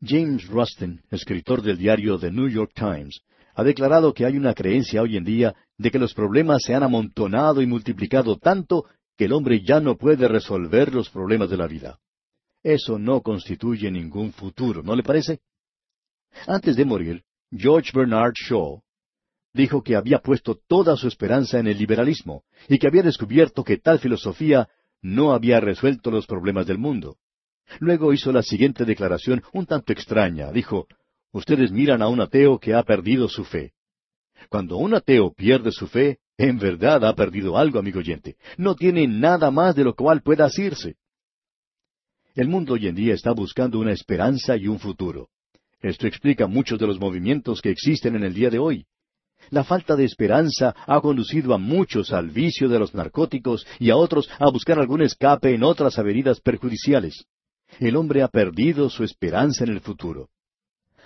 James 0.00 0.46
Rustin, 0.46 1.02
escritor 1.10 1.62
del 1.62 1.78
diario 1.78 2.18
The 2.18 2.30
New 2.30 2.48
York 2.48 2.72
Times, 2.74 3.22
ha 3.54 3.64
declarado 3.64 4.14
que 4.14 4.24
hay 4.24 4.36
una 4.36 4.54
creencia 4.54 5.02
hoy 5.02 5.16
en 5.16 5.24
día 5.24 5.54
de 5.76 5.90
que 5.90 5.98
los 5.98 6.14
problemas 6.14 6.62
se 6.62 6.74
han 6.74 6.84
amontonado 6.84 7.60
y 7.60 7.66
multiplicado 7.66 8.36
tanto 8.36 8.84
que 9.16 9.24
el 9.24 9.32
hombre 9.32 9.60
ya 9.64 9.80
no 9.80 9.96
puede 9.96 10.28
resolver 10.28 10.94
los 10.94 11.10
problemas 11.10 11.50
de 11.50 11.56
la 11.56 11.66
vida. 11.66 11.98
Eso 12.62 12.98
no 12.98 13.20
constituye 13.20 13.90
ningún 13.90 14.32
futuro, 14.32 14.82
¿no 14.82 14.94
le 14.94 15.02
parece? 15.02 15.40
Antes 16.46 16.76
de 16.76 16.84
morir, 16.84 17.24
George 17.50 17.90
Bernard 17.92 18.34
Shaw 18.34 18.80
dijo 19.52 19.82
que 19.82 19.96
había 19.96 20.18
puesto 20.18 20.58
toda 20.66 20.96
su 20.96 21.08
esperanza 21.08 21.58
en 21.58 21.66
el 21.66 21.78
liberalismo 21.78 22.44
y 22.68 22.78
que 22.78 22.86
había 22.86 23.02
descubierto 23.02 23.64
que 23.64 23.78
tal 23.78 23.98
filosofía 23.98 24.68
no 25.00 25.32
había 25.32 25.60
resuelto 25.60 26.10
los 26.10 26.26
problemas 26.26 26.66
del 26.66 26.78
mundo. 26.78 27.16
Luego 27.80 28.12
hizo 28.12 28.32
la 28.32 28.42
siguiente 28.42 28.84
declaración 28.84 29.42
un 29.52 29.66
tanto 29.66 29.92
extraña. 29.92 30.50
Dijo, 30.52 30.86
Ustedes 31.32 31.70
miran 31.70 32.00
a 32.02 32.08
un 32.08 32.20
ateo 32.20 32.58
que 32.58 32.74
ha 32.74 32.82
perdido 32.82 33.28
su 33.28 33.44
fe. 33.44 33.72
Cuando 34.48 34.76
un 34.78 34.94
ateo 34.94 35.32
pierde 35.32 35.72
su 35.72 35.86
fe, 35.86 36.18
en 36.38 36.58
verdad 36.58 37.04
ha 37.04 37.14
perdido 37.14 37.58
algo, 37.58 37.78
amigo 37.78 37.98
oyente. 37.98 38.36
No 38.56 38.74
tiene 38.74 39.06
nada 39.06 39.50
más 39.50 39.74
de 39.74 39.84
lo 39.84 39.94
cual 39.94 40.22
pueda 40.22 40.46
asirse. 40.46 40.96
El 42.34 42.48
mundo 42.48 42.74
hoy 42.74 42.86
en 42.86 42.94
día 42.94 43.14
está 43.14 43.32
buscando 43.32 43.78
una 43.78 43.92
esperanza 43.92 44.56
y 44.56 44.68
un 44.68 44.78
futuro. 44.78 45.28
Esto 45.80 46.06
explica 46.06 46.46
muchos 46.46 46.78
de 46.78 46.86
los 46.86 46.98
movimientos 46.98 47.60
que 47.60 47.70
existen 47.70 48.16
en 48.16 48.24
el 48.24 48.32
día 48.32 48.48
de 48.48 48.58
hoy. 48.58 48.86
La 49.50 49.64
falta 49.64 49.96
de 49.96 50.04
esperanza 50.04 50.74
ha 50.86 51.00
conducido 51.00 51.54
a 51.54 51.58
muchos 51.58 52.12
al 52.12 52.30
vicio 52.30 52.68
de 52.68 52.78
los 52.78 52.94
narcóticos 52.94 53.66
y 53.78 53.90
a 53.90 53.96
otros 53.96 54.28
a 54.38 54.50
buscar 54.50 54.78
algún 54.78 55.02
escape 55.02 55.54
en 55.54 55.62
otras 55.62 55.98
avenidas 55.98 56.40
perjudiciales. 56.40 57.24
El 57.78 57.96
hombre 57.96 58.22
ha 58.22 58.28
perdido 58.28 58.88
su 58.90 59.04
esperanza 59.04 59.64
en 59.64 59.70
el 59.70 59.80
futuro. 59.80 60.28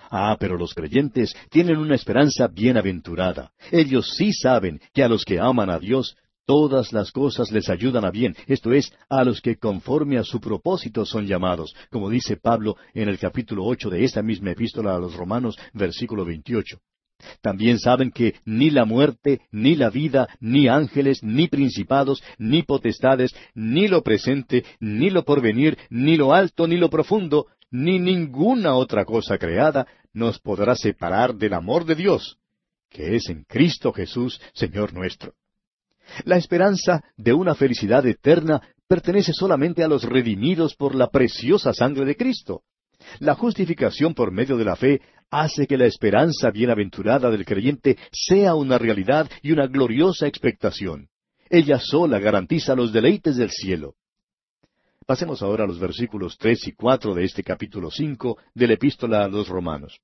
Ah, 0.09 0.37
pero 0.39 0.57
los 0.57 0.73
creyentes 0.73 1.35
tienen 1.49 1.77
una 1.77 1.95
esperanza 1.95 2.47
bienaventurada. 2.47 3.51
Ellos 3.71 4.13
sí 4.15 4.31
saben 4.31 4.79
que 4.93 5.03
a 5.03 5.07
los 5.07 5.25
que 5.25 5.39
aman 5.39 5.69
a 5.69 5.79
Dios, 5.79 6.15
todas 6.45 6.93
las 6.93 7.11
cosas 7.11 7.51
les 7.51 7.69
ayudan 7.69 8.05
a 8.05 8.11
bien, 8.11 8.35
esto 8.47 8.73
es, 8.73 8.93
a 9.09 9.23
los 9.23 9.41
que 9.41 9.57
conforme 9.57 10.17
a 10.17 10.23
su 10.23 10.39
propósito 10.39 11.05
son 11.05 11.25
llamados, 11.25 11.73
como 11.89 12.09
dice 12.09 12.37
Pablo 12.37 12.75
en 12.93 13.09
el 13.09 13.17
capítulo 13.17 13.65
ocho 13.65 13.89
de 13.89 14.03
esta 14.03 14.21
misma 14.21 14.51
epístola 14.51 14.95
a 14.95 14.99
los 14.99 15.15
Romanos, 15.15 15.57
versículo 15.73 16.25
veintiocho. 16.25 16.79
También 17.41 17.79
saben 17.79 18.11
que 18.11 18.35
ni 18.45 18.69
la 18.69 18.85
muerte, 18.85 19.41
ni 19.51 19.75
la 19.75 19.89
vida, 19.89 20.27
ni 20.39 20.67
ángeles, 20.67 21.23
ni 21.23 21.47
principados, 21.47 22.23
ni 22.37 22.63
potestades, 22.63 23.33
ni 23.53 23.87
lo 23.87 24.03
presente, 24.03 24.63
ni 24.79 25.09
lo 25.09 25.23
porvenir, 25.23 25.77
ni 25.89 26.17
lo 26.17 26.33
alto, 26.33 26.67
ni 26.67 26.77
lo 26.77 26.89
profundo, 26.89 27.47
ni 27.71 27.99
ninguna 27.99 28.75
otra 28.75 29.05
cosa 29.05 29.37
creada 29.37 29.87
nos 30.13 30.39
podrá 30.39 30.75
separar 30.75 31.35
del 31.35 31.53
amor 31.53 31.85
de 31.85 31.95
Dios, 31.95 32.37
que 32.89 33.15
es 33.15 33.29
en 33.29 33.43
Cristo 33.45 33.91
Jesús, 33.91 34.39
Señor 34.53 34.93
nuestro. 34.93 35.33
La 36.25 36.37
esperanza 36.37 37.03
de 37.17 37.33
una 37.33 37.55
felicidad 37.55 38.05
eterna 38.05 38.61
pertenece 38.87 39.33
solamente 39.33 39.83
a 39.83 39.87
los 39.87 40.03
redimidos 40.03 40.75
por 40.75 40.93
la 40.93 41.07
preciosa 41.09 41.73
sangre 41.73 42.05
de 42.05 42.15
Cristo. 42.15 42.61
La 43.19 43.35
justificación 43.35 44.13
por 44.13 44.31
medio 44.31 44.55
de 44.57 44.65
la 44.65 44.75
fe 44.75 45.01
hace 45.33 45.65
que 45.65 45.77
la 45.77 45.85
esperanza 45.85 46.51
bienaventurada 46.51 47.31
del 47.31 47.45
creyente 47.45 47.97
sea 48.11 48.53
una 48.53 48.77
realidad 48.77 49.29
y 49.41 49.51
una 49.51 49.65
gloriosa 49.65 50.27
expectación. 50.27 51.09
Ella 51.49 51.79
sola 51.79 52.19
garantiza 52.19 52.75
los 52.75 52.93
deleites 52.93 53.35
del 53.35 53.49
cielo. 53.49 53.95
Pasemos 55.05 55.41
ahora 55.41 55.63
a 55.63 55.67
los 55.67 55.79
versículos 55.79 56.37
tres 56.37 56.67
y 56.67 56.73
cuatro 56.73 57.13
de 57.13 57.25
este 57.25 57.43
capítulo 57.43 57.89
cinco 57.89 58.37
de 58.53 58.67
la 58.67 58.73
Epístola 58.73 59.25
a 59.25 59.27
los 59.27 59.49
Romanos. 59.49 59.99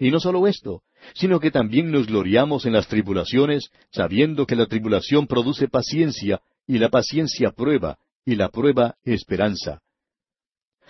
Y 0.00 0.10
no 0.10 0.18
solo 0.18 0.46
esto, 0.48 0.82
sino 1.14 1.38
que 1.38 1.50
también 1.50 1.90
nos 1.90 2.08
gloriamos 2.08 2.66
en 2.66 2.72
las 2.72 2.88
tribulaciones, 2.88 3.70
sabiendo 3.92 4.44
que 4.46 4.56
la 4.56 4.66
tribulación 4.66 5.26
produce 5.26 5.68
paciencia, 5.68 6.40
y 6.66 6.78
la 6.78 6.88
paciencia 6.88 7.52
prueba, 7.52 7.98
y 8.24 8.34
la 8.34 8.48
prueba 8.48 8.96
esperanza. 9.04 9.83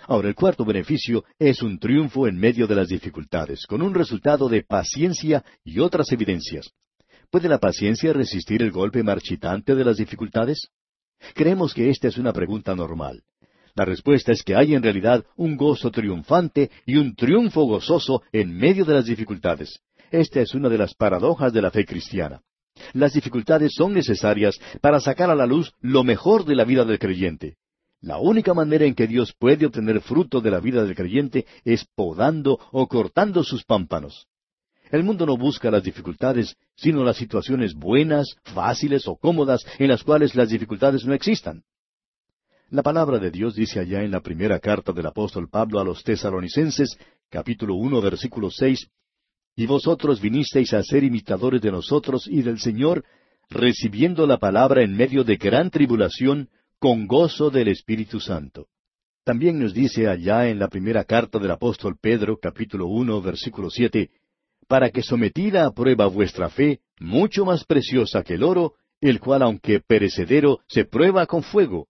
Ahora, 0.07 0.27
el 0.27 0.35
cuarto 0.35 0.63
beneficio 0.65 1.23
es 1.39 1.63
un 1.63 1.79
triunfo 1.79 2.27
en 2.27 2.37
medio 2.37 2.67
de 2.67 2.75
las 2.75 2.89
dificultades, 2.89 3.65
con 3.65 3.81
un 3.81 3.93
resultado 3.93 4.47
de 4.47 4.63
paciencia 4.63 5.43
y 5.63 5.79
otras 5.79 6.11
evidencias. 6.11 6.69
¿Puede 7.31 7.49
la 7.49 7.57
paciencia 7.57 8.13
resistir 8.13 8.61
el 8.61 8.71
golpe 8.71 9.01
marchitante 9.01 9.73
de 9.73 9.83
las 9.83 9.97
dificultades? 9.97 10.69
Creemos 11.33 11.73
que 11.73 11.89
esta 11.89 12.07
es 12.07 12.17
una 12.17 12.33
pregunta 12.33 12.75
normal. 12.75 13.23
La 13.73 13.83
respuesta 13.83 14.31
es 14.31 14.43
que 14.43 14.55
hay 14.55 14.75
en 14.75 14.83
realidad 14.83 15.25
un 15.35 15.57
gozo 15.57 15.91
triunfante 15.91 16.69
y 16.85 16.97
un 16.97 17.15
triunfo 17.15 17.63
gozoso 17.63 18.21
en 18.31 18.55
medio 18.55 18.85
de 18.85 18.93
las 18.93 19.05
dificultades. 19.05 19.81
Esta 20.11 20.39
es 20.39 20.53
una 20.53 20.69
de 20.69 20.77
las 20.77 20.93
paradojas 20.93 21.51
de 21.51 21.61
la 21.61 21.71
fe 21.71 21.83
cristiana. 21.83 22.41
Las 22.93 23.13
dificultades 23.13 23.73
son 23.73 23.93
necesarias 23.93 24.59
para 24.81 24.99
sacar 24.99 25.29
a 25.29 25.35
la 25.35 25.45
luz 25.45 25.73
lo 25.81 26.03
mejor 26.03 26.45
de 26.45 26.55
la 26.55 26.63
vida 26.63 26.85
del 26.85 26.99
creyente. 26.99 27.57
La 28.05 28.19
única 28.19 28.53
manera 28.53 28.85
en 28.85 28.93
que 28.93 29.07
Dios 29.07 29.33
puede 29.33 29.65
obtener 29.65 29.99
fruto 29.99 30.39
de 30.39 30.51
la 30.51 30.59
vida 30.59 30.83
del 30.83 30.95
creyente 30.95 31.47
es 31.63 31.87
podando 31.95 32.59
o 32.71 32.87
cortando 32.87 33.43
sus 33.43 33.63
pámpanos. 33.63 34.27
El 34.91 35.03
mundo 35.03 35.25
no 35.25 35.35
busca 35.37 35.71
las 35.71 35.81
dificultades, 35.81 36.55
sino 36.75 37.03
las 37.03 37.17
situaciones 37.17 37.73
buenas, 37.73 38.35
fáciles 38.43 39.07
o 39.07 39.15
cómodas 39.15 39.65
en 39.79 39.87
las 39.87 40.03
cuales 40.03 40.35
las 40.35 40.49
dificultades 40.49 41.03
no 41.03 41.15
existan. 41.15 41.63
La 42.69 42.83
palabra 42.83 43.17
de 43.17 43.31
Dios 43.31 43.55
dice 43.55 43.79
allá 43.79 44.03
en 44.03 44.11
la 44.11 44.21
primera 44.21 44.59
carta 44.59 44.91
del 44.91 45.07
apóstol 45.07 45.49
Pablo 45.49 45.79
a 45.79 45.83
los 45.83 46.03
tesalonicenses, 46.03 46.99
capítulo 47.31 47.73
uno, 47.73 48.01
versículo 48.01 48.51
seis, 48.51 48.87
Y 49.55 49.65
vosotros 49.65 50.21
vinisteis 50.21 50.75
a 50.75 50.83
ser 50.83 51.03
imitadores 51.03 51.59
de 51.59 51.71
nosotros 51.71 52.27
y 52.27 52.43
del 52.43 52.59
Señor, 52.59 53.03
recibiendo 53.49 54.27
la 54.27 54.37
palabra 54.37 54.83
en 54.83 54.95
medio 54.95 55.23
de 55.23 55.37
gran 55.37 55.71
tribulación, 55.71 56.49
con 56.85 57.07
gozo 57.07 57.49
del 57.49 57.69
Espíritu 57.69 58.19
Santo. 58.19 58.67
También 59.23 59.57
nos 59.57 59.73
dice 59.73 60.07
allá 60.07 60.49
en 60.49 60.59
la 60.59 60.67
primera 60.67 61.03
carta 61.03 61.39
del 61.39 61.49
apóstol 61.49 61.97
Pedro, 61.99 62.37
capítulo 62.37 62.85
uno, 62.85 63.23
versículo 63.23 63.71
siete, 63.71 64.11
para 64.67 64.91
que 64.91 65.01
sometida 65.01 65.65
a 65.65 65.71
prueba 65.71 66.05
vuestra 66.05 66.47
fe, 66.47 66.81
mucho 66.99 67.43
más 67.43 67.63
preciosa 67.63 68.21
que 68.21 68.35
el 68.35 68.43
oro, 68.43 68.75
el 69.01 69.19
cual 69.19 69.41
aunque 69.41 69.79
perecedero, 69.79 70.59
se 70.67 70.85
prueba 70.85 71.25
con 71.25 71.41
fuego, 71.41 71.87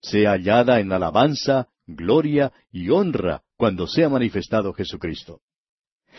sea 0.00 0.30
hallada 0.30 0.78
en 0.78 0.92
alabanza, 0.92 1.66
gloria 1.84 2.52
y 2.70 2.88
honra 2.90 3.42
cuando 3.56 3.88
sea 3.88 4.08
manifestado 4.08 4.72
Jesucristo. 4.74 5.40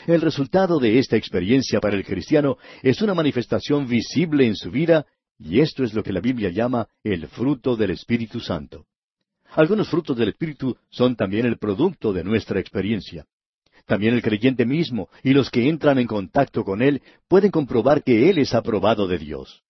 El 0.06 0.20
resultado 0.20 0.80
de 0.80 1.00
esta 1.00 1.16
experiencia 1.16 1.80
para 1.80 1.96
el 1.96 2.04
cristiano 2.04 2.58
es 2.84 3.02
una 3.02 3.14
manifestación 3.14 3.88
visible 3.88 4.46
en 4.46 4.58
su 4.58 4.70
vida, 4.70 5.06
y 5.40 5.60
esto 5.60 5.84
es 5.84 5.94
lo 5.94 6.04
que 6.04 6.14
la 6.14 6.22
Biblia 6.22 6.50
llama 6.50 6.88
el 7.04 7.28
fruto 7.28 7.76
del 7.76 7.92
Espíritu 7.92 8.40
Santo. 8.40 8.86
Algunos 9.52 9.90
frutos 9.90 10.18
del 10.18 10.30
Espíritu 10.30 10.78
son 10.90 11.16
también 11.16 11.46
el 11.46 11.58
producto 11.58 12.12
de 12.12 12.24
nuestra 12.24 12.60
experiencia. 12.60 13.26
También 13.86 14.14
el 14.14 14.22
creyente 14.22 14.66
mismo 14.66 15.10
y 15.24 15.34
los 15.34 15.50
que 15.50 15.70
entran 15.70 15.98
en 15.98 16.08
contacto 16.08 16.64
con 16.64 16.82
Él 16.82 17.02
pueden 17.28 17.52
comprobar 17.52 18.04
que 18.04 18.30
Él 18.30 18.38
es 18.40 18.54
aprobado 18.54 19.08
de 19.08 19.18
Dios. 19.18 19.64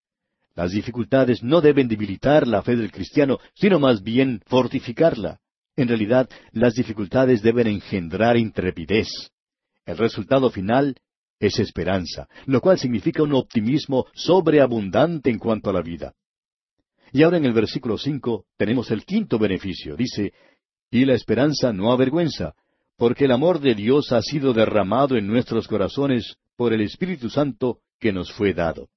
Las 0.56 0.72
dificultades 0.72 1.44
no 1.44 1.62
deben 1.62 1.88
debilitar 1.88 2.48
la 2.48 2.64
fe 2.64 2.76
del 2.76 2.92
cristiano, 2.92 3.38
sino 3.54 3.80
más 3.80 4.02
bien 4.02 4.42
fortificarla. 4.48 5.40
En 5.76 5.88
realidad, 5.88 6.28
las 6.52 6.74
dificultades 6.74 7.44
deben 7.44 7.68
engendrar 7.68 8.38
intrepidez. 8.38 9.08
El 9.86 9.98
resultado 10.00 10.50
final 10.50 10.96
es 11.40 11.60
esperanza, 11.60 12.28
lo 12.46 12.62
cual 12.62 12.80
significa 12.80 13.24
un 13.24 13.34
optimismo 13.34 14.06
sobreabundante 14.14 15.30
en 15.30 15.40
cuanto 15.40 15.70
a 15.70 15.74
la 15.74 15.82
vida. 15.82 16.14
Y 17.12 17.24
ahora 17.24 17.38
en 17.38 17.46
el 17.46 17.54
versículo 17.54 17.98
cinco 17.98 18.46
tenemos 18.58 18.92
el 18.92 19.06
quinto 19.06 19.40
beneficio. 19.40 19.96
Dice, 19.96 20.34
Y 20.92 21.06
la 21.06 21.14
esperanza 21.14 21.72
no 21.72 21.92
avergüenza, 21.92 22.54
porque 22.98 23.26
el 23.26 23.32
amor 23.32 23.60
de 23.60 23.76
Dios 23.76 24.12
ha 24.12 24.22
sido 24.22 24.54
derramado 24.54 25.16
en 25.16 25.28
nuestros 25.28 25.68
corazones 25.68 26.36
por 26.56 26.74
el 26.74 26.82
Espíritu 26.82 27.30
Santo 27.30 27.80
que 28.00 28.12
nos 28.12 28.32
fue 28.32 28.54
dado. 28.54 28.90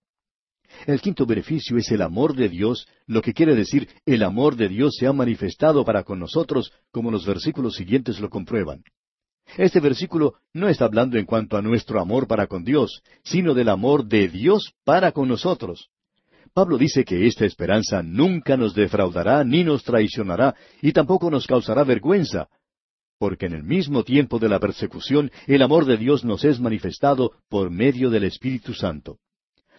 El 0.87 1.01
quinto 1.01 1.27
beneficio 1.27 1.77
es 1.77 1.91
el 1.91 2.01
amor 2.01 2.35
de 2.35 2.49
Dios, 2.49 2.87
lo 3.07 3.23
que 3.23 3.35
quiere 3.35 3.55
decir 3.55 3.89
el 4.07 4.23
amor 4.23 4.57
de 4.57 4.69
Dios 4.69 4.95
se 4.99 5.07
ha 5.07 5.13
manifestado 5.13 5.85
para 5.85 6.05
con 6.05 6.19
nosotros, 6.19 6.73
como 6.91 7.11
los 7.11 7.27
versículos 7.27 7.75
siguientes 7.75 8.21
lo 8.21 8.31
comprueban. 8.31 8.83
Este 9.57 9.81
versículo 9.81 10.35
no 10.53 10.69
está 10.69 10.85
hablando 10.85 11.19
en 11.19 11.27
cuanto 11.27 11.57
a 11.57 11.63
nuestro 11.63 12.01
amor 12.01 12.27
para 12.27 12.47
con 12.47 12.65
Dios, 12.65 13.03
sino 13.25 13.55
del 13.55 13.69
amor 13.69 14.07
de 14.07 14.29
Dios 14.29 14.73
para 14.85 15.13
con 15.13 15.29
nosotros. 15.29 15.89
Pablo 16.53 16.79
dice 16.79 17.05
que 17.05 17.27
esta 17.27 17.45
esperanza 17.45 18.03
nunca 18.03 18.57
nos 18.57 18.75
defraudará 18.75 19.45
ni 19.45 19.63
nos 19.63 19.85
traicionará 19.85 20.55
y 20.83 20.93
tampoco 20.93 21.31
nos 21.31 21.47
causará 21.47 21.85
vergüenza, 21.85 22.49
porque 23.19 23.47
en 23.47 23.53
el 23.53 23.63
mismo 23.63 24.03
tiempo 24.03 24.39
de 24.39 24.49
la 24.49 24.59
persecución 24.59 25.31
el 25.47 25.63
amor 25.63 25.85
de 25.85 25.97
Dios 25.97 26.25
nos 26.25 26.45
es 26.45 26.59
manifestado 26.59 27.33
por 27.49 27.71
medio 27.71 28.11
del 28.11 28.25
Espíritu 28.25 28.75
Santo. 28.75 29.19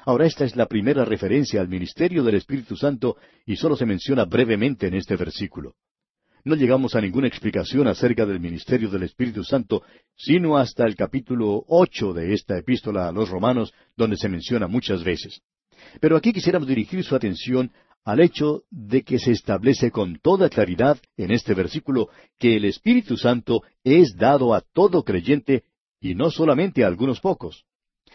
Ahora 0.06 0.26
esta 0.26 0.46
es 0.46 0.56
la 0.56 0.66
primera 0.66 1.06
referencia 1.06 1.60
al 1.62 1.68
ministerio 1.68 2.24
del 2.24 2.36
Espíritu 2.36 2.76
Santo 2.76 3.18
y 3.46 3.56
solo 3.56 3.76
se 3.76 3.86
menciona 3.86 4.26
brevemente 4.26 4.88
en 4.88 4.94
este 4.94 5.16
versículo. 5.16 5.76
No 6.44 6.56
llegamos 6.56 6.96
a 6.96 7.02
ninguna 7.02 7.28
explicación 7.28 7.88
acerca 7.88 8.26
del 8.26 8.40
ministerio 8.40 8.90
del 8.90 9.04
Espíritu 9.04 9.44
Santo, 9.44 9.84
sino 10.16 10.58
hasta 10.58 10.86
el 10.86 10.96
capítulo 10.96 11.64
ocho 11.68 12.14
de 12.14 12.34
esta 12.34 12.58
epístola 12.58 13.08
a 13.08 13.12
los 13.12 13.30
romanos, 13.30 13.74
donde 13.96 14.18
se 14.18 14.28
menciona 14.28 14.68
muchas 14.68 15.04
veces. 15.04 15.42
Pero 16.00 16.18
aquí 16.18 16.34
quisiéramos 16.34 16.68
dirigir 16.68 17.04
su 17.04 17.16
atención 17.16 17.72
al 18.04 18.22
hecho 18.22 18.64
de 18.72 19.04
que 19.04 19.20
se 19.20 19.32
establece 19.32 19.92
con 19.92 20.18
toda 20.20 20.50
claridad 20.50 20.98
en 21.16 21.32
este 21.32 21.54
versículo 21.54 22.10
que 22.40 22.56
el 22.56 22.66
Espíritu 22.66 23.18
Santo 23.18 23.62
es 23.84 24.16
dado 24.16 24.56
a 24.56 24.62
todo 24.62 25.04
creyente 25.04 25.64
y 26.00 26.16
no 26.16 26.32
solamente 26.32 26.84
a 26.84 26.88
algunos 26.88 27.20
pocos. 27.20 27.66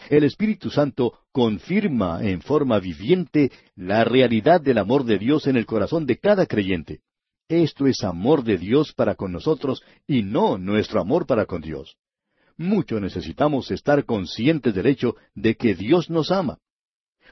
El 0.09 0.25
Espíritu 0.25 0.69
Santo 0.69 1.13
confirma 1.31 2.19
en 2.23 2.41
forma 2.41 2.79
viviente 2.79 3.51
la 3.75 4.03
realidad 4.03 4.59
del 4.59 4.79
amor 4.79 5.05
de 5.05 5.17
Dios 5.17 5.47
en 5.47 5.55
el 5.55 5.65
corazón 5.65 6.05
de 6.05 6.17
cada 6.17 6.45
creyente. 6.45 6.99
Esto 7.49 7.87
es 7.87 8.03
amor 8.03 8.43
de 8.43 8.57
Dios 8.57 8.91
para 8.93 9.15
con 9.15 9.31
nosotros 9.31 9.81
y 10.05 10.21
no 10.21 10.57
nuestro 10.57 10.99
amor 10.99 11.25
para 11.25 11.45
con 11.45 11.61
Dios. 11.61 11.95
Mucho 12.57 12.99
necesitamos 12.99 13.71
estar 13.71 14.03
conscientes 14.03 14.75
del 14.75 14.87
hecho 14.87 15.15
de 15.33 15.55
que 15.55 15.73
Dios 15.73 16.09
nos 16.09 16.31
ama. 16.31 16.57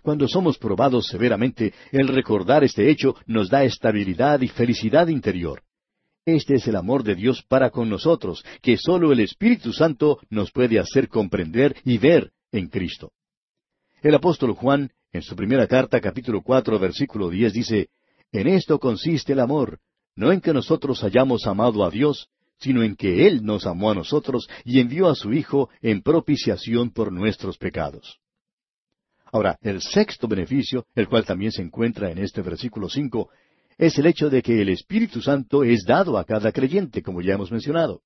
Cuando 0.03 0.27
somos 0.29 0.57
probados 0.57 1.07
severamente, 1.07 1.73
el 1.91 2.07
recordar 2.07 2.63
este 2.63 2.89
hecho 2.89 3.15
nos 3.25 3.49
da 3.49 3.65
estabilidad 3.65 4.39
y 4.39 4.47
felicidad 4.47 5.07
interior. 5.07 5.63
Este 6.25 6.55
es 6.55 6.67
el 6.67 6.77
amor 6.77 7.03
de 7.03 7.15
Dios 7.15 7.43
para 7.43 7.69
con 7.69 7.89
nosotros, 7.89 8.45
que 8.61 8.77
sólo 8.77 9.11
el 9.11 9.19
Espíritu 9.19 9.73
Santo 9.73 10.19
nos 10.29 10.51
puede 10.51 10.79
hacer 10.79 11.09
comprender 11.09 11.75
y 11.83 11.97
ver 11.97 12.31
en 12.51 12.69
Cristo. 12.69 13.11
El 14.01 14.15
apóstol 14.15 14.53
Juan, 14.53 14.91
en 15.11 15.23
su 15.23 15.35
primera 15.35 15.67
carta, 15.67 15.99
capítulo 15.99 16.41
cuatro, 16.41 16.79
versículo 16.79 17.29
diez, 17.29 17.51
dice, 17.51 17.89
En 18.31 18.47
esto 18.47 18.79
consiste 18.79 19.33
el 19.33 19.39
amor, 19.39 19.79
no 20.15 20.31
en 20.31 20.41
que 20.41 20.53
nosotros 20.53 21.03
hayamos 21.03 21.45
amado 21.45 21.83
a 21.83 21.89
Dios, 21.89 22.29
sino 22.57 22.83
en 22.83 22.95
que 22.95 23.27
Él 23.27 23.43
nos 23.43 23.65
amó 23.65 23.91
a 23.91 23.95
nosotros 23.95 24.47
y 24.63 24.79
envió 24.79 25.09
a 25.09 25.15
su 25.15 25.33
Hijo 25.33 25.69
en 25.81 26.01
propiciación 26.01 26.91
por 26.91 27.11
nuestros 27.11 27.57
pecados. 27.57 28.19
Ahora, 29.31 29.57
el 29.61 29.81
sexto 29.81 30.27
beneficio, 30.27 30.85
el 30.95 31.09
cual 31.09 31.25
también 31.25 31.51
se 31.51 31.61
encuentra 31.61 32.09
en 32.09 32.19
este 32.19 32.41
versículo 32.41 32.87
cinco, 32.87 33.29
es 33.77 33.97
el 33.97 34.05
hecho 34.05 34.29
de 34.29 34.41
que 34.41 34.61
el 34.61 34.69
Espíritu 34.69 35.21
Santo 35.21 35.63
es 35.63 35.83
dado 35.85 36.17
a 36.17 36.23
cada 36.23 36.51
creyente, 36.53 37.01
como 37.01 37.21
ya 37.21 37.33
hemos 37.33 37.51
mencionado. 37.51 38.01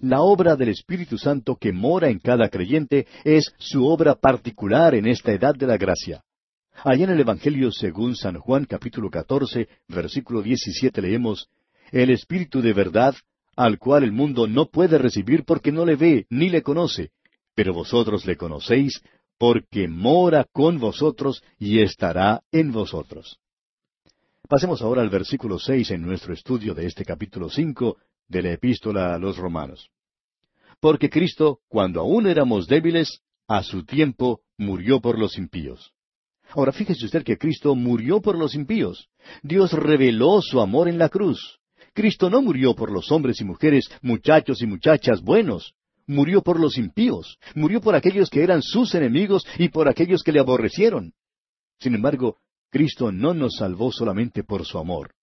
La 0.00 0.20
obra 0.22 0.56
del 0.56 0.70
Espíritu 0.70 1.16
Santo 1.16 1.54
que 1.54 1.72
mora 1.72 2.08
en 2.08 2.18
cada 2.18 2.48
creyente 2.48 3.06
es 3.22 3.52
su 3.58 3.86
obra 3.86 4.16
particular 4.16 4.96
en 4.96 5.06
esta 5.06 5.32
edad 5.32 5.54
de 5.54 5.68
la 5.68 5.76
gracia. 5.76 6.24
Allá 6.84 7.04
en 7.04 7.10
el 7.10 7.20
Evangelio 7.20 7.72
según 7.72 8.16
San 8.16 8.38
Juan 8.38 8.66
capítulo 8.66 9.10
14, 9.10 9.66
versículo 9.88 10.42
17 10.42 11.00
leemos, 11.00 11.48
El 11.90 12.10
Espíritu 12.10 12.60
de 12.60 12.74
verdad, 12.74 13.14
al 13.56 13.78
cual 13.78 14.04
el 14.04 14.12
mundo 14.12 14.46
no 14.46 14.66
puede 14.66 14.98
recibir 14.98 15.44
porque 15.44 15.72
no 15.72 15.86
le 15.86 15.96
ve 15.96 16.26
ni 16.28 16.50
le 16.50 16.62
conoce, 16.62 17.12
pero 17.54 17.72
vosotros 17.72 18.26
le 18.26 18.36
conocéis 18.36 19.00
porque 19.38 19.88
mora 19.88 20.46
con 20.52 20.78
vosotros 20.78 21.42
y 21.58 21.80
estará 21.80 22.42
en 22.52 22.72
vosotros. 22.72 23.38
Pasemos 24.46 24.82
ahora 24.82 25.00
al 25.00 25.10
versículo 25.10 25.58
seis 25.58 25.90
en 25.90 26.02
nuestro 26.02 26.34
estudio 26.34 26.74
de 26.74 26.86
este 26.86 27.04
capítulo 27.04 27.48
cinco 27.48 27.96
de 28.28 28.42
la 28.42 28.52
epístola 28.52 29.14
a 29.14 29.18
los 29.18 29.38
romanos. 29.38 29.88
Porque 30.78 31.08
Cristo, 31.08 31.60
cuando 31.68 32.00
aún 32.00 32.26
éramos 32.26 32.66
débiles, 32.66 33.22
a 33.48 33.62
su 33.62 33.84
tiempo 33.84 34.42
murió 34.58 35.00
por 35.00 35.18
los 35.18 35.38
impíos. 35.38 35.95
Ahora 36.50 36.72
fíjese 36.72 37.04
usted 37.04 37.24
que 37.24 37.38
Cristo 37.38 37.74
murió 37.74 38.20
por 38.20 38.38
los 38.38 38.54
impíos. 38.54 39.08
Dios 39.42 39.72
reveló 39.72 40.40
su 40.42 40.60
amor 40.60 40.88
en 40.88 40.98
la 40.98 41.08
cruz. 41.08 41.58
Cristo 41.92 42.28
no 42.30 42.42
murió 42.42 42.74
por 42.74 42.90
los 42.92 43.10
hombres 43.10 43.40
y 43.40 43.44
mujeres, 43.44 43.88
muchachos 44.02 44.62
y 44.62 44.66
muchachas 44.66 45.22
buenos. 45.22 45.74
Murió 46.06 46.42
por 46.42 46.60
los 46.60 46.78
impíos, 46.78 47.38
murió 47.54 47.80
por 47.80 47.96
aquellos 47.96 48.30
que 48.30 48.42
eran 48.42 48.62
sus 48.62 48.94
enemigos 48.94 49.44
y 49.58 49.70
por 49.70 49.88
aquellos 49.88 50.22
que 50.22 50.30
le 50.30 50.38
aborrecieron. 50.38 51.14
Sin 51.80 51.94
embargo, 51.94 52.38
Cristo 52.70 53.10
no 53.10 53.34
nos 53.34 53.56
salvó 53.56 53.90
solamente 53.90 54.44
por 54.44 54.64
su 54.64 54.78
amor. 54.78 55.14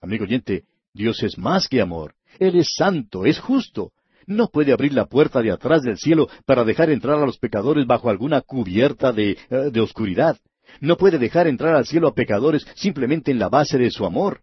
Amigo 0.00 0.24
oyente, 0.24 0.64
Dios 0.92 1.22
es 1.22 1.38
más 1.38 1.68
que 1.68 1.80
amor. 1.80 2.14
Él 2.38 2.56
es 2.56 2.74
santo, 2.76 3.24
es 3.24 3.38
justo. 3.38 3.92
No 4.26 4.48
puede 4.48 4.72
abrir 4.72 4.92
la 4.92 5.06
puerta 5.06 5.40
de 5.40 5.52
atrás 5.52 5.82
del 5.82 5.98
cielo 5.98 6.28
para 6.44 6.64
dejar 6.64 6.90
entrar 6.90 7.18
a 7.18 7.26
los 7.26 7.38
pecadores 7.38 7.86
bajo 7.86 8.08
alguna 8.10 8.40
cubierta 8.40 9.12
de, 9.12 9.32
eh, 9.50 9.70
de 9.70 9.80
oscuridad. 9.80 10.38
No 10.80 10.96
puede 10.96 11.18
dejar 11.18 11.46
entrar 11.46 11.74
al 11.74 11.86
cielo 11.86 12.08
a 12.08 12.14
pecadores 12.14 12.66
simplemente 12.74 13.30
en 13.30 13.38
la 13.38 13.48
base 13.48 13.78
de 13.78 13.90
su 13.90 14.04
amor. 14.04 14.42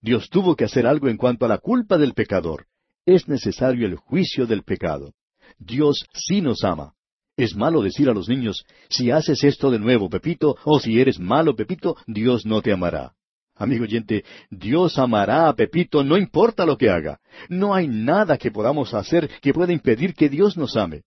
Dios 0.00 0.28
tuvo 0.30 0.56
que 0.56 0.64
hacer 0.64 0.86
algo 0.86 1.08
en 1.08 1.16
cuanto 1.16 1.44
a 1.44 1.48
la 1.48 1.58
culpa 1.58 1.98
del 1.98 2.14
pecador. 2.14 2.66
Es 3.04 3.28
necesario 3.28 3.86
el 3.86 3.96
juicio 3.96 4.46
del 4.46 4.62
pecado. 4.62 5.12
Dios 5.58 6.06
sí 6.12 6.40
nos 6.40 6.62
ama. 6.62 6.94
Es 7.36 7.54
malo 7.54 7.82
decir 7.82 8.08
a 8.08 8.14
los 8.14 8.28
niños, 8.28 8.64
si 8.88 9.10
haces 9.10 9.44
esto 9.44 9.70
de 9.70 9.78
nuevo, 9.78 10.10
Pepito, 10.10 10.56
o 10.64 10.80
si 10.80 11.00
eres 11.00 11.18
malo, 11.20 11.54
Pepito, 11.54 11.96
Dios 12.06 12.44
no 12.44 12.62
te 12.62 12.72
amará. 12.72 13.14
Amigo 13.54 13.84
oyente, 13.84 14.24
Dios 14.50 14.98
amará 14.98 15.48
a 15.48 15.54
Pepito 15.54 16.04
no 16.04 16.16
importa 16.16 16.64
lo 16.64 16.76
que 16.76 16.90
haga. 16.90 17.20
No 17.48 17.74
hay 17.74 17.88
nada 17.88 18.38
que 18.38 18.52
podamos 18.52 18.94
hacer 18.94 19.28
que 19.40 19.52
pueda 19.52 19.72
impedir 19.72 20.14
que 20.14 20.28
Dios 20.28 20.56
nos 20.56 20.76
ame. 20.76 21.02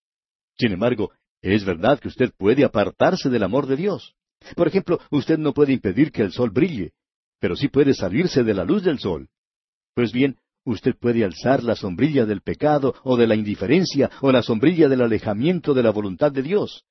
Sin 0.57 0.73
embargo, 0.73 1.11
es 1.41 1.63
verdad 1.63 1.99
que 1.99 2.09
usted 2.09 2.31
puede 2.37 2.63
apartarse 2.63 3.29
del 3.29 3.43
amor 3.43 3.67
de 3.67 3.77
Dios. 3.77 4.15
Por 4.55 4.67
ejemplo, 4.67 4.99
usted 5.09 5.37
no 5.37 5.53
puede 5.53 5.73
impedir 5.73 6.11
que 6.11 6.21
el 6.21 6.31
sol 6.31 6.49
brille, 6.49 6.93
pero 7.39 7.55
sí 7.55 7.67
puede 7.67 7.93
salirse 7.93 8.43
de 8.43 8.53
la 8.53 8.63
luz 8.63 8.83
del 8.83 8.99
sol. 8.99 9.29
Pues 9.93 10.11
bien, 10.11 10.37
usted 10.63 10.95
puede 10.95 11.23
alzar 11.23 11.63
la 11.63 11.75
sombrilla 11.75 12.25
del 12.25 12.41
pecado 12.41 12.95
o 13.03 13.17
de 13.17 13.27
la 13.27 13.35
indiferencia 13.35 14.09
o 14.21 14.31
la 14.31 14.43
sombrilla 14.43 14.87
del 14.87 15.01
alejamiento 15.01 15.73
de 15.73 15.83
la 15.83 15.91
voluntad 15.91 16.31
de 16.31 16.43
Dios. 16.43 16.83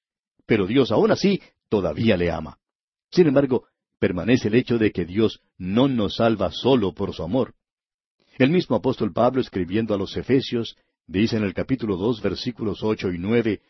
Pero 0.47 0.67
Dios 0.67 0.91
aún 0.91 1.11
así 1.11 1.41
todavía 1.69 2.17
le 2.17 2.31
ama. 2.31 2.59
Sin 3.11 3.27
embargo, 3.27 3.67
permanece 3.99 4.49
el 4.49 4.55
hecho 4.55 4.79
de 4.79 4.91
que 4.91 5.05
Dios 5.05 5.41
no 5.59 5.89
nos 5.89 6.17
salva 6.17 6.51
solo 6.51 6.93
por 6.93 7.15
su 7.15 7.23
amor. 7.23 7.55
El 8.39 8.51
mismo 8.51 8.77
apóstol 8.77 9.13
Pablo 9.13 9.41
escribiendo 9.41 9.95
a 9.95 9.99
los 9.99 10.17
Efesios 10.17 10.77
dice 11.07 11.37
en 11.37 11.45
el 11.45 11.55
capítulo 11.55 11.97
dos 11.97 12.23
versículos 12.23 12.83
ocho 12.83 13.13
y 13.13 13.19
nueve, 13.19 13.61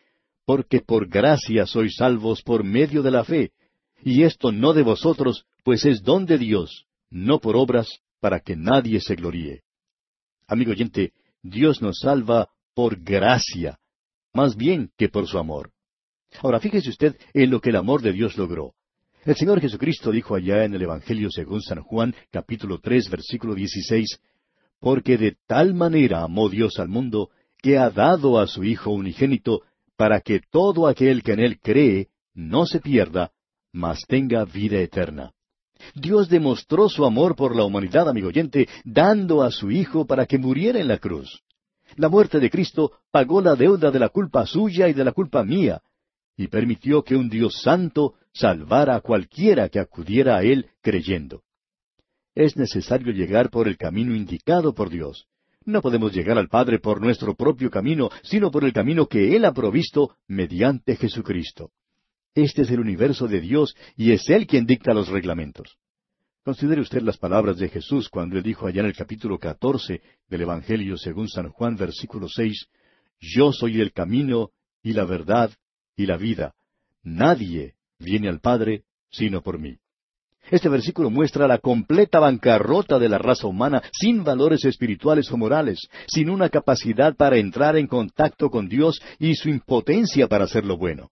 Porque 0.47 0.81
por 0.81 1.09
gracia 1.09 1.67
sois 1.67 1.97
salvos 1.97 2.43
por 2.43 2.65
medio 2.65 3.03
de 3.03 3.11
la 3.11 3.25
fe, 3.25 3.53
y 4.03 4.23
esto 4.23 4.53
no 4.53 4.73
de 4.73 4.83
vosotros, 4.83 5.45
pues 5.65 5.85
es 5.85 6.03
don 6.03 6.27
de 6.27 6.39
Dios, 6.39 6.87
no 7.11 7.41
por 7.41 7.57
obras, 7.57 8.01
para 8.21 8.41
que 8.41 8.57
nadie 8.57 9.01
se 9.01 9.15
gloríe. 9.15 9.63
Amigo 10.47 10.73
oyente, 10.73 11.13
Dios 11.43 11.81
nos 11.81 12.01
salva 12.01 12.49
por 12.75 13.01
gracia, 13.03 13.79
más 14.33 14.57
bien 14.57 14.91
que 14.97 15.09
por 15.09 15.27
su 15.27 15.39
amor. 15.39 15.73
Ahora 16.43 16.61
fíjese 16.61 16.91
usted 16.91 17.17
en 17.35 17.51
lo 17.51 17.61
que 17.61 17.71
el 17.71 17.77
amor 17.77 18.03
de 18.03 18.13
Dios 18.13 18.37
logró. 18.37 18.75
El 19.25 19.37
Señor 19.37 19.61
Jesucristo 19.61 20.11
dijo 20.13 20.35
allá 20.35 20.65
en 20.65 20.75
el 20.75 20.83
Evangelio 20.83 21.31
según 21.31 21.61
San 21.61 21.83
Juan, 21.83 22.15
capítulo 22.31 22.79
tres, 22.79 23.11
versículo 23.11 23.55
dieciséis, 23.55 24.19
Porque 24.79 25.19
de 25.19 25.37
tal 25.47 25.75
manera 25.75 26.23
amó 26.23 26.49
Dios 26.49 26.79
al 26.79 26.89
mundo, 26.89 27.31
que 27.59 27.77
ha 27.77 27.91
dado 27.91 28.39
a 28.39 28.47
su 28.47 28.65
Hijo 28.65 28.91
unigénito, 28.91 29.63
para 29.97 30.23
que 30.23 30.41
todo 30.41 30.87
aquel 30.87 31.23
que 31.23 31.33
en 31.33 31.41
él 31.41 31.61
cree 31.61 32.09
no 32.33 32.65
se 32.65 32.81
pierda, 32.81 33.33
mas 33.73 34.05
tenga 34.07 34.45
vida 34.45 34.79
eterna. 34.79 35.33
Dios 35.95 36.29
demostró 36.29 36.89
su 36.89 37.05
amor 37.05 37.37
por 37.37 37.57
la 37.57 37.65
humanidad, 37.65 38.09
amigo 38.09 38.29
oyente, 38.29 38.69
dando 38.85 39.43
a 39.43 39.51
su 39.51 39.71
Hijo 39.71 40.07
para 40.07 40.27
que 40.27 40.39
muriera 40.39 40.79
en 40.79 40.89
la 40.89 40.99
cruz. 40.99 41.43
La 41.97 42.09
muerte 42.09 42.39
de 42.39 42.51
Cristo 42.51 42.93
pagó 43.11 43.41
la 43.41 43.57
deuda 43.57 43.91
de 43.91 43.99
la 43.99 44.09
culpa 44.09 44.47
suya 44.47 44.89
y 44.89 44.93
de 44.93 45.05
la 45.05 45.13
culpa 45.13 45.43
mía, 45.43 45.81
y 46.37 46.49
permitió 46.49 47.03
que 47.03 47.17
un 47.17 47.29
Dios 47.29 47.61
santo 47.63 48.15
salvara 48.33 48.97
a 48.97 49.01
cualquiera 49.01 49.69
que 49.69 49.81
acudiera 49.81 50.37
a 50.37 50.43
Él 50.43 50.71
creyendo. 50.81 51.43
Es 52.35 52.57
necesario 52.57 53.13
llegar 53.13 53.51
por 53.51 53.67
el 53.67 53.77
camino 53.77 54.15
indicado 54.15 54.73
por 54.73 54.89
Dios. 54.89 55.27
No 55.65 55.83
podemos 55.83 56.13
llegar 56.13 56.39
al 56.39 56.49
Padre 56.49 56.79
por 56.79 57.01
nuestro 57.03 57.35
propio 57.35 57.71
camino, 57.71 58.09
sino 58.23 58.51
por 58.51 58.65
el 58.65 58.73
camino 58.73 59.07
que 59.07 59.37
Él 59.37 59.45
ha 59.45 59.53
provisto 59.53 60.17
mediante 60.27 60.97
Jesucristo. 60.97 61.71
Este 62.35 62.63
es 62.63 62.71
el 62.71 62.81
universo 62.81 63.27
de 63.27 63.41
Dios 63.41 63.75
y 63.97 64.13
es 64.13 64.29
Él 64.29 64.47
quien 64.47 64.67
dicta 64.67 64.95
los 64.95 65.09
reglamentos. 65.09 65.77
Considere 66.45 66.81
usted 66.81 67.03
las 67.03 67.19
palabras 67.19 67.59
de 67.59 67.69
Jesús 67.69 68.09
cuando 68.09 68.39
él 68.39 68.43
dijo 68.43 68.67
allá 68.67 68.81
en 68.81 68.87
el 68.87 68.97
capítulo 68.97 69.39
catorce 69.39 70.01
del 70.29 70.43
Evangelio 70.43 70.97
según 70.97 71.29
San 71.29 71.51
Juan 71.51 71.77
versículo 71.77 72.29
seis, 72.29 72.67
Yo 73.21 73.53
soy 73.53 73.81
el 73.81 73.93
camino 73.93 74.51
y 74.83 74.95
la 74.95 75.05
verdad 75.05 75.51
y 75.97 76.07
la 76.07 76.17
vida. 76.17 76.55
Nadie 77.03 77.75
viene 77.99 78.29
al 78.29 78.41
Padre 78.41 78.85
sino 79.11 79.43
por 79.43 79.59
mí. 79.59 79.77
Este 80.51 80.69
versículo 80.69 81.11
muestra 81.11 81.47
la 81.47 81.59
completa 81.59 82.19
bancarrota 82.21 82.99
de 82.99 83.09
la 83.09 83.19
raza 83.19 83.47
humana 83.47 83.83
sin 83.93 84.25
valores 84.25 84.65
espirituales 84.65 85.31
o 85.31 85.37
morales, 85.37 85.79
sin 86.07 86.31
una 86.31 86.49
capacidad 86.49 87.15
para 87.15 87.37
entrar 87.37 87.77
en 87.77 87.87
contacto 87.87 88.51
con 88.51 88.69
Dios 88.69 89.01
y 89.19 89.35
su 89.35 89.49
impotencia 89.49 90.27
para 90.27 90.45
hacer 90.45 90.65
lo 90.65 90.79
bueno. 90.79 91.11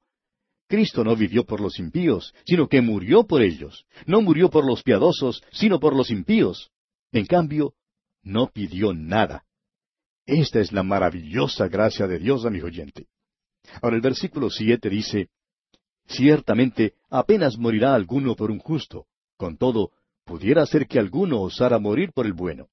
Cristo 0.69 1.03
no 1.03 1.17
vivió 1.17 1.45
por 1.45 1.61
los 1.61 1.79
impíos, 1.79 2.35
sino 2.45 2.69
que 2.69 2.83
murió 2.83 3.25
por 3.25 3.43
ellos. 3.43 3.87
No 4.07 4.21
murió 4.21 4.51
por 4.51 4.67
los 4.67 4.83
piadosos, 4.83 5.43
sino 5.51 5.81
por 5.81 5.97
los 5.97 6.11
impíos. 6.11 6.71
En 7.11 7.25
cambio, 7.25 7.73
no 8.23 8.49
pidió 8.49 8.93
nada. 8.93 9.45
Esta 10.27 10.61
es 10.61 10.73
la 10.73 10.83
maravillosa 10.83 11.69
gracia 11.69 12.07
de 12.07 12.19
Dios, 12.19 12.45
amigo 12.45 12.67
oyente. 12.67 13.07
Ahora 13.81 13.97
el 13.97 14.03
versículo 14.03 14.51
siete 14.51 14.91
dice, 14.91 15.31
Ciertamente 16.07 16.95
apenas 17.09 17.57
morirá 17.57 17.95
alguno 17.95 18.37
por 18.37 18.51
un 18.51 18.59
justo. 18.59 19.07
Con 19.39 19.57
todo, 19.57 19.93
pudiera 20.25 20.67
ser 20.67 20.87
que 20.87 20.99
alguno 20.99 21.41
osara 21.41 21.79
morir 21.79 22.13
por 22.13 22.27
el 22.27 22.35
bueno. 22.35 22.69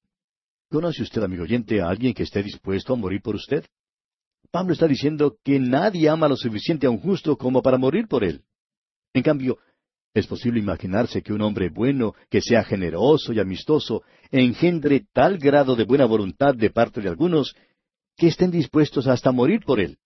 ¿Conoce 0.68 1.02
usted, 1.02 1.22
amigo 1.22 1.44
oyente, 1.44 1.80
a 1.80 1.88
alguien 1.88 2.12
que 2.12 2.24
esté 2.24 2.42
dispuesto 2.42 2.92
a 2.92 2.96
morir 2.96 3.22
por 3.22 3.36
usted? 3.36 3.64
Pablo 4.50 4.72
está 4.72 4.86
diciendo 4.86 5.36
que 5.44 5.58
nadie 5.58 6.08
ama 6.08 6.28
lo 6.28 6.36
suficiente 6.36 6.86
a 6.86 6.90
un 6.90 6.98
justo 6.98 7.36
como 7.36 7.62
para 7.62 7.78
morir 7.78 8.06
por 8.08 8.24
él. 8.24 8.42
En 9.14 9.22
cambio, 9.22 9.58
es 10.14 10.26
posible 10.26 10.60
imaginarse 10.60 11.22
que 11.22 11.32
un 11.32 11.42
hombre 11.42 11.68
bueno, 11.68 12.14
que 12.30 12.40
sea 12.40 12.64
generoso 12.64 13.32
y 13.32 13.40
amistoso, 13.40 14.02
engendre 14.30 15.06
tal 15.12 15.38
grado 15.38 15.76
de 15.76 15.84
buena 15.84 16.06
voluntad 16.06 16.54
de 16.54 16.70
parte 16.70 17.00
de 17.00 17.08
algunos, 17.08 17.54
que 18.16 18.28
estén 18.28 18.50
dispuestos 18.50 19.06
hasta 19.06 19.32
morir 19.32 19.60
por 19.64 19.78
él. 19.78 19.98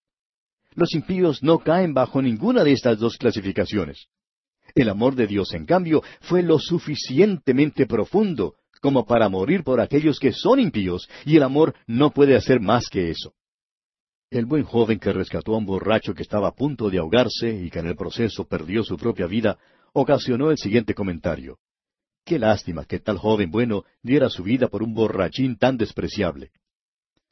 Los 0.74 0.94
impíos 0.94 1.42
no 1.42 1.58
caen 1.58 1.94
bajo 1.94 2.20
ninguna 2.22 2.64
de 2.64 2.72
estas 2.72 2.98
dos 2.98 3.16
clasificaciones. 3.16 4.06
El 4.74 4.88
amor 4.88 5.14
de 5.14 5.26
Dios, 5.26 5.52
en 5.54 5.66
cambio, 5.66 6.02
fue 6.20 6.42
lo 6.42 6.58
suficientemente 6.58 7.86
profundo 7.86 8.54
como 8.80 9.04
para 9.04 9.28
morir 9.28 9.62
por 9.62 9.80
aquellos 9.80 10.18
que 10.18 10.32
son 10.32 10.58
impíos, 10.58 11.08
y 11.24 11.36
el 11.36 11.42
amor 11.42 11.74
no 11.86 12.10
puede 12.10 12.34
hacer 12.34 12.60
más 12.60 12.88
que 12.88 13.10
eso. 13.10 13.34
El 14.30 14.46
buen 14.46 14.62
joven 14.62 15.00
que 15.00 15.12
rescató 15.12 15.56
a 15.56 15.58
un 15.58 15.66
borracho 15.66 16.14
que 16.14 16.22
estaba 16.22 16.46
a 16.46 16.54
punto 16.54 16.88
de 16.88 16.98
ahogarse 16.98 17.50
y 17.50 17.68
que 17.68 17.80
en 17.80 17.88
el 17.88 17.96
proceso 17.96 18.44
perdió 18.44 18.84
su 18.84 18.96
propia 18.96 19.26
vida, 19.26 19.58
ocasionó 19.92 20.52
el 20.52 20.56
siguiente 20.56 20.94
comentario. 20.94 21.58
Qué 22.24 22.38
lástima 22.38 22.84
que 22.84 23.00
tal 23.00 23.18
joven 23.18 23.50
bueno 23.50 23.82
diera 24.04 24.30
su 24.30 24.44
vida 24.44 24.68
por 24.68 24.84
un 24.84 24.94
borrachín 24.94 25.56
tan 25.58 25.76
despreciable. 25.76 26.52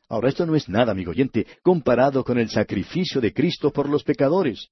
Ahora, 0.08 0.28
esto 0.28 0.44
no 0.44 0.56
es 0.56 0.68
nada, 0.68 0.90
amigo 0.90 1.12
oyente, 1.12 1.46
comparado 1.62 2.24
con 2.24 2.36
el 2.36 2.48
sacrificio 2.48 3.20
de 3.20 3.32
Cristo 3.32 3.70
por 3.70 3.88
los 3.88 4.02
pecadores. 4.02 4.70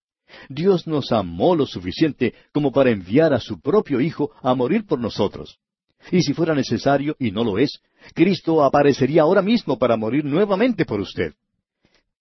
Dios 0.49 0.89
nos 0.89 1.13
amó 1.13 1.55
lo 1.55 1.65
suficiente 1.65 2.35
como 2.53 2.73
para 2.73 2.91
enviar 2.91 3.35
a 3.35 3.39
su 3.39 3.61
propio 3.61 4.01
Hijo 4.01 4.33
a 4.43 4.53
morir 4.57 4.85
por 4.85 4.99
nosotros. 4.99 5.61
Y 6.11 6.23
si 6.23 6.35
fuera 6.35 6.57
necesario, 6.57 7.15
y 7.21 7.31
no 7.31 7.45
lo 7.45 7.59
es, 7.59 7.79
Cristo 8.15 8.65
aparecería 8.65 9.23
ahora 9.23 9.43
mismo 9.43 9.79
para 9.79 9.97
morir 9.97 10.25
nuevamente 10.25 10.85
por 10.85 11.01
usted. 11.01 11.33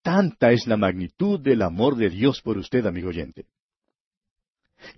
Tanta 0.06 0.52
es 0.52 0.68
la 0.68 0.78
magnitud 0.78 1.40
del 1.40 1.64
amor 1.64 1.96
de 1.96 2.12
Dios 2.12 2.40
por 2.44 2.60
usted, 2.60 2.86
amigo 2.86 3.10
oyente. 3.10 3.48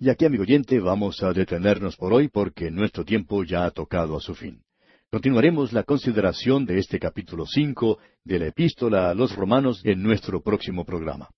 Y 0.00 0.10
aquí, 0.10 0.26
amigo 0.26 0.42
oyente, 0.42 0.78
vamos 0.80 1.22
a 1.22 1.32
detenernos 1.32 1.96
por 1.96 2.12
hoy 2.12 2.28
porque 2.28 2.70
nuestro 2.70 3.06
tiempo 3.06 3.42
ya 3.42 3.64
ha 3.64 3.70
tocado 3.70 4.18
a 4.18 4.20
su 4.20 4.34
fin. 4.34 4.60
Continuaremos 5.10 5.72
la 5.72 5.84
consideración 5.84 6.66
de 6.66 6.78
este 6.78 6.98
capítulo 6.98 7.46
cinco 7.46 7.98
de 8.22 8.38
la 8.38 8.48
epístola 8.48 9.08
a 9.08 9.14
los 9.14 9.34
romanos 9.34 9.80
en 9.82 10.02
nuestro 10.02 10.42
próximo 10.42 10.84
programa. 10.84 11.30